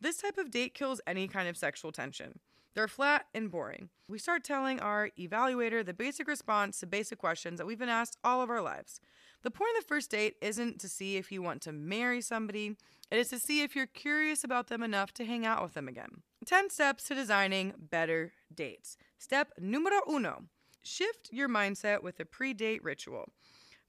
This 0.00 0.18
type 0.18 0.36
of 0.36 0.50
date 0.50 0.74
kills 0.74 1.00
any 1.06 1.28
kind 1.28 1.48
of 1.48 1.56
sexual 1.56 1.92
tension. 1.92 2.40
They're 2.74 2.88
flat 2.88 3.26
and 3.32 3.50
boring. 3.50 3.88
We 4.08 4.18
start 4.18 4.42
telling 4.42 4.80
our 4.80 5.10
evaluator 5.18 5.86
the 5.86 5.94
basic 5.94 6.26
response 6.26 6.80
to 6.80 6.86
basic 6.86 7.18
questions 7.18 7.58
that 7.58 7.66
we've 7.66 7.78
been 7.78 7.88
asked 7.88 8.18
all 8.24 8.42
of 8.42 8.50
our 8.50 8.60
lives. 8.60 9.00
The 9.42 9.50
point 9.50 9.76
of 9.78 9.84
the 9.84 9.88
first 9.88 10.10
date 10.10 10.34
isn't 10.42 10.80
to 10.80 10.88
see 10.88 11.16
if 11.16 11.30
you 11.30 11.40
want 11.40 11.62
to 11.62 11.72
marry 11.72 12.20
somebody, 12.20 12.76
it 13.10 13.18
is 13.18 13.28
to 13.28 13.38
see 13.38 13.62
if 13.62 13.76
you're 13.76 13.86
curious 13.86 14.42
about 14.42 14.66
them 14.66 14.82
enough 14.82 15.12
to 15.14 15.24
hang 15.24 15.46
out 15.46 15.62
with 15.62 15.74
them 15.74 15.86
again. 15.86 16.22
10 16.44 16.70
steps 16.70 17.04
to 17.04 17.14
designing 17.14 17.74
better 17.78 18.32
dates. 18.54 18.96
Step 19.18 19.52
numero 19.58 20.00
uno 20.08 20.44
shift 20.82 21.30
your 21.32 21.48
mindset 21.48 22.02
with 22.02 22.20
a 22.20 22.24
pre 22.24 22.54
date 22.54 22.82
ritual. 22.84 23.24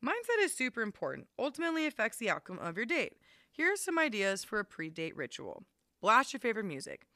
Mindset 0.04 0.44
is 0.44 0.54
super 0.54 0.82
important, 0.82 1.28
ultimately 1.38 1.86
affects 1.86 2.18
the 2.18 2.30
outcome 2.30 2.60
of 2.60 2.78
your 2.78 2.86
date. 2.86 3.14
Here 3.52 3.72
are 3.72 3.78
some 3.78 4.00
ideas 4.00 4.44
for 4.44 4.60
a 4.60 4.66
pre 4.66 4.90
date 4.90 5.16
ritual 5.16 5.64
blast 6.02 6.34
your 6.34 6.40
favorite 6.40 6.66
music, 6.66 7.08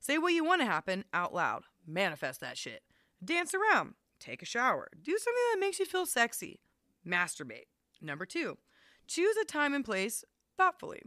say 0.00 0.16
what 0.16 0.32
you 0.32 0.42
want 0.42 0.62
to 0.62 0.66
happen 0.66 1.04
out 1.12 1.34
loud, 1.34 1.64
manifest 1.86 2.40
that 2.40 2.56
shit, 2.56 2.82
dance 3.22 3.52
around, 3.54 3.92
take 4.18 4.40
a 4.40 4.46
shower, 4.46 4.88
do 5.02 5.12
something 5.18 5.42
that 5.52 5.60
makes 5.60 5.78
you 5.78 5.84
feel 5.84 6.06
sexy, 6.06 6.60
masturbate. 7.06 7.66
Number 8.00 8.24
two, 8.24 8.56
choose 9.06 9.36
a 9.36 9.44
time 9.44 9.74
and 9.74 9.84
place 9.84 10.24
thoughtfully. 10.56 11.02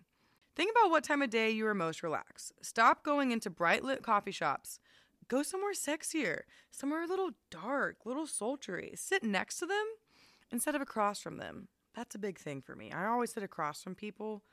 Think 0.56 0.72
about 0.72 0.92
what 0.92 1.04
time 1.04 1.22
of 1.22 1.30
day 1.30 1.50
you 1.50 1.66
are 1.68 1.74
most 1.74 2.04
relaxed. 2.04 2.54
Stop 2.62 3.04
going 3.04 3.32
into 3.32 3.50
bright 3.50 3.84
lit 3.84 4.04
coffee 4.04 4.32
shops. 4.32 4.80
Go 5.28 5.42
somewhere 5.42 5.74
sexier, 5.74 6.42
somewhere 6.70 7.04
a 7.04 7.08
little 7.08 7.32
dark, 7.50 7.98
a 8.06 8.08
little 8.08 8.28
sultry. 8.28 8.92
Sit 8.96 9.24
next 9.24 9.58
to 9.60 9.66
them 9.66 9.86
instead 10.52 10.76
of 10.76 10.82
across 10.82 11.20
from 11.20 11.38
them. 11.38 11.70
That's 11.96 12.16
a 12.16 12.20
big 12.20 12.38
thing 12.38 12.62
for 12.62 12.76
me. 12.76 12.92
I 12.92 13.08
always 13.08 13.34
sit 13.34 13.44
across 13.44 13.82
from 13.82 13.96
people. 13.96 14.44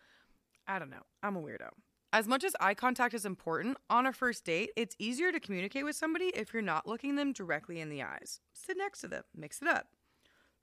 I 0.66 0.78
don't 0.78 0.90
know. 0.90 1.02
I'm 1.22 1.36
a 1.36 1.42
weirdo. 1.42 1.68
As 2.12 2.26
much 2.26 2.44
as 2.44 2.56
eye 2.60 2.74
contact 2.74 3.14
is 3.14 3.24
important, 3.24 3.76
on 3.88 4.06
a 4.06 4.12
first 4.12 4.44
date, 4.44 4.70
it's 4.76 4.96
easier 4.98 5.30
to 5.30 5.38
communicate 5.38 5.84
with 5.84 5.96
somebody 5.96 6.26
if 6.34 6.52
you're 6.52 6.62
not 6.62 6.86
looking 6.86 7.14
them 7.14 7.32
directly 7.32 7.80
in 7.80 7.88
the 7.88 8.02
eyes. 8.02 8.40
Sit 8.52 8.76
next 8.76 9.00
to 9.02 9.08
them, 9.08 9.22
mix 9.34 9.62
it 9.62 9.68
up. 9.68 9.86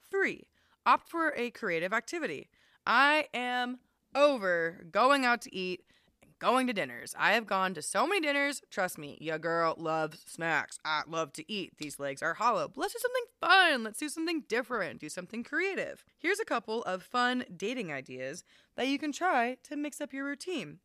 Three, 0.10 0.48
opt 0.86 1.10
for 1.10 1.34
a 1.38 1.52
creative 1.52 1.94
activity. 1.94 2.50
I 2.86 3.28
am 3.34 3.80
over 4.18 4.86
going 4.92 5.26
out 5.26 5.42
to 5.42 5.56
eat 5.56 5.84
and 6.22 6.32
going 6.40 6.68
to 6.68 6.74
dinners. 6.74 7.14
I 7.18 7.34
have 7.34 7.46
gone 7.46 7.74
to 7.76 7.82
so 7.82 8.08
many 8.08 8.20
dinners. 8.20 8.62
Trust 8.72 8.98
me, 8.98 9.18
your 9.22 9.38
girl 9.38 9.76
loves 9.78 10.24
snacks. 10.26 10.80
I 10.84 11.04
love 11.08 11.32
to 11.34 11.50
eat. 11.52 11.78
These 11.78 12.00
legs 12.00 12.24
are 12.24 12.34
hollow. 12.34 12.72
Let's 12.76 12.94
do 12.94 13.00
something 13.00 13.26
fun. 13.40 13.84
Let's 13.84 14.00
do 14.00 14.10
something 14.10 14.44
different. 14.50 15.00
Do 15.00 15.10
something 15.10 15.44
creative. 15.44 16.04
Here's 16.18 16.40
a 16.40 16.46
couple 16.46 16.84
of 16.84 17.04
fun 17.04 17.46
dating 17.56 17.94
ideas 17.94 18.44
that 18.76 18.88
you 18.88 18.98
can 18.98 19.12
try 19.12 19.58
to 19.64 19.76
mix 19.76 20.02
up 20.02 20.14
your 20.14 20.26
routine. 20.26 20.80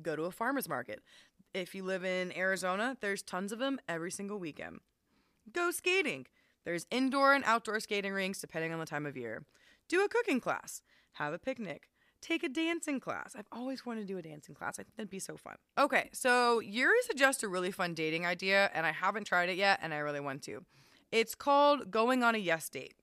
Go 0.00 0.14
to 0.14 0.24
a 0.24 0.30
farmer's 0.30 0.68
market. 0.68 1.00
If 1.54 1.74
you 1.74 1.84
live 1.84 2.04
in 2.04 2.36
Arizona, 2.36 2.96
there's 3.00 3.22
tons 3.22 3.52
of 3.52 3.60
them 3.60 3.78
every 3.88 4.10
single 4.10 4.38
weekend. 4.38 4.80
Go 5.52 5.70
skating. 5.70 6.26
There's 6.64 6.86
indoor 6.90 7.34
and 7.34 7.44
outdoor 7.46 7.80
skating 7.80 8.12
rinks 8.12 8.40
depending 8.40 8.72
on 8.72 8.80
the 8.80 8.86
time 8.86 9.06
of 9.06 9.16
year. 9.16 9.44
Do 9.88 10.04
a 10.04 10.08
cooking 10.08 10.40
class. 10.40 10.82
Have 11.12 11.32
a 11.32 11.38
picnic 11.38 11.88
take 12.24 12.42
a 12.42 12.48
dancing 12.48 13.00
class. 13.00 13.34
I've 13.38 13.48
always 13.52 13.84
wanted 13.84 14.02
to 14.02 14.06
do 14.06 14.18
a 14.18 14.22
dancing 14.22 14.54
class. 14.54 14.78
I 14.78 14.82
think 14.82 14.96
that'd 14.96 15.10
be 15.10 15.18
so 15.18 15.36
fun. 15.36 15.56
Okay, 15.78 16.08
so 16.12 16.60
Ury 16.60 17.02
suggests 17.02 17.42
a 17.42 17.48
really 17.48 17.70
fun 17.70 17.94
dating 17.94 18.24
idea, 18.24 18.70
and 18.74 18.86
I 18.86 18.92
haven't 18.92 19.24
tried 19.24 19.50
it 19.50 19.56
yet, 19.56 19.78
and 19.82 19.92
I 19.92 19.98
really 19.98 20.20
want 20.20 20.42
to. 20.44 20.64
It's 21.12 21.34
called 21.34 21.90
going 21.90 22.22
on 22.22 22.34
a 22.34 22.38
yes 22.38 22.68
date. 22.68 22.94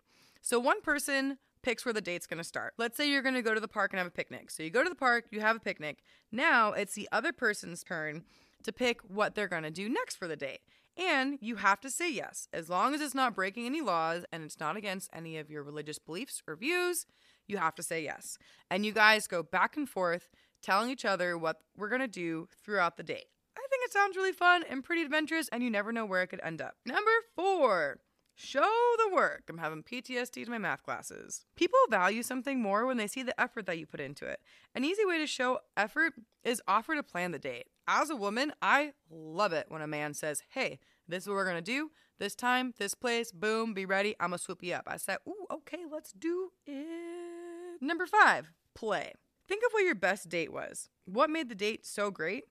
So 0.42 0.60
one 0.60 0.82
person 0.82 1.38
picks 1.62 1.86
where 1.86 1.94
the 1.94 2.02
date's 2.02 2.26
gonna 2.26 2.44
start. 2.44 2.74
Let's 2.78 2.98
say 2.98 3.10
you're 3.10 3.22
gonna 3.22 3.44
go 3.44 3.54
to 3.54 3.60
the 3.60 3.68
park 3.68 3.94
and 3.94 4.00
have 4.00 4.08
a 4.08 4.12
picnic. 4.12 4.50
So 4.50 4.64
you 4.64 4.72
go 4.72 4.84
to 4.84 4.90
the 4.90 4.96
park, 4.96 5.26
you 5.30 5.40
have 5.42 5.56
a 5.56 5.60
picnic. 5.60 6.00
Now 6.32 6.72
it's 6.74 6.96
the 6.96 7.08
other 7.12 7.32
person's 7.32 7.84
turn 7.84 8.24
to 8.64 8.74
pick 8.74 9.02
what 9.02 9.36
they're 9.36 9.48
gonna 9.48 9.72
do 9.72 9.88
next 9.88 10.16
for 10.16 10.28
the 10.28 10.36
date. 10.36 10.62
And 10.98 11.38
you 11.42 11.58
have 11.58 11.80
to 11.82 11.90
say 11.90 12.12
yes, 12.12 12.48
as 12.52 12.70
long 12.70 12.94
as 12.94 13.02
it's 13.02 13.16
not 13.16 13.36
breaking 13.36 13.66
any 13.66 13.82
laws 13.82 14.26
and 14.32 14.44
it's 14.44 14.60
not 14.60 14.76
against 14.76 15.10
any 15.14 15.38
of 15.38 15.50
your 15.50 15.64
religious 15.64 16.00
beliefs 16.00 16.42
or 16.48 16.56
views, 16.56 17.06
you 17.52 17.58
have 17.58 17.76
to 17.76 17.84
say 17.84 18.04
yes. 18.04 18.38
And 18.70 18.86
you 18.86 18.92
guys 18.92 19.28
go 19.28 19.44
back 19.44 19.78
and 19.78 19.88
forth 19.88 20.30
telling 20.62 20.90
each 20.90 21.06
other 21.06 21.38
what 21.38 21.58
we're 21.76 21.90
gonna 21.90 22.08
do 22.08 22.48
throughout 22.64 22.98
the 22.98 23.04
date. 23.04 23.26
I 23.58 23.68
think 23.70 23.84
it 23.84 23.92
sounds 23.92 24.16
really 24.16 24.32
fun 24.32 24.64
and 24.70 24.84
pretty 24.84 25.02
adventurous, 25.02 25.50
and 25.50 25.62
you 25.62 25.70
never 25.70 25.92
know 25.92 26.06
where 26.06 26.22
it 26.22 26.28
could 26.28 26.42
end 26.44 26.62
up. 26.62 26.76
Number 26.86 27.12
four, 27.36 28.00
show 28.36 28.72
the 28.98 29.14
work. 29.14 29.44
I'm 29.50 29.58
having 29.58 29.84
PTSD 29.84 30.46
to 30.46 30.52
my 30.52 30.58
math 30.58 30.84
classes. 30.84 31.46
People 31.56 31.80
value 31.90 32.24
something 32.24 32.62
more 32.62 32.86
when 32.86 32.98
they 32.98 33.08
see 33.08 33.24
the 33.24 33.40
effort 33.40 33.66
that 33.66 33.78
you 33.78 33.86
put 33.86 34.00
into 34.00 34.26
it. 34.26 34.40
An 34.74 34.86
easy 34.86 35.06
way 35.06 35.18
to 35.18 35.28
show 35.28 35.60
effort 35.76 36.14
is 36.44 36.62
offer 36.68 36.96
to 36.96 37.04
plan 37.04 37.32
the 37.32 37.40
date. 37.40 37.68
As 37.88 38.10
a 38.10 38.16
woman, 38.16 38.54
I 38.62 38.94
love 39.10 39.54
it 39.54 39.66
when 39.68 39.82
a 39.82 39.88
man 39.88 40.14
says, 40.14 40.44
Hey, 40.50 40.80
this 41.08 41.24
is 41.24 41.28
what 41.28 41.36
we're 41.36 41.46
gonna 41.46 41.62
do. 41.62 41.92
This 42.20 42.36
time, 42.36 42.74
this 42.78 42.94
place, 42.94 43.32
boom, 43.32 43.74
be 43.74 43.86
ready. 43.86 44.16
I'm 44.20 44.30
gonna 44.30 44.38
swoop 44.38 44.64
you 44.64 44.74
up. 44.74 44.84
I 44.88 44.98
said, 44.98 45.18
Ooh, 45.28 45.48
okay, 45.52 45.80
let's 45.92 46.12
do 46.14 46.52
it. 46.66 47.31
Number 47.82 48.06
five, 48.06 48.52
play. 48.76 49.14
Think 49.48 49.64
of 49.66 49.74
what 49.74 49.84
your 49.84 49.96
best 49.96 50.30
date 50.30 50.54
was. 50.54 50.88
What 51.06 51.32
made 51.32 51.50
the 51.50 51.56
date 51.56 51.86
so 51.86 52.12
great? 52.12 52.46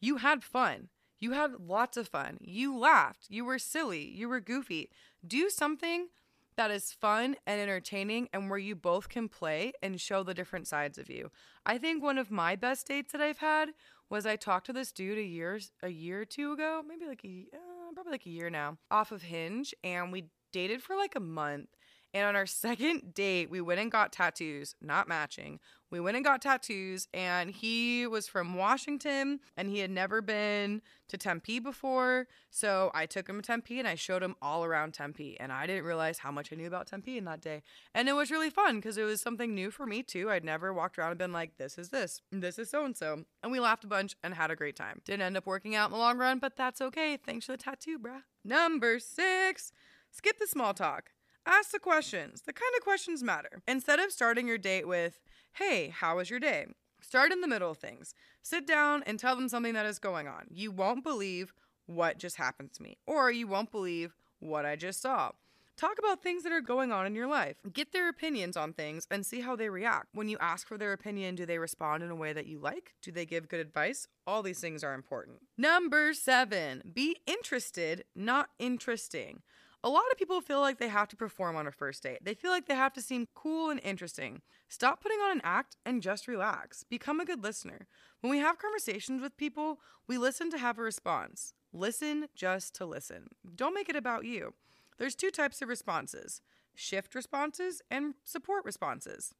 You 0.00 0.18
had 0.18 0.44
fun. 0.44 0.88
You 1.18 1.32
had 1.32 1.54
lots 1.58 1.96
of 1.96 2.06
fun. 2.06 2.36
You 2.42 2.76
laughed. 2.76 3.26
You 3.30 3.46
were 3.46 3.58
silly. 3.58 4.04
You 4.04 4.28
were 4.28 4.40
goofy. 4.40 4.90
Do 5.26 5.48
something 5.48 6.08
that 6.56 6.70
is 6.70 6.92
fun 6.92 7.36
and 7.46 7.60
entertaining 7.60 8.28
and 8.32 8.50
where 8.50 8.58
you 8.58 8.76
both 8.76 9.08
can 9.08 9.28
play 9.28 9.72
and 9.82 10.00
show 10.00 10.22
the 10.22 10.34
different 10.34 10.68
sides 10.68 10.98
of 10.98 11.08
you. 11.08 11.30
I 11.64 11.78
think 11.78 12.02
one 12.02 12.18
of 12.18 12.30
my 12.30 12.54
best 12.54 12.86
dates 12.86 13.12
that 13.12 13.20
I've 13.20 13.38
had 13.38 13.70
was 14.10 14.26
I 14.26 14.36
talked 14.36 14.66
to 14.66 14.72
this 14.72 14.92
dude 14.92 15.18
a 15.18 15.22
year 15.22 15.58
a 15.82 15.88
year 15.88 16.20
or 16.20 16.24
two 16.24 16.52
ago, 16.52 16.82
maybe 16.86 17.06
like 17.06 17.24
a 17.24 17.46
uh, 17.52 17.92
probably 17.94 18.12
like 18.12 18.26
a 18.26 18.30
year 18.30 18.50
now, 18.50 18.76
off 18.90 19.10
of 19.10 19.22
Hinge 19.22 19.74
and 19.82 20.12
we 20.12 20.26
dated 20.52 20.82
for 20.82 20.94
like 20.94 21.16
a 21.16 21.20
month. 21.20 21.68
And 22.14 22.24
on 22.24 22.36
our 22.36 22.46
second 22.64 23.12
date, 23.12 23.50
we 23.50 23.60
went 23.60 23.80
and 23.80 23.90
got 23.90 24.12
tattoos, 24.12 24.74
not 24.80 25.08
matching. 25.08 25.58
We 25.90 26.00
went 26.00 26.16
and 26.16 26.24
got 26.24 26.42
tattoos, 26.42 27.06
and 27.14 27.50
he 27.52 28.04
was 28.04 28.26
from 28.26 28.54
Washington 28.54 29.38
and 29.56 29.68
he 29.68 29.78
had 29.78 29.92
never 29.92 30.20
been 30.20 30.82
to 31.06 31.16
Tempe 31.16 31.60
before. 31.60 32.26
So 32.50 32.90
I 32.94 33.06
took 33.06 33.28
him 33.28 33.40
to 33.40 33.46
Tempe 33.46 33.78
and 33.78 33.86
I 33.86 33.94
showed 33.94 34.20
him 34.20 34.34
all 34.42 34.64
around 34.64 34.94
Tempe. 34.94 35.38
And 35.38 35.52
I 35.52 35.68
didn't 35.68 35.84
realize 35.84 36.18
how 36.18 36.32
much 36.32 36.52
I 36.52 36.56
knew 36.56 36.66
about 36.66 36.88
Tempe 36.88 37.16
in 37.16 37.26
that 37.26 37.40
day. 37.40 37.62
And 37.94 38.08
it 38.08 38.14
was 38.14 38.32
really 38.32 38.50
fun 38.50 38.76
because 38.76 38.98
it 38.98 39.04
was 39.04 39.20
something 39.20 39.54
new 39.54 39.70
for 39.70 39.86
me 39.86 40.02
too. 40.02 40.30
I'd 40.32 40.44
never 40.44 40.72
walked 40.72 40.98
around 40.98 41.10
and 41.10 41.18
been 41.18 41.32
like, 41.32 41.58
this 41.58 41.78
is 41.78 41.90
this, 41.90 42.22
this 42.32 42.58
is 42.58 42.70
so 42.70 42.84
and 42.84 42.96
so. 42.96 43.24
And 43.44 43.52
we 43.52 43.60
laughed 43.60 43.84
a 43.84 43.88
bunch 43.88 44.16
and 44.24 44.34
had 44.34 44.50
a 44.50 44.56
great 44.56 44.74
time. 44.74 45.00
Didn't 45.04 45.22
end 45.22 45.36
up 45.36 45.46
working 45.46 45.76
out 45.76 45.90
in 45.90 45.92
the 45.92 45.98
long 45.98 46.18
run, 46.18 46.40
but 46.40 46.56
that's 46.56 46.80
okay. 46.80 47.16
Thanks 47.16 47.46
for 47.46 47.52
the 47.52 47.58
tattoo, 47.58 48.00
bruh. 48.00 48.22
Number 48.44 48.98
six, 48.98 49.70
skip 50.10 50.38
the 50.38 50.48
small 50.48 50.74
talk. 50.74 51.13
Ask 51.46 51.72
the 51.72 51.78
questions. 51.78 52.42
The 52.42 52.52
kind 52.52 52.72
of 52.76 52.82
questions 52.82 53.22
matter. 53.22 53.62
Instead 53.68 53.98
of 53.98 54.12
starting 54.12 54.48
your 54.48 54.58
date 54.58 54.88
with, 54.88 55.20
hey, 55.54 55.88
how 55.88 56.16
was 56.16 56.30
your 56.30 56.40
day? 56.40 56.66
Start 57.00 57.32
in 57.32 57.42
the 57.42 57.48
middle 57.48 57.70
of 57.70 57.78
things. 57.78 58.14
Sit 58.42 58.66
down 58.66 59.02
and 59.04 59.18
tell 59.18 59.36
them 59.36 59.48
something 59.48 59.74
that 59.74 59.86
is 59.86 59.98
going 59.98 60.26
on. 60.26 60.46
You 60.50 60.70
won't 60.70 61.04
believe 61.04 61.52
what 61.86 62.18
just 62.18 62.36
happened 62.36 62.72
to 62.74 62.82
me, 62.82 62.96
or 63.06 63.30
you 63.30 63.46
won't 63.46 63.70
believe 63.70 64.14
what 64.40 64.64
I 64.64 64.76
just 64.76 65.02
saw. 65.02 65.32
Talk 65.76 65.98
about 65.98 66.22
things 66.22 66.44
that 66.44 66.52
are 66.52 66.60
going 66.60 66.92
on 66.92 67.04
in 67.04 67.16
your 67.16 67.26
life. 67.26 67.56
Get 67.72 67.92
their 67.92 68.08
opinions 68.08 68.56
on 68.56 68.72
things 68.72 69.08
and 69.10 69.26
see 69.26 69.40
how 69.40 69.56
they 69.56 69.68
react. 69.68 70.06
When 70.12 70.28
you 70.28 70.38
ask 70.40 70.68
for 70.68 70.78
their 70.78 70.92
opinion, 70.92 71.34
do 71.34 71.44
they 71.44 71.58
respond 71.58 72.04
in 72.04 72.10
a 72.10 72.14
way 72.14 72.32
that 72.32 72.46
you 72.46 72.60
like? 72.60 72.94
Do 73.02 73.10
they 73.10 73.26
give 73.26 73.48
good 73.48 73.58
advice? 73.58 74.06
All 74.24 74.42
these 74.42 74.60
things 74.60 74.84
are 74.84 74.94
important. 74.94 75.38
Number 75.58 76.14
seven, 76.14 76.92
be 76.94 77.16
interested, 77.26 78.04
not 78.14 78.50
interesting. 78.60 79.42
A 79.84 79.90
lot 79.90 80.10
of 80.10 80.16
people 80.16 80.40
feel 80.40 80.60
like 80.60 80.78
they 80.78 80.88
have 80.88 81.08
to 81.08 81.16
perform 81.16 81.56
on 81.56 81.66
a 81.66 81.70
first 81.70 82.02
date. 82.02 82.24
They 82.24 82.32
feel 82.32 82.50
like 82.50 82.64
they 82.64 82.74
have 82.74 82.94
to 82.94 83.02
seem 83.02 83.28
cool 83.34 83.68
and 83.68 83.78
interesting. 83.84 84.40
Stop 84.66 85.02
putting 85.02 85.18
on 85.18 85.32
an 85.32 85.42
act 85.44 85.76
and 85.84 86.00
just 86.00 86.26
relax. 86.26 86.84
Become 86.84 87.20
a 87.20 87.26
good 87.26 87.42
listener. 87.42 87.86
When 88.22 88.30
we 88.30 88.38
have 88.38 88.58
conversations 88.58 89.20
with 89.20 89.36
people, 89.36 89.80
we 90.08 90.16
listen 90.16 90.50
to 90.52 90.58
have 90.58 90.78
a 90.78 90.82
response. 90.82 91.52
Listen 91.70 92.28
just 92.34 92.74
to 92.76 92.86
listen. 92.86 93.26
Don't 93.54 93.74
make 93.74 93.90
it 93.90 93.94
about 93.94 94.24
you. 94.24 94.54
There's 94.96 95.14
two 95.14 95.30
types 95.30 95.60
of 95.60 95.68
responses 95.68 96.40
shift 96.74 97.14
responses 97.14 97.82
and 97.90 98.14
support 98.24 98.64
responses. 98.64 99.34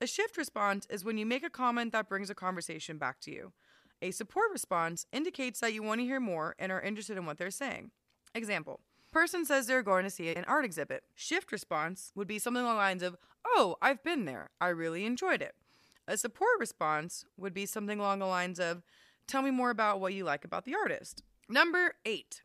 A 0.00 0.08
shift 0.08 0.36
response 0.36 0.88
is 0.90 1.04
when 1.04 1.18
you 1.18 1.24
make 1.24 1.44
a 1.44 1.50
comment 1.50 1.92
that 1.92 2.08
brings 2.08 2.30
a 2.30 2.34
conversation 2.34 2.98
back 2.98 3.20
to 3.20 3.30
you. 3.30 3.52
A 4.02 4.10
support 4.10 4.50
response 4.50 5.06
indicates 5.12 5.60
that 5.60 5.72
you 5.72 5.84
want 5.84 6.00
to 6.00 6.04
hear 6.04 6.18
more 6.18 6.56
and 6.58 6.72
are 6.72 6.82
interested 6.82 7.16
in 7.16 7.26
what 7.26 7.38
they're 7.38 7.52
saying. 7.52 7.92
Example 8.34 8.80
Person 9.14 9.44
says 9.44 9.68
they're 9.68 9.84
going 9.84 10.02
to 10.02 10.10
see 10.10 10.34
an 10.34 10.44
art 10.48 10.64
exhibit. 10.64 11.04
Shift 11.14 11.52
response 11.52 12.10
would 12.16 12.26
be 12.26 12.40
something 12.40 12.64
along 12.64 12.74
the 12.74 12.80
lines 12.80 13.02
of, 13.04 13.16
Oh, 13.46 13.76
I've 13.80 14.02
been 14.02 14.24
there. 14.24 14.50
I 14.60 14.70
really 14.70 15.06
enjoyed 15.06 15.40
it. 15.40 15.54
A 16.08 16.16
support 16.16 16.58
response 16.58 17.24
would 17.36 17.54
be 17.54 17.64
something 17.64 18.00
along 18.00 18.18
the 18.18 18.26
lines 18.26 18.58
of, 18.58 18.82
Tell 19.28 19.40
me 19.40 19.52
more 19.52 19.70
about 19.70 20.00
what 20.00 20.14
you 20.14 20.24
like 20.24 20.44
about 20.44 20.64
the 20.64 20.74
artist. 20.74 21.22
Number 21.48 21.92
eight, 22.04 22.42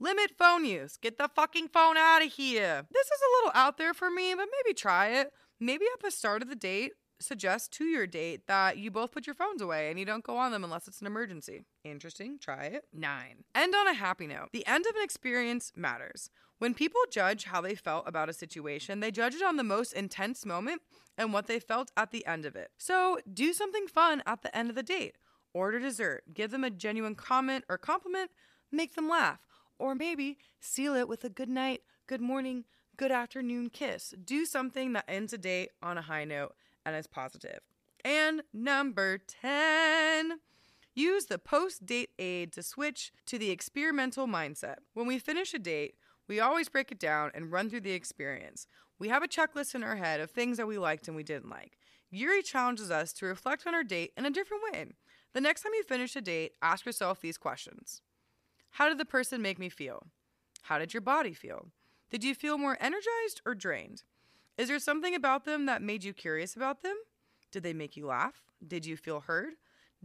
limit 0.00 0.32
phone 0.36 0.64
use. 0.64 0.96
Get 0.96 1.18
the 1.18 1.30
fucking 1.36 1.68
phone 1.68 1.96
out 1.96 2.24
of 2.24 2.32
here. 2.32 2.84
This 2.90 3.06
is 3.06 3.20
a 3.20 3.36
little 3.36 3.52
out 3.54 3.78
there 3.78 3.94
for 3.94 4.10
me, 4.10 4.34
but 4.34 4.48
maybe 4.64 4.74
try 4.74 5.20
it. 5.20 5.32
Maybe 5.60 5.84
at 5.94 6.02
the 6.02 6.10
start 6.10 6.42
of 6.42 6.48
the 6.48 6.56
date, 6.56 6.94
suggest 7.20 7.72
to 7.72 7.84
your 7.84 8.06
date 8.06 8.46
that 8.46 8.78
you 8.78 8.90
both 8.90 9.12
put 9.12 9.26
your 9.26 9.34
phones 9.34 9.60
away 9.60 9.90
and 9.90 9.98
you 9.98 10.04
don't 10.04 10.24
go 10.24 10.36
on 10.36 10.52
them 10.52 10.64
unless 10.64 10.88
it's 10.88 11.00
an 11.00 11.06
emergency. 11.06 11.64
Interesting. 11.84 12.38
Try 12.38 12.64
it. 12.64 12.84
Nine. 12.92 13.44
End 13.54 13.74
on 13.74 13.88
a 13.88 13.94
happy 13.94 14.26
note. 14.26 14.48
The 14.52 14.66
end 14.66 14.86
of 14.86 14.94
an 14.96 15.02
experience 15.02 15.72
matters. 15.74 16.30
When 16.58 16.74
people 16.74 17.00
judge 17.10 17.44
how 17.44 17.60
they 17.60 17.74
felt 17.74 18.08
about 18.08 18.28
a 18.28 18.32
situation, 18.32 19.00
they 19.00 19.10
judge 19.10 19.34
it 19.34 19.42
on 19.42 19.56
the 19.56 19.64
most 19.64 19.92
intense 19.92 20.44
moment 20.44 20.82
and 21.16 21.32
what 21.32 21.46
they 21.46 21.60
felt 21.60 21.92
at 21.96 22.10
the 22.10 22.26
end 22.26 22.44
of 22.44 22.56
it. 22.56 22.70
So 22.78 23.18
do 23.32 23.52
something 23.52 23.86
fun 23.86 24.22
at 24.26 24.42
the 24.42 24.56
end 24.56 24.68
of 24.70 24.76
the 24.76 24.82
date. 24.82 25.16
Order 25.54 25.78
dessert, 25.78 26.24
give 26.34 26.50
them 26.50 26.64
a 26.64 26.70
genuine 26.70 27.14
comment 27.14 27.64
or 27.68 27.78
compliment, 27.78 28.30
make 28.70 28.94
them 28.94 29.08
laugh, 29.08 29.40
or 29.78 29.94
maybe 29.94 30.38
seal 30.60 30.94
it 30.94 31.08
with 31.08 31.24
a 31.24 31.28
good 31.28 31.48
night, 31.48 31.82
good 32.06 32.20
morning, 32.20 32.64
good 32.96 33.12
afternoon 33.12 33.70
kiss. 33.70 34.12
Do 34.24 34.44
something 34.44 34.92
that 34.92 35.04
ends 35.08 35.32
a 35.32 35.38
date 35.38 35.70
on 35.80 35.96
a 35.96 36.02
high 36.02 36.24
note 36.24 36.54
and 36.88 36.96
is 36.96 37.06
positive. 37.06 37.60
And 38.04 38.42
number 38.52 39.18
10, 39.18 40.38
use 40.94 41.26
the 41.26 41.38
post 41.38 41.86
date 41.86 42.10
eight 42.18 42.52
to 42.52 42.62
switch 42.62 43.12
to 43.26 43.38
the 43.38 43.50
experimental 43.50 44.26
mindset. 44.26 44.76
When 44.94 45.06
we 45.06 45.18
finish 45.18 45.54
a 45.54 45.58
date, 45.58 45.94
we 46.28 46.40
always 46.40 46.68
break 46.68 46.92
it 46.92 46.98
down 46.98 47.30
and 47.34 47.50
run 47.50 47.70
through 47.70 47.80
the 47.80 47.92
experience. 47.92 48.66
We 48.98 49.08
have 49.08 49.22
a 49.22 49.28
checklist 49.28 49.74
in 49.74 49.82
our 49.82 49.96
head 49.96 50.20
of 50.20 50.30
things 50.30 50.56
that 50.56 50.66
we 50.66 50.78
liked 50.78 51.08
and 51.08 51.16
we 51.16 51.22
didn't 51.22 51.50
like. 51.50 51.78
Ury 52.10 52.42
challenges 52.42 52.90
us 52.90 53.12
to 53.14 53.26
reflect 53.26 53.66
on 53.66 53.74
our 53.74 53.84
date 53.84 54.12
in 54.16 54.26
a 54.26 54.30
different 54.30 54.62
way. 54.72 54.86
The 55.34 55.40
next 55.40 55.62
time 55.62 55.72
you 55.74 55.84
finish 55.84 56.16
a 56.16 56.20
date, 56.20 56.52
ask 56.62 56.86
yourself 56.86 57.20
these 57.20 57.38
questions 57.38 58.02
How 58.70 58.88
did 58.88 58.98
the 58.98 59.04
person 59.04 59.42
make 59.42 59.58
me 59.58 59.68
feel? 59.68 60.06
How 60.62 60.78
did 60.78 60.94
your 60.94 61.00
body 61.00 61.32
feel? 61.32 61.68
Did 62.10 62.24
you 62.24 62.34
feel 62.34 62.58
more 62.58 62.78
energized 62.80 63.42
or 63.44 63.54
drained? 63.54 64.04
Is 64.58 64.66
there 64.66 64.80
something 64.80 65.14
about 65.14 65.44
them 65.44 65.66
that 65.66 65.82
made 65.82 66.02
you 66.02 66.12
curious 66.12 66.56
about 66.56 66.82
them? 66.82 66.96
Did 67.52 67.62
they 67.62 67.72
make 67.72 67.96
you 67.96 68.06
laugh? 68.06 68.42
Did 68.66 68.84
you 68.84 68.96
feel 68.96 69.20
heard? 69.20 69.52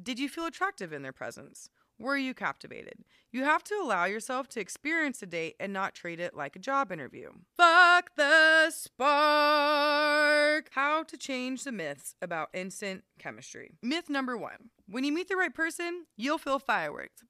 Did 0.02 0.20
you 0.20 0.30
feel 0.30 0.46
attractive 0.46 0.94
in 0.94 1.02
their 1.02 1.12
presence? 1.12 1.72
Were 2.00 2.18
you 2.18 2.36
captivated? 2.36 3.00
You 3.32 3.46
have 3.46 3.64
to 3.64 3.76
allow 3.76 4.06
yourself 4.06 4.48
to 4.50 4.60
experience 4.60 5.24
a 5.24 5.26
date 5.26 5.56
and 5.60 5.74
not 5.74 5.96
treat 5.96 6.20
it 6.20 6.36
like 6.36 6.56
a 6.56 6.60
job 6.60 6.92
interview. 6.92 7.32
Fuck 7.58 8.12
the 8.16 8.70
spark! 8.70 10.70
How 10.74 11.02
to 11.02 11.18
change 11.18 11.64
the 11.64 11.72
myths 11.72 12.14
about 12.22 12.50
instant 12.54 13.06
chemistry. 13.18 13.72
Myth 13.82 14.08
number 14.08 14.38
one 14.38 14.70
when 14.88 15.04
you 15.04 15.12
meet 15.12 15.30
the 15.30 15.36
right 15.36 15.54
person, 15.54 16.06
you'll 16.16 16.38
feel 16.38 16.60
fireworks. 16.60 17.24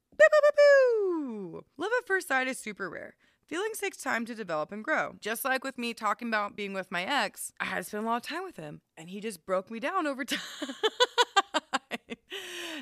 Love 1.78 1.92
at 1.98 2.08
first 2.08 2.28
sight 2.28 2.48
is 2.48 2.58
super 2.58 2.90
rare. 2.90 3.16
Feelings 3.48 3.80
takes 3.80 3.98
time 3.98 4.26
to 4.26 4.36
develop 4.36 4.72
and 4.72 4.84
grow. 4.84 5.16
Just 5.20 5.44
like 5.44 5.64
with 5.64 5.78
me 5.78 5.94
talking 5.94 6.30
about 6.30 6.56
being 6.56 6.74
with 6.74 6.92
my 6.92 7.04
ex, 7.04 7.52
I 7.60 7.66
had 7.66 7.78
to 7.78 7.84
spend 7.84 8.06
a 8.06 8.08
lot 8.08 8.18
of 8.18 8.22
time 8.24 8.44
with 8.44 8.56
him, 8.56 8.82
and 8.98 9.10
he 9.10 9.20
just 9.20 9.46
broke 9.46 9.70
me 9.70 9.80
down 9.80 10.08
over 10.08 10.24
time. 10.26 10.40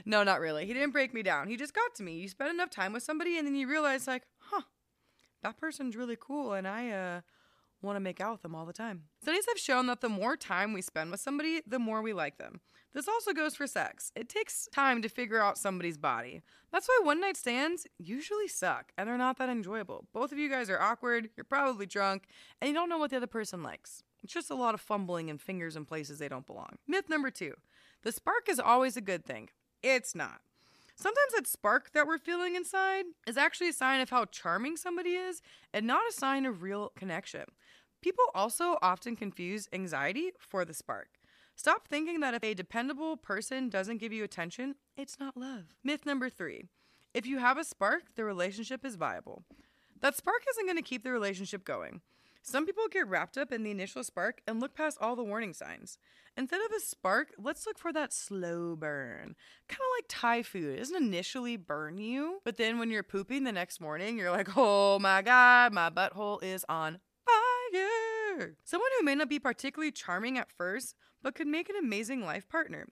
no, 0.05 0.23
not 0.23 0.39
really. 0.39 0.65
He 0.67 0.73
didn't 0.73 0.91
break 0.91 1.13
me 1.13 1.23
down. 1.23 1.47
He 1.47 1.57
just 1.57 1.73
got 1.73 1.95
to 1.95 2.03
me. 2.03 2.19
You 2.19 2.29
spend 2.29 2.51
enough 2.51 2.69
time 2.69 2.93
with 2.93 3.03
somebody, 3.03 3.37
and 3.37 3.47
then 3.47 3.55
you 3.55 3.67
realize, 3.67 4.05
like, 4.07 4.23
huh, 4.37 4.61
that 5.41 5.57
person's 5.57 5.95
really 5.95 6.17
cool, 6.19 6.53
and 6.53 6.67
I 6.67 6.89
uh, 6.91 7.21
want 7.81 7.95
to 7.95 8.01
make 8.01 8.21
out 8.21 8.33
with 8.33 8.41
them 8.41 8.55
all 8.55 8.65
the 8.65 8.73
time. 8.73 9.03
Studies 9.21 9.45
have 9.47 9.57
shown 9.57 9.87
that 9.87 10.01
the 10.01 10.09
more 10.09 10.35
time 10.35 10.73
we 10.73 10.81
spend 10.81 11.11
with 11.11 11.19
somebody, 11.19 11.61
the 11.65 11.79
more 11.79 12.01
we 12.01 12.13
like 12.13 12.37
them. 12.37 12.61
This 12.93 13.07
also 13.07 13.31
goes 13.31 13.55
for 13.55 13.67
sex. 13.67 14.11
It 14.15 14.27
takes 14.27 14.67
time 14.73 15.01
to 15.01 15.09
figure 15.09 15.41
out 15.41 15.57
somebody's 15.57 15.97
body. 15.97 16.41
That's 16.71 16.87
why 16.87 16.99
one 17.03 17.21
night 17.21 17.37
stands 17.37 17.87
usually 17.97 18.49
suck 18.49 18.91
and 18.97 19.07
they're 19.07 19.17
not 19.17 19.37
that 19.37 19.49
enjoyable. 19.49 20.07
Both 20.13 20.31
of 20.31 20.37
you 20.37 20.49
guys 20.49 20.69
are 20.69 20.81
awkward, 20.81 21.29
you're 21.37 21.45
probably 21.45 21.85
drunk, 21.85 22.25
and 22.59 22.67
you 22.67 22.73
don't 22.73 22.89
know 22.89 22.97
what 22.97 23.11
the 23.11 23.17
other 23.17 23.27
person 23.27 23.63
likes. 23.63 24.03
It's 24.23 24.33
just 24.33 24.51
a 24.51 24.55
lot 24.55 24.73
of 24.73 24.81
fumbling 24.81 25.29
and 25.29 25.41
fingers 25.41 25.75
in 25.75 25.85
places 25.85 26.19
they 26.19 26.27
don't 26.27 26.45
belong. 26.45 26.77
Myth 26.87 27.09
number 27.09 27.31
two 27.31 27.53
the 28.03 28.11
spark 28.11 28.49
is 28.49 28.59
always 28.59 28.97
a 28.97 29.01
good 29.01 29.25
thing. 29.25 29.49
It's 29.83 30.15
not. 30.15 30.41
Sometimes 30.95 31.33
that 31.35 31.47
spark 31.47 31.93
that 31.93 32.05
we're 32.05 32.17
feeling 32.19 32.55
inside 32.55 33.05
is 33.25 33.37
actually 33.37 33.69
a 33.69 33.73
sign 33.73 34.01
of 34.01 34.09
how 34.09 34.25
charming 34.25 34.77
somebody 34.77 35.11
is 35.11 35.41
and 35.73 35.87
not 35.87 36.03
a 36.07 36.13
sign 36.13 36.45
of 36.45 36.61
real 36.61 36.91
connection. 36.95 37.45
People 38.01 38.25
also 38.33 38.77
often 38.81 39.15
confuse 39.15 39.67
anxiety 39.71 40.31
for 40.39 40.65
the 40.65 40.73
spark. 40.73 41.09
Stop 41.55 41.87
thinking 41.87 42.19
that 42.21 42.33
if 42.33 42.43
a 42.43 42.55
dependable 42.55 43.15
person 43.15 43.69
doesn't 43.69 43.99
give 43.99 44.11
you 44.11 44.23
attention, 44.23 44.75
it's 44.97 45.19
not 45.19 45.37
love. 45.37 45.65
Myth 45.83 46.05
number 46.05 46.29
three 46.29 46.65
if 47.13 47.25
you 47.25 47.39
have 47.39 47.57
a 47.57 47.63
spark, 47.63 48.15
the 48.15 48.23
relationship 48.23 48.85
is 48.85 48.95
viable. 48.95 49.43
That 49.99 50.15
spark 50.15 50.43
isn't 50.49 50.65
going 50.65 50.77
to 50.77 50.81
keep 50.81 51.03
the 51.03 51.11
relationship 51.11 51.63
going. 51.65 52.01
Some 52.41 52.65
people 52.65 52.87
get 52.89 53.07
wrapped 53.07 53.37
up 53.37 53.51
in 53.51 53.63
the 53.63 53.69
initial 53.69 54.03
spark 54.03 54.41
and 54.47 54.59
look 54.59 54.73
past 54.73 54.97
all 54.99 55.15
the 55.15 55.23
warning 55.23 55.53
signs. 55.53 55.99
Instead 56.35 56.61
of 56.61 56.71
a 56.75 56.79
spark, 56.79 57.33
let's 57.37 57.67
look 57.67 57.77
for 57.77 57.93
that 57.93 58.11
slow 58.11 58.75
burn. 58.75 59.35
Kind 59.67 59.81
of 59.81 59.97
like 59.97 60.05
Thai 60.07 60.41
food. 60.41 60.75
It 60.75 60.79
doesn't 60.79 61.03
initially 61.03 61.57
burn 61.57 61.99
you, 61.99 62.39
but 62.43 62.57
then 62.57 62.79
when 62.79 62.89
you're 62.89 63.03
pooping 63.03 63.43
the 63.43 63.51
next 63.51 63.79
morning, 63.79 64.17
you're 64.17 64.31
like, 64.31 64.57
oh 64.57 64.97
my 64.97 65.21
God, 65.21 65.73
my 65.73 65.91
butthole 65.91 66.41
is 66.41 66.65
on 66.67 66.99
fire. 67.71 68.55
Someone 68.63 68.89
who 68.97 69.05
may 69.05 69.15
not 69.15 69.29
be 69.29 69.39
particularly 69.39 69.91
charming 69.91 70.37
at 70.37 70.51
first, 70.51 70.95
but 71.21 71.35
could 71.35 71.47
make 71.47 71.69
an 71.69 71.75
amazing 71.75 72.25
life 72.25 72.47
partner. 72.47 72.87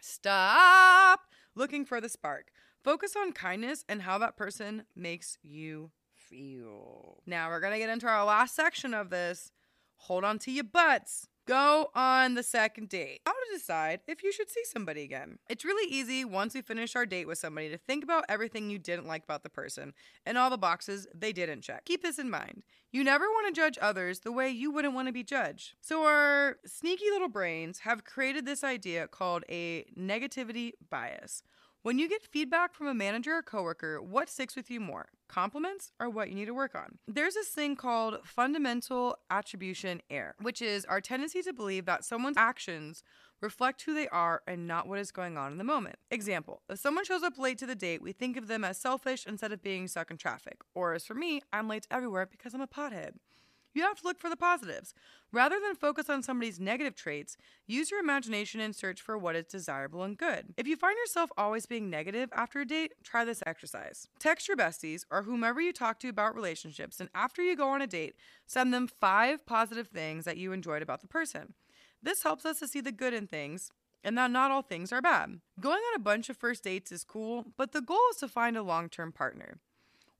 Stop 0.00 1.20
looking 1.54 1.84
for 1.84 2.00
the 2.00 2.08
spark. 2.08 2.50
Focus 2.82 3.16
on 3.16 3.32
kindness 3.32 3.84
and 3.88 4.02
how 4.02 4.18
that 4.18 4.36
person 4.36 4.84
makes 4.94 5.38
you 5.42 5.90
feel. 6.14 7.22
Now 7.26 7.48
we're 7.48 7.60
going 7.60 7.72
to 7.72 7.78
get 7.78 7.90
into 7.90 8.06
our 8.06 8.24
last 8.24 8.54
section 8.54 8.94
of 8.94 9.10
this. 9.10 9.50
Hold 10.02 10.24
on 10.24 10.38
to 10.40 10.52
your 10.52 10.64
butts. 10.64 11.26
Go 11.48 11.90
on 11.94 12.34
the 12.34 12.42
second 12.42 12.90
date. 12.90 13.22
How 13.24 13.32
to 13.32 13.56
decide 13.56 14.00
if 14.06 14.22
you 14.22 14.32
should 14.32 14.50
see 14.50 14.64
somebody 14.64 15.02
again. 15.02 15.38
It's 15.48 15.64
really 15.64 15.90
easy 15.90 16.22
once 16.22 16.52
we 16.52 16.60
finish 16.60 16.94
our 16.94 17.06
date 17.06 17.26
with 17.26 17.38
somebody 17.38 17.70
to 17.70 17.78
think 17.78 18.04
about 18.04 18.26
everything 18.28 18.68
you 18.68 18.78
didn't 18.78 19.06
like 19.06 19.24
about 19.24 19.44
the 19.44 19.48
person 19.48 19.94
and 20.26 20.36
all 20.36 20.50
the 20.50 20.58
boxes 20.58 21.06
they 21.14 21.32
didn't 21.32 21.62
check. 21.62 21.86
Keep 21.86 22.02
this 22.02 22.18
in 22.18 22.28
mind. 22.28 22.64
You 22.92 23.02
never 23.02 23.24
want 23.24 23.46
to 23.46 23.58
judge 23.58 23.78
others 23.80 24.20
the 24.20 24.30
way 24.30 24.50
you 24.50 24.70
wouldn't 24.70 24.92
want 24.92 25.08
to 25.08 25.12
be 25.12 25.24
judged. 25.24 25.72
So, 25.80 26.04
our 26.04 26.58
sneaky 26.66 27.06
little 27.10 27.30
brains 27.30 27.78
have 27.78 28.04
created 28.04 28.44
this 28.44 28.62
idea 28.62 29.08
called 29.08 29.44
a 29.48 29.86
negativity 29.98 30.72
bias. 30.90 31.42
When 31.80 31.98
you 31.98 32.10
get 32.10 32.22
feedback 32.24 32.74
from 32.74 32.88
a 32.88 32.94
manager 32.94 33.32
or 33.36 33.42
coworker, 33.42 34.02
what 34.02 34.28
sticks 34.28 34.54
with 34.54 34.70
you 34.70 34.80
more? 34.80 35.06
Compliments 35.28 35.92
are 36.00 36.08
what 36.08 36.30
you 36.30 36.34
need 36.34 36.46
to 36.46 36.54
work 36.54 36.74
on? 36.74 36.98
There's 37.06 37.34
this 37.34 37.48
thing 37.48 37.76
called 37.76 38.20
fundamental 38.24 39.18
attribution 39.30 40.00
error, 40.08 40.34
which 40.40 40.62
is 40.62 40.86
our 40.86 41.02
tendency 41.02 41.42
to 41.42 41.52
believe 41.52 41.84
that 41.84 42.04
someone's 42.04 42.38
actions 42.38 43.02
reflect 43.40 43.82
who 43.82 43.94
they 43.94 44.08
are 44.08 44.42
and 44.46 44.66
not 44.66 44.88
what 44.88 44.98
is 44.98 45.12
going 45.12 45.36
on 45.36 45.52
in 45.52 45.58
the 45.58 45.64
moment. 45.64 45.96
Example 46.10 46.62
If 46.68 46.78
someone 46.78 47.04
shows 47.04 47.22
up 47.22 47.38
late 47.38 47.58
to 47.58 47.66
the 47.66 47.74
date, 47.74 48.02
we 48.02 48.12
think 48.12 48.36
of 48.36 48.48
them 48.48 48.64
as 48.64 48.78
selfish 48.78 49.26
instead 49.26 49.52
of 49.52 49.62
being 49.62 49.86
stuck 49.86 50.10
in 50.10 50.16
traffic. 50.16 50.58
Or 50.74 50.94
as 50.94 51.04
for 51.04 51.14
me, 51.14 51.42
I'm 51.52 51.68
late 51.68 51.86
everywhere 51.90 52.26
because 52.26 52.54
I'm 52.54 52.60
a 52.62 52.66
pothead. 52.66 53.12
You 53.74 53.82
have 53.82 54.00
to 54.00 54.04
look 54.06 54.18
for 54.18 54.30
the 54.30 54.36
positives. 54.36 54.94
Rather 55.32 55.60
than 55.60 55.74
focus 55.74 56.08
on 56.08 56.22
somebody's 56.22 56.58
negative 56.58 56.96
traits, 56.96 57.36
use 57.66 57.90
your 57.90 58.00
imagination 58.00 58.60
and 58.60 58.74
search 58.74 59.00
for 59.00 59.18
what 59.18 59.36
is 59.36 59.44
desirable 59.46 60.02
and 60.02 60.16
good. 60.16 60.54
If 60.56 60.66
you 60.66 60.76
find 60.76 60.96
yourself 60.96 61.30
always 61.36 61.66
being 61.66 61.90
negative 61.90 62.30
after 62.32 62.60
a 62.60 62.66
date, 62.66 62.94
try 63.04 63.24
this 63.24 63.42
exercise. 63.46 64.08
Text 64.18 64.48
your 64.48 64.56
besties 64.56 65.04
or 65.10 65.22
whomever 65.22 65.60
you 65.60 65.72
talk 65.72 66.00
to 66.00 66.08
about 66.08 66.34
relationships, 66.34 66.98
and 66.98 67.10
after 67.14 67.42
you 67.42 67.56
go 67.56 67.68
on 67.68 67.82
a 67.82 67.86
date, 67.86 68.14
send 68.46 68.72
them 68.72 68.88
five 68.88 69.44
positive 69.44 69.88
things 69.88 70.24
that 70.24 70.38
you 70.38 70.52
enjoyed 70.52 70.82
about 70.82 71.02
the 71.02 71.08
person. 71.08 71.54
This 72.02 72.22
helps 72.22 72.46
us 72.46 72.58
to 72.60 72.68
see 72.68 72.80
the 72.80 72.92
good 72.92 73.12
in 73.12 73.26
things 73.26 73.70
and 74.04 74.16
that 74.16 74.30
not 74.30 74.50
all 74.50 74.62
things 74.62 74.92
are 74.92 75.02
bad. 75.02 75.40
Going 75.60 75.82
on 75.92 75.96
a 75.96 76.02
bunch 76.02 76.30
of 76.30 76.36
first 76.36 76.64
dates 76.64 76.92
is 76.92 77.04
cool, 77.04 77.44
but 77.56 77.72
the 77.72 77.80
goal 77.80 77.98
is 78.12 78.18
to 78.18 78.28
find 78.28 78.56
a 78.56 78.62
long 78.62 78.88
term 78.88 79.12
partner. 79.12 79.58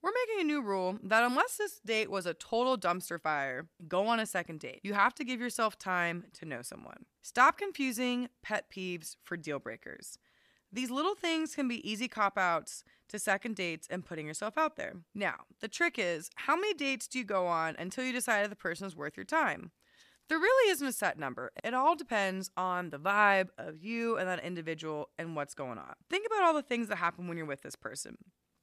We're 0.01 0.13
making 0.27 0.43
a 0.43 0.47
new 0.47 0.63
rule 0.63 0.97
that 1.03 1.25
unless 1.25 1.57
this 1.57 1.81
date 1.85 2.09
was 2.09 2.25
a 2.25 2.35
total 2.35 2.79
dumpster 2.79 3.21
fire, 3.21 3.67
go 3.89 4.07
on 4.07 4.21
a 4.21 4.27
second 4.27 4.61
date. 4.61 4.81
You 4.85 4.95
have 4.95 5.13
to 5.17 5.25
give 5.25 5.41
yourself 5.41 5.77
time 5.77 6.27
to 6.35 6.45
know 6.45 6.63
someone. 6.63 7.07
Stop 7.23 7.59
confusing 7.59 8.29
pet 8.43 8.67
peeves 8.71 9.17
for 9.25 9.37
deal 9.37 9.59
breakers. 9.59 10.17
These 10.73 10.91
little 10.91 11.17
things 11.17 11.55
can 11.55 11.67
be 11.67 11.89
easy 11.91 12.07
cop 12.07 12.39
outs 12.39 12.85
to 13.09 13.19
second 13.19 13.57
dates 13.57 13.89
and 13.91 14.05
putting 14.05 14.27
yourself 14.27 14.57
out 14.57 14.77
there. 14.77 14.93
Now, 15.15 15.37
the 15.61 15.69
trick 15.69 15.97
is 15.99 16.31
how 16.37 16.55
many 16.55 16.75
dates 16.75 17.09
do 17.09 17.19
you 17.19 17.25
go 17.25 17.47
on 17.47 17.75
until 17.79 18.05
you 18.05 18.13
decide 18.13 18.45
if 18.45 18.51
the 18.51 18.57
person 18.57 18.87
is 18.87 18.95
worth 18.95 19.17
your 19.17 19.25
time? 19.25 19.73
There 20.29 20.39
really 20.39 20.71
isn't 20.71 20.87
a 20.87 20.93
set 20.93 21.19
number. 21.19 21.51
It 21.65 21.73
all 21.73 21.97
depends 21.97 22.51
on 22.57 22.91
the 22.91 22.99
vibe 22.99 23.49
of 23.57 23.83
you 23.83 24.19
and 24.19 24.29
that 24.29 24.45
individual 24.45 25.09
and 25.19 25.35
what's 25.35 25.55
going 25.55 25.79
on. 25.79 25.95
Think 26.11 26.27
about 26.27 26.45
all 26.45 26.55
the 26.55 26.63
things 26.63 26.89
that 26.89 26.97
happen 26.97 27.27
when 27.27 27.39
you're 27.39 27.47
with 27.47 27.63
this 27.63 27.77
person. 27.77 28.19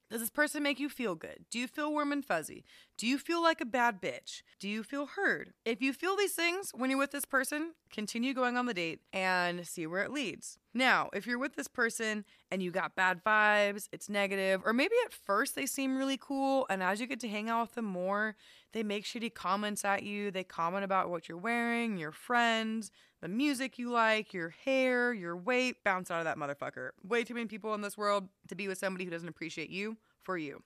Does 0.09 0.21
this 0.21 0.29
person 0.29 0.61
make 0.61 0.79
you 0.79 0.87
feel 0.87 1.15
good? 1.15 1.45
Do 1.49 1.57
you 1.57 1.67
feel 1.67 1.91
warm 1.91 2.11
and 2.11 2.23
fuzzy? 2.23 2.63
Do 2.95 3.07
you 3.07 3.17
feel 3.17 3.41
like 3.41 3.59
a 3.59 3.65
bad 3.65 4.01
bitch? 4.01 4.43
Do 4.59 4.69
you 4.69 4.83
feel 4.83 5.07
heard? 5.07 5.53
If 5.65 5.81
you 5.81 5.93
feel 5.93 6.15
these 6.15 6.33
things 6.33 6.71
when 6.75 6.91
you're 6.91 6.99
with 6.99 7.11
this 7.11 7.25
person, 7.25 7.73
continue 7.91 8.33
going 8.35 8.55
on 8.55 8.67
the 8.67 8.73
date 8.73 8.99
and 9.11 9.65
see 9.65 9.87
where 9.87 10.03
it 10.03 10.11
leads. 10.11 10.59
Now, 10.75 11.09
if 11.13 11.25
you're 11.25 11.39
with 11.39 11.55
this 11.55 11.67
person 11.67 12.23
and 12.51 12.61
you 12.61 12.69
got 12.69 12.95
bad 12.95 13.23
vibes, 13.23 13.87
it's 13.91 14.07
negative, 14.07 14.61
or 14.63 14.73
maybe 14.73 14.93
at 15.05 15.13
first 15.13 15.55
they 15.55 15.65
seem 15.65 15.97
really 15.97 16.17
cool, 16.17 16.67
and 16.69 16.83
as 16.83 16.99
you 16.99 17.07
get 17.07 17.19
to 17.21 17.27
hang 17.27 17.49
out 17.49 17.61
with 17.61 17.75
them 17.75 17.85
more, 17.85 18.35
they 18.75 18.83
make 18.83 19.05
shitty 19.05 19.33
comments 19.33 19.85
at 19.85 20.03
you. 20.03 20.31
They 20.31 20.43
comment 20.43 20.83
about 20.83 21.09
what 21.09 21.29
you're 21.29 21.37
wearing, 21.37 21.97
your 21.97 22.11
friends, 22.11 22.91
the 23.21 23.29
music 23.29 23.79
you 23.79 23.89
like, 23.89 24.33
your 24.33 24.49
hair, 24.49 25.13
your 25.13 25.37
weight. 25.37 25.81
Bounce 25.85 26.11
out 26.11 26.19
of 26.19 26.25
that 26.25 26.37
motherfucker. 26.37 26.89
Way 27.01 27.23
too 27.23 27.35
many 27.35 27.45
people 27.45 27.73
in 27.73 27.79
this 27.79 27.97
world 27.97 28.27
to 28.49 28.55
be 28.55 28.67
with 28.67 28.77
somebody 28.77 29.05
who 29.05 29.11
doesn't 29.11 29.29
appreciate 29.29 29.69
you 29.69 29.95
for 30.23 30.37
you. 30.37 30.61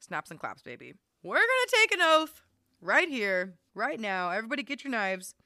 Snaps 0.00 0.32
and 0.32 0.40
claps, 0.40 0.60
baby. 0.62 0.94
We're 1.22 1.36
gonna 1.36 1.82
take 1.82 1.94
an 1.94 2.00
oath 2.02 2.42
right 2.80 3.08
here, 3.08 3.54
right 3.76 4.00
now. 4.00 4.30
Everybody 4.30 4.64
get 4.64 4.82
your 4.82 4.90
knives. 4.90 5.36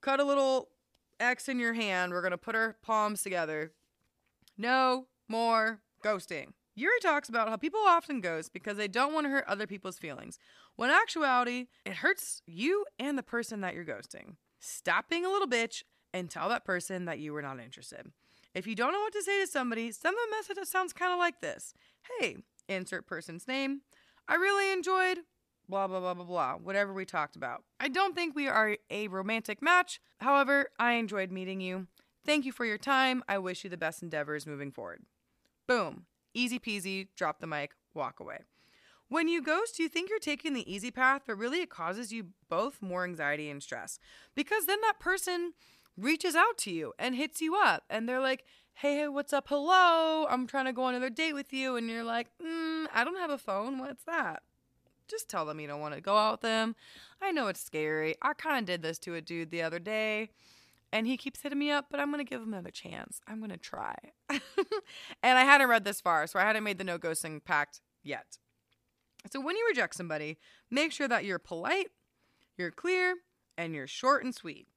Cut 0.00 0.20
a 0.20 0.24
little 0.24 0.70
X 1.20 1.50
in 1.50 1.58
your 1.58 1.74
hand. 1.74 2.12
We're 2.12 2.22
gonna 2.22 2.38
put 2.38 2.54
our 2.54 2.78
palms 2.80 3.22
together. 3.22 3.72
No 4.56 5.08
more 5.28 5.82
ghosting. 6.02 6.54
Ury 6.76 6.98
talks 7.00 7.28
about 7.28 7.48
how 7.48 7.56
people 7.56 7.80
often 7.86 8.20
ghost 8.20 8.52
because 8.52 8.76
they 8.76 8.88
don't 8.88 9.14
want 9.14 9.26
to 9.26 9.30
hurt 9.30 9.44
other 9.46 9.66
people's 9.66 9.98
feelings. 9.98 10.38
When 10.76 10.90
in 10.90 10.96
actuality, 10.96 11.66
it 11.84 11.94
hurts 11.94 12.42
you 12.46 12.84
and 12.98 13.16
the 13.16 13.22
person 13.22 13.60
that 13.60 13.74
you're 13.74 13.84
ghosting. 13.84 14.36
Stop 14.58 15.08
being 15.08 15.24
a 15.24 15.30
little 15.30 15.46
bitch 15.46 15.84
and 16.12 16.28
tell 16.28 16.48
that 16.48 16.64
person 16.64 17.04
that 17.04 17.20
you 17.20 17.32
were 17.32 17.42
not 17.42 17.60
interested. 17.60 18.10
If 18.54 18.66
you 18.66 18.74
don't 18.74 18.92
know 18.92 19.00
what 19.00 19.12
to 19.12 19.22
say 19.22 19.40
to 19.40 19.46
somebody, 19.46 19.92
send 19.92 20.14
them 20.14 20.24
a 20.28 20.36
message 20.36 20.56
that 20.56 20.68
sounds 20.68 20.92
kind 20.92 21.12
of 21.12 21.18
like 21.18 21.40
this 21.40 21.74
Hey, 22.18 22.38
insert 22.68 23.06
person's 23.06 23.46
name. 23.46 23.82
I 24.26 24.34
really 24.34 24.72
enjoyed 24.72 25.18
blah, 25.68 25.86
blah, 25.86 26.00
blah, 26.00 26.14
blah, 26.14 26.24
blah, 26.24 26.54
whatever 26.54 26.92
we 26.92 27.04
talked 27.04 27.36
about. 27.36 27.62
I 27.80 27.88
don't 27.88 28.14
think 28.14 28.34
we 28.34 28.48
are 28.48 28.76
a 28.90 29.08
romantic 29.08 29.62
match. 29.62 30.00
However, 30.18 30.68
I 30.78 30.92
enjoyed 30.94 31.30
meeting 31.30 31.60
you. 31.60 31.86
Thank 32.24 32.44
you 32.44 32.52
for 32.52 32.64
your 32.64 32.78
time. 32.78 33.22
I 33.28 33.38
wish 33.38 33.64
you 33.64 33.70
the 33.70 33.76
best 33.76 34.02
endeavors 34.02 34.46
moving 34.46 34.72
forward. 34.72 35.02
Boom. 35.66 36.06
Easy 36.34 36.58
peasy, 36.58 37.08
drop 37.16 37.40
the 37.40 37.46
mic, 37.46 37.72
walk 37.94 38.20
away. 38.20 38.40
When 39.08 39.28
you 39.28 39.42
ghost, 39.42 39.78
you 39.78 39.88
think 39.88 40.10
you're 40.10 40.18
taking 40.18 40.54
the 40.54 40.72
easy 40.72 40.90
path, 40.90 41.22
but 41.26 41.38
really 41.38 41.60
it 41.60 41.70
causes 41.70 42.12
you 42.12 42.28
both 42.48 42.82
more 42.82 43.04
anxiety 43.04 43.48
and 43.48 43.62
stress 43.62 43.98
because 44.34 44.66
then 44.66 44.80
that 44.82 44.98
person 44.98 45.52
reaches 45.96 46.34
out 46.34 46.58
to 46.58 46.70
you 46.70 46.92
and 46.98 47.14
hits 47.14 47.40
you 47.40 47.54
up 47.54 47.84
and 47.88 48.08
they're 48.08 48.20
like, 48.20 48.44
hey, 48.74 48.96
hey, 48.96 49.08
what's 49.08 49.32
up? 49.32 49.46
Hello, 49.48 50.26
I'm 50.28 50.46
trying 50.46 50.64
to 50.64 50.72
go 50.72 50.82
on 50.82 50.94
another 50.94 51.10
date 51.10 51.34
with 51.34 51.52
you. 51.52 51.76
And 51.76 51.88
you're 51.88 52.02
like, 52.02 52.28
mm, 52.44 52.86
I 52.92 53.04
don't 53.04 53.18
have 53.18 53.30
a 53.30 53.38
phone. 53.38 53.78
What's 53.78 54.02
that? 54.04 54.42
Just 55.06 55.28
tell 55.28 55.44
them 55.44 55.60
you 55.60 55.68
don't 55.68 55.80
want 55.80 55.94
to 55.94 56.00
go 56.00 56.16
out 56.16 56.32
with 56.32 56.40
them. 56.40 56.74
I 57.22 57.30
know 57.30 57.46
it's 57.48 57.62
scary. 57.62 58.16
I 58.20 58.32
kind 58.32 58.58
of 58.58 58.64
did 58.64 58.82
this 58.82 58.98
to 59.00 59.14
a 59.14 59.20
dude 59.20 59.50
the 59.50 59.62
other 59.62 59.78
day 59.78 60.30
and 60.94 61.08
he 61.08 61.16
keeps 61.16 61.42
hitting 61.42 61.58
me 61.58 61.72
up, 61.72 61.86
but 61.90 61.98
I'm 61.98 62.12
going 62.12 62.24
to 62.24 62.30
give 62.30 62.40
him 62.40 62.52
another 62.52 62.70
chance. 62.70 63.20
I'm 63.26 63.40
going 63.40 63.50
to 63.50 63.56
try. 63.56 63.96
and 64.30 64.40
I 65.24 65.42
hadn't 65.42 65.68
read 65.68 65.84
this 65.84 66.00
far, 66.00 66.28
so 66.28 66.38
I 66.38 66.42
hadn't 66.42 66.62
made 66.62 66.78
the 66.78 66.84
no 66.84 66.98
ghosting 66.98 67.44
pact 67.44 67.80
yet. 68.04 68.38
So 69.32 69.40
when 69.40 69.56
you 69.56 69.66
reject 69.68 69.96
somebody, 69.96 70.38
make 70.70 70.92
sure 70.92 71.08
that 71.08 71.24
you're 71.24 71.40
polite, 71.40 71.88
you're 72.56 72.70
clear, 72.70 73.16
and 73.58 73.74
you're 73.74 73.88
short 73.88 74.22
and 74.22 74.32
sweet. 74.32 74.68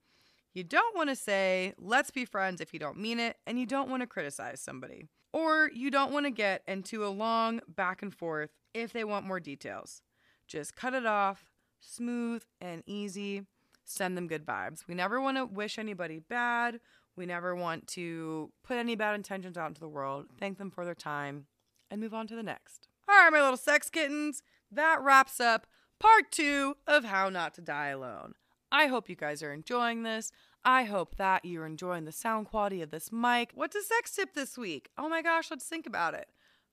You 0.56 0.64
don't 0.64 0.96
want 0.96 1.10
to 1.10 1.16
say, 1.16 1.76
let's 1.78 2.10
be 2.10 2.26
friends 2.26 2.62
if 2.62 2.74
you 2.74 2.80
don't 2.80 2.98
mean 2.98 3.20
it, 3.20 3.38
and 3.46 3.60
you 3.60 3.68
don't 3.68 3.90
want 3.90 4.02
to 4.02 4.08
criticize 4.08 4.60
somebody. 4.60 5.06
Or 5.34 5.70
you 5.72 5.92
don't 5.92 6.12
want 6.12 6.26
to 6.26 6.32
get 6.32 6.64
into 6.68 7.06
a 7.06 7.10
long 7.10 7.62
back 7.68 8.02
and 8.02 8.12
forth 8.12 8.50
if 8.74 8.92
they 8.92 9.04
want 9.04 9.28
more 9.28 9.40
details. 9.40 10.02
Just 10.48 10.76
cut 10.76 10.96
it 10.96 11.06
off, 11.06 11.52
smooth 11.80 12.42
and 12.60 12.82
easy. 12.88 13.44
Send 13.90 14.18
them 14.18 14.28
good 14.28 14.46
vibes. 14.46 14.86
We 14.86 14.96
never 14.96 15.22
want 15.22 15.38
to 15.38 15.46
wish 15.46 15.80
anybody 15.80 16.20
bad. 16.20 16.82
We 17.16 17.26
never 17.26 17.56
want 17.56 17.88
to 17.88 18.52
put 18.62 18.78
any 18.78 18.96
bad 18.96 19.16
intentions 19.16 19.58
out 19.58 19.70
into 19.70 19.80
the 19.80 19.88
world. 19.88 20.26
Thank 20.38 20.58
them 20.58 20.70
for 20.70 20.84
their 20.84 20.94
time 20.94 21.46
and 21.90 22.02
move 22.02 22.14
on 22.14 22.28
to 22.28 22.36
the 22.36 22.44
next. 22.44 22.90
All 23.08 23.16
right, 23.16 23.32
my 23.32 23.42
little 23.42 23.56
sex 23.56 23.90
kittens, 23.90 24.44
that 24.70 25.02
wraps 25.02 25.40
up 25.40 25.68
part 26.00 26.34
two 26.34 26.76
of 26.86 27.06
How 27.06 27.30
Not 27.30 27.54
to 27.54 27.62
Die 27.62 27.88
Alone. 27.88 28.34
I 28.70 28.88
hope 28.88 29.08
you 29.08 29.16
guys 29.16 29.42
are 29.42 29.54
enjoying 29.54 30.04
this. 30.04 30.34
I 30.66 30.84
hope 30.84 31.16
that 31.16 31.46
you're 31.46 31.66
enjoying 31.66 32.04
the 32.04 32.12
sound 32.12 32.48
quality 32.48 32.82
of 32.82 32.92
this 32.92 33.10
mic. 33.10 33.52
What's 33.56 33.78
a 33.78 33.82
sex 33.82 34.14
tip 34.14 34.34
this 34.34 34.58
week? 34.58 34.90
Oh 34.98 35.08
my 35.08 35.22
gosh, 35.22 35.50
let's 35.50 35.66
think 35.66 35.88
about 35.88 36.14
it. 36.14 36.28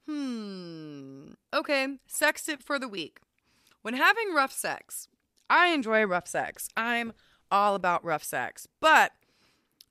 Hmm. 0.09 1.35
Okay, 1.55 1.87
sex 2.09 2.45
tip 2.45 2.61
for 2.61 2.81
the 2.81 2.89
week. 2.89 3.21
When 3.83 3.95
having 3.95 4.35
rough 4.35 4.53
sex, 4.53 5.07
I 5.49 5.69
enjoy 5.69 6.05
rough 6.05 6.29
sex. 6.29 6.69
I'm 6.77 7.13
all 7.51 7.75
about 7.75 8.05
rough 8.05 8.25
sex. 8.25 8.67
But 8.81 9.13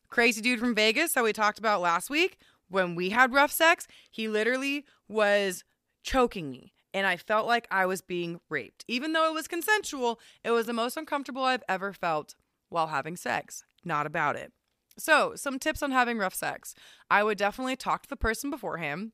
crazy 0.10 0.42
dude 0.42 0.60
from 0.60 0.76
Vegas 0.76 1.14
that 1.14 1.24
we 1.24 1.34
talked 1.34 1.60
about 1.60 1.82
last 1.82 2.10
week, 2.10 2.38
when 2.70 2.96
we 2.96 3.10
had 3.10 3.34
rough 3.34 3.52
sex, 3.52 3.88
he 4.10 4.28
literally 4.28 4.86
was 5.08 5.64
choking 6.04 6.50
me 6.52 6.74
and 6.94 7.08
I 7.08 7.18
felt 7.18 7.48
like 7.48 7.68
I 7.72 7.86
was 7.86 8.02
being 8.02 8.40
raped. 8.50 8.86
Even 8.88 9.14
though 9.14 9.28
it 9.28 9.34
was 9.34 9.48
consensual, 9.48 10.20
it 10.44 10.52
was 10.52 10.68
the 10.68 10.74
most 10.74 10.96
uncomfortable 10.96 11.44
I've 11.44 11.64
ever 11.68 11.92
felt 11.92 12.36
while 12.70 12.88
having 12.88 13.18
sex. 13.18 13.64
Not 13.84 14.06
about 14.06 14.36
it. 14.36 14.54
So, 14.98 15.34
some 15.36 15.58
tips 15.58 15.82
on 15.82 15.92
having 15.92 16.20
rough 16.20 16.36
sex. 16.36 16.76
I 17.10 17.24
would 17.24 17.38
definitely 17.38 17.76
talk 17.76 18.04
to 18.04 18.10
the 18.10 18.16
person 18.16 18.52
beforehand. 18.52 19.12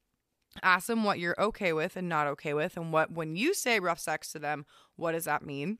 Ask 0.62 0.88
them 0.88 1.06
what 1.06 1.20
you're 1.20 1.40
okay 1.40 1.72
with 1.72 1.96
and 1.96 2.10
not 2.10 2.28
okay 2.28 2.54
with, 2.54 2.76
and 2.76 2.92
what, 2.92 3.12
when 3.12 3.36
you 3.36 3.54
say 3.54 3.80
rough 3.80 4.00
sex 4.00 4.32
to 4.34 4.40
them, 4.40 4.66
what 4.98 5.14
does 5.14 5.26
that 5.26 5.46
mean? 5.46 5.78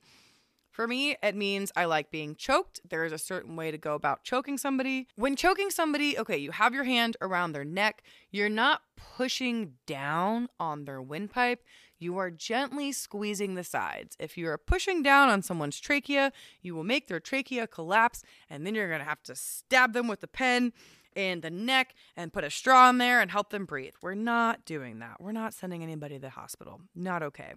For 0.80 0.88
me, 0.88 1.18
it 1.22 1.36
means 1.36 1.74
I 1.76 1.84
like 1.84 2.10
being 2.10 2.38
choked. 2.38 2.80
There 2.90 3.04
is 3.04 3.12
a 3.12 3.18
certain 3.18 3.58
way 3.58 3.70
to 3.70 3.78
go 3.78 3.96
about 3.96 4.24
choking 4.24 4.58
somebody. 4.58 5.10
When 5.18 5.36
choking 5.36 5.72
somebody, 5.72 6.18
okay, 6.18 6.38
you 6.38 6.52
have 6.52 6.74
your 6.74 6.86
hand 6.86 7.18
around 7.20 7.52
their 7.52 7.66
neck. 7.66 8.02
You're 8.32 8.48
not 8.48 8.84
pushing 8.96 9.74
down 9.86 10.48
on 10.58 10.86
their 10.86 11.02
windpipe. 11.02 11.66
You 11.98 12.18
are 12.18 12.32
gently 12.32 12.94
squeezing 12.94 13.56
the 13.56 13.64
sides. 13.66 14.16
If 14.22 14.38
you 14.38 14.48
are 14.48 14.58
pushing 14.58 15.04
down 15.04 15.28
on 15.28 15.42
someone's 15.42 15.82
trachea, 15.82 16.32
you 16.62 16.76
will 16.76 16.86
make 16.86 17.10
their 17.10 17.20
trachea 17.20 17.68
collapse, 17.68 18.24
and 18.50 18.66
then 18.66 18.74
you're 18.74 18.90
gonna 18.90 19.04
have 19.04 19.24
to 19.24 19.36
stab 19.36 19.92
them 19.92 20.08
with 20.08 20.24
a 20.24 20.28
pen 20.28 20.72
in 21.14 21.42
the 21.42 21.50
neck 21.50 21.94
and 22.16 22.32
put 22.32 22.46
a 22.46 22.50
straw 22.50 22.90
in 22.90 23.00
there 23.00 23.20
and 23.20 23.32
help 23.32 23.50
them 23.50 23.66
breathe. 23.66 23.96
We're 24.02 24.14
not 24.14 24.64
doing 24.64 25.00
that. 25.00 25.20
We're 25.20 25.34
not 25.34 25.54
sending 25.54 25.84
anybody 25.84 26.16
to 26.16 26.22
the 26.22 26.30
hospital. 26.30 26.80
Not 26.96 27.22
okay. 27.22 27.56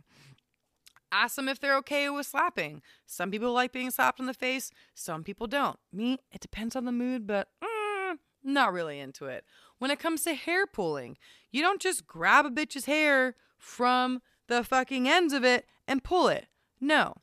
Ask 1.12 1.36
them 1.36 1.48
if 1.48 1.60
they're 1.60 1.76
okay 1.78 2.08
with 2.08 2.26
slapping. 2.26 2.80
Some 3.06 3.30
people 3.30 3.52
like 3.52 3.70
being 3.70 3.90
slapped 3.90 4.18
in 4.18 4.24
the 4.24 4.32
face, 4.32 4.70
some 4.94 5.22
people 5.22 5.46
don't. 5.46 5.78
Me, 5.92 6.18
it 6.32 6.40
depends 6.40 6.74
on 6.74 6.86
the 6.86 6.92
mood, 6.92 7.26
but 7.26 7.48
mm, 7.62 8.16
not 8.42 8.72
really 8.72 8.98
into 8.98 9.26
it. 9.26 9.44
When 9.78 9.90
it 9.90 9.98
comes 9.98 10.22
to 10.24 10.34
hair 10.34 10.66
pulling, 10.66 11.18
you 11.50 11.60
don't 11.60 11.82
just 11.82 12.06
grab 12.06 12.46
a 12.46 12.50
bitch's 12.50 12.86
hair 12.86 13.36
from 13.58 14.22
the 14.48 14.64
fucking 14.64 15.06
ends 15.06 15.34
of 15.34 15.44
it 15.44 15.66
and 15.86 16.02
pull 16.02 16.28
it. 16.28 16.46
No. 16.80 17.16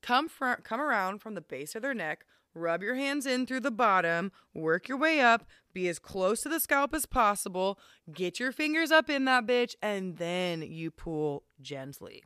Come 0.00 0.28
from 0.28 0.56
come 0.62 0.80
around 0.80 1.20
from 1.20 1.34
the 1.34 1.40
base 1.40 1.74
of 1.74 1.82
their 1.82 1.94
neck, 1.94 2.24
rub 2.54 2.82
your 2.82 2.94
hands 2.94 3.26
in 3.26 3.46
through 3.46 3.60
the 3.60 3.70
bottom, 3.70 4.32
work 4.52 4.88
your 4.88 4.98
way 4.98 5.20
up, 5.20 5.46
be 5.72 5.88
as 5.88 5.98
close 5.98 6.42
to 6.42 6.48
the 6.48 6.60
scalp 6.60 6.94
as 6.94 7.06
possible, 7.06 7.78
get 8.12 8.38
your 8.38 8.52
fingers 8.52 8.90
up 8.90 9.08
in 9.10 9.24
that 9.24 9.46
bitch, 9.46 9.74
and 9.82 10.18
then 10.18 10.62
you 10.62 10.90
pull 10.90 11.44
gently. 11.60 12.22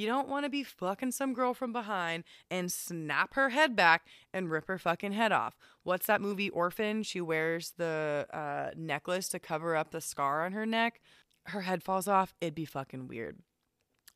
You 0.00 0.06
don't 0.06 0.30
want 0.30 0.46
to 0.46 0.50
be 0.50 0.62
fucking 0.62 1.10
some 1.10 1.34
girl 1.34 1.52
from 1.52 1.74
behind 1.74 2.24
and 2.50 2.72
snap 2.72 3.34
her 3.34 3.50
head 3.50 3.76
back 3.76 4.06
and 4.32 4.50
rip 4.50 4.66
her 4.68 4.78
fucking 4.78 5.12
head 5.12 5.30
off. 5.30 5.58
What's 5.82 6.06
that 6.06 6.22
movie 6.22 6.48
Orphan? 6.48 7.02
She 7.02 7.20
wears 7.20 7.74
the 7.76 8.26
uh, 8.32 8.70
necklace 8.74 9.28
to 9.28 9.38
cover 9.38 9.76
up 9.76 9.90
the 9.90 10.00
scar 10.00 10.46
on 10.46 10.52
her 10.52 10.64
neck. 10.64 11.02
Her 11.44 11.60
head 11.60 11.82
falls 11.82 12.08
off. 12.08 12.32
It'd 12.40 12.54
be 12.54 12.64
fucking 12.64 13.08
weird 13.08 13.40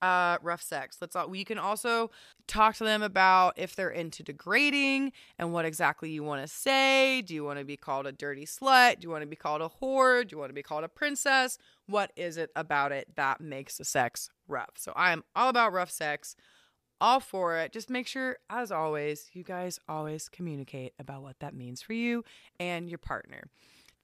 uh, 0.03 0.39
rough 0.43 0.63
sex. 0.63 0.99
Let's 1.01 1.17
all, 1.17 1.35
you 1.35 1.45
can 1.45 1.59
also 1.59 2.11
talk 2.47 2.77
to 2.77 2.85
them 2.85 3.03
about 3.03 3.55
if 3.57 3.75
they're 3.75 3.91
into 3.91 4.23
degrading 4.23 5.13
and 5.39 5.53
what 5.53 5.65
exactly 5.65 6.11
you 6.11 6.23
want 6.23 6.43
to 6.43 6.49
say. 6.49 7.23
Do 7.23 7.35
you 7.35 7.45
want 7.45 7.59
to 7.59 7.65
be 7.65 7.77
called 7.77 8.07
a 8.07 8.13
dirty 8.13 8.47
slut? 8.47 9.01
Do 9.01 9.07
you 9.07 9.11
want 9.11 9.23
to 9.23 9.27
be 9.27 9.37
called 9.37 9.63
a 9.63 9.71
whore? 9.81 10.27
Do 10.27 10.35
you 10.35 10.39
want 10.39 10.51
to 10.51 10.55
be 10.55 10.63
called 10.63 10.85
a 10.85 10.89
princess? 10.89 11.59
What 11.87 12.13
is 12.17 12.37
it 12.37 12.51
about 12.55 12.93
it 12.93 13.09
that 13.17 13.41
makes 13.41 13.79
the 13.79 13.85
sex 13.85 14.31
rough? 14.49 14.73
So 14.77 14.93
I'm 14.95 15.25
all 15.35 15.49
about 15.49 15.73
rough 15.73 15.91
sex, 15.91 16.37
all 17.01 17.21
for 17.21 17.57
it. 17.57 17.73
Just 17.73 17.91
make 17.91 18.07
sure, 18.07 18.39
as 18.51 18.71
always, 18.71 19.31
you 19.33 19.43
guys 19.43 19.81
always 19.89 20.29
communicate 20.29 20.93
about 20.99 21.23
what 21.23 21.41
that 21.41 21.55
means 21.55 21.83
for 21.83 21.93
you 21.93 22.25
and 22.61 22.89
your 22.89 22.99
partner. 22.99 23.45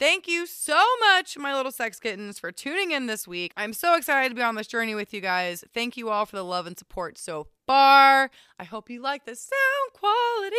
Thank 0.00 0.26
you 0.26 0.46
so 0.46 0.82
much, 0.98 1.36
my 1.36 1.54
little 1.54 1.70
sex 1.70 2.00
kittens, 2.00 2.38
for 2.38 2.50
tuning 2.50 2.92
in 2.92 3.04
this 3.04 3.28
week. 3.28 3.52
I'm 3.54 3.74
so 3.74 3.96
excited 3.96 4.30
to 4.30 4.34
be 4.34 4.40
on 4.40 4.54
this 4.54 4.66
journey 4.66 4.94
with 4.94 5.12
you 5.12 5.20
guys. 5.20 5.62
Thank 5.74 5.98
you 5.98 6.08
all 6.08 6.24
for 6.24 6.36
the 6.36 6.42
love 6.42 6.66
and 6.66 6.78
support 6.78 7.18
so 7.18 7.48
far. 7.66 8.30
I 8.58 8.64
hope 8.64 8.88
you 8.88 9.02
like 9.02 9.26
the 9.26 9.36
sound 9.36 9.92
quality 9.92 10.56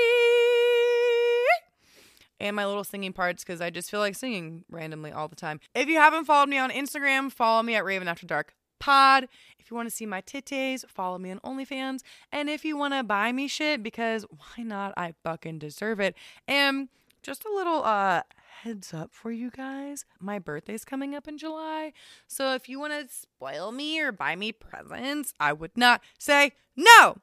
and 2.39 2.55
my 2.55 2.67
little 2.67 2.83
singing 2.83 3.13
parts 3.13 3.43
because 3.43 3.61
I 3.61 3.71
just 3.71 3.89
feel 3.89 3.99
like 3.99 4.13
singing 4.13 4.63
randomly 4.69 5.11
all 5.11 5.27
the 5.27 5.35
time. 5.35 5.59
If 5.73 5.89
you 5.89 5.97
haven't 5.97 6.25
followed 6.25 6.49
me 6.49 6.59
on 6.59 6.69
Instagram, 6.69 7.31
follow 7.31 7.63
me 7.63 7.73
at 7.73 7.83
Raven 7.83 8.07
After 8.07 8.27
Dark 8.27 8.53
Pod. 8.77 9.27
If 9.57 9.71
you 9.71 9.75
want 9.75 9.89
to 9.89 9.95
see 9.95 10.05
my 10.05 10.21
titties, 10.21 10.87
follow 10.87 11.17
me 11.17 11.31
on 11.31 11.39
OnlyFans. 11.39 12.01
And 12.31 12.47
if 12.47 12.63
you 12.63 12.77
want 12.77 12.93
to 12.93 13.01
buy 13.01 13.31
me 13.31 13.47
shit, 13.47 13.81
because 13.81 14.23
why 14.29 14.63
not? 14.63 14.93
I 14.97 15.15
fucking 15.23 15.57
deserve 15.57 15.99
it. 15.99 16.15
And 16.47 16.89
just 17.23 17.43
a 17.43 17.51
little 17.51 17.83
uh 17.83 18.21
heads 18.63 18.93
up 18.93 19.11
for 19.11 19.31
you 19.31 19.49
guys. 19.49 20.05
My 20.19 20.37
birthday's 20.37 20.85
coming 20.85 21.15
up 21.15 21.27
in 21.27 21.37
July. 21.37 21.93
So 22.27 22.53
if 22.53 22.69
you 22.69 22.79
want 22.79 22.93
to 22.93 23.13
spoil 23.13 23.71
me 23.71 23.99
or 23.99 24.11
buy 24.11 24.35
me 24.35 24.51
presents, 24.51 25.33
I 25.39 25.53
would 25.53 25.75
not 25.75 26.01
say 26.19 26.53
no. 26.75 27.17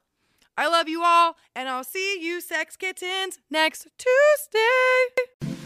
I 0.57 0.67
love 0.67 0.89
you 0.89 1.03
all, 1.03 1.37
and 1.55 1.69
I'll 1.69 1.85
see 1.85 2.21
you, 2.21 2.41
sex 2.41 2.75
kittens, 2.75 3.39
next 3.49 3.87
Tuesday. 3.97 5.58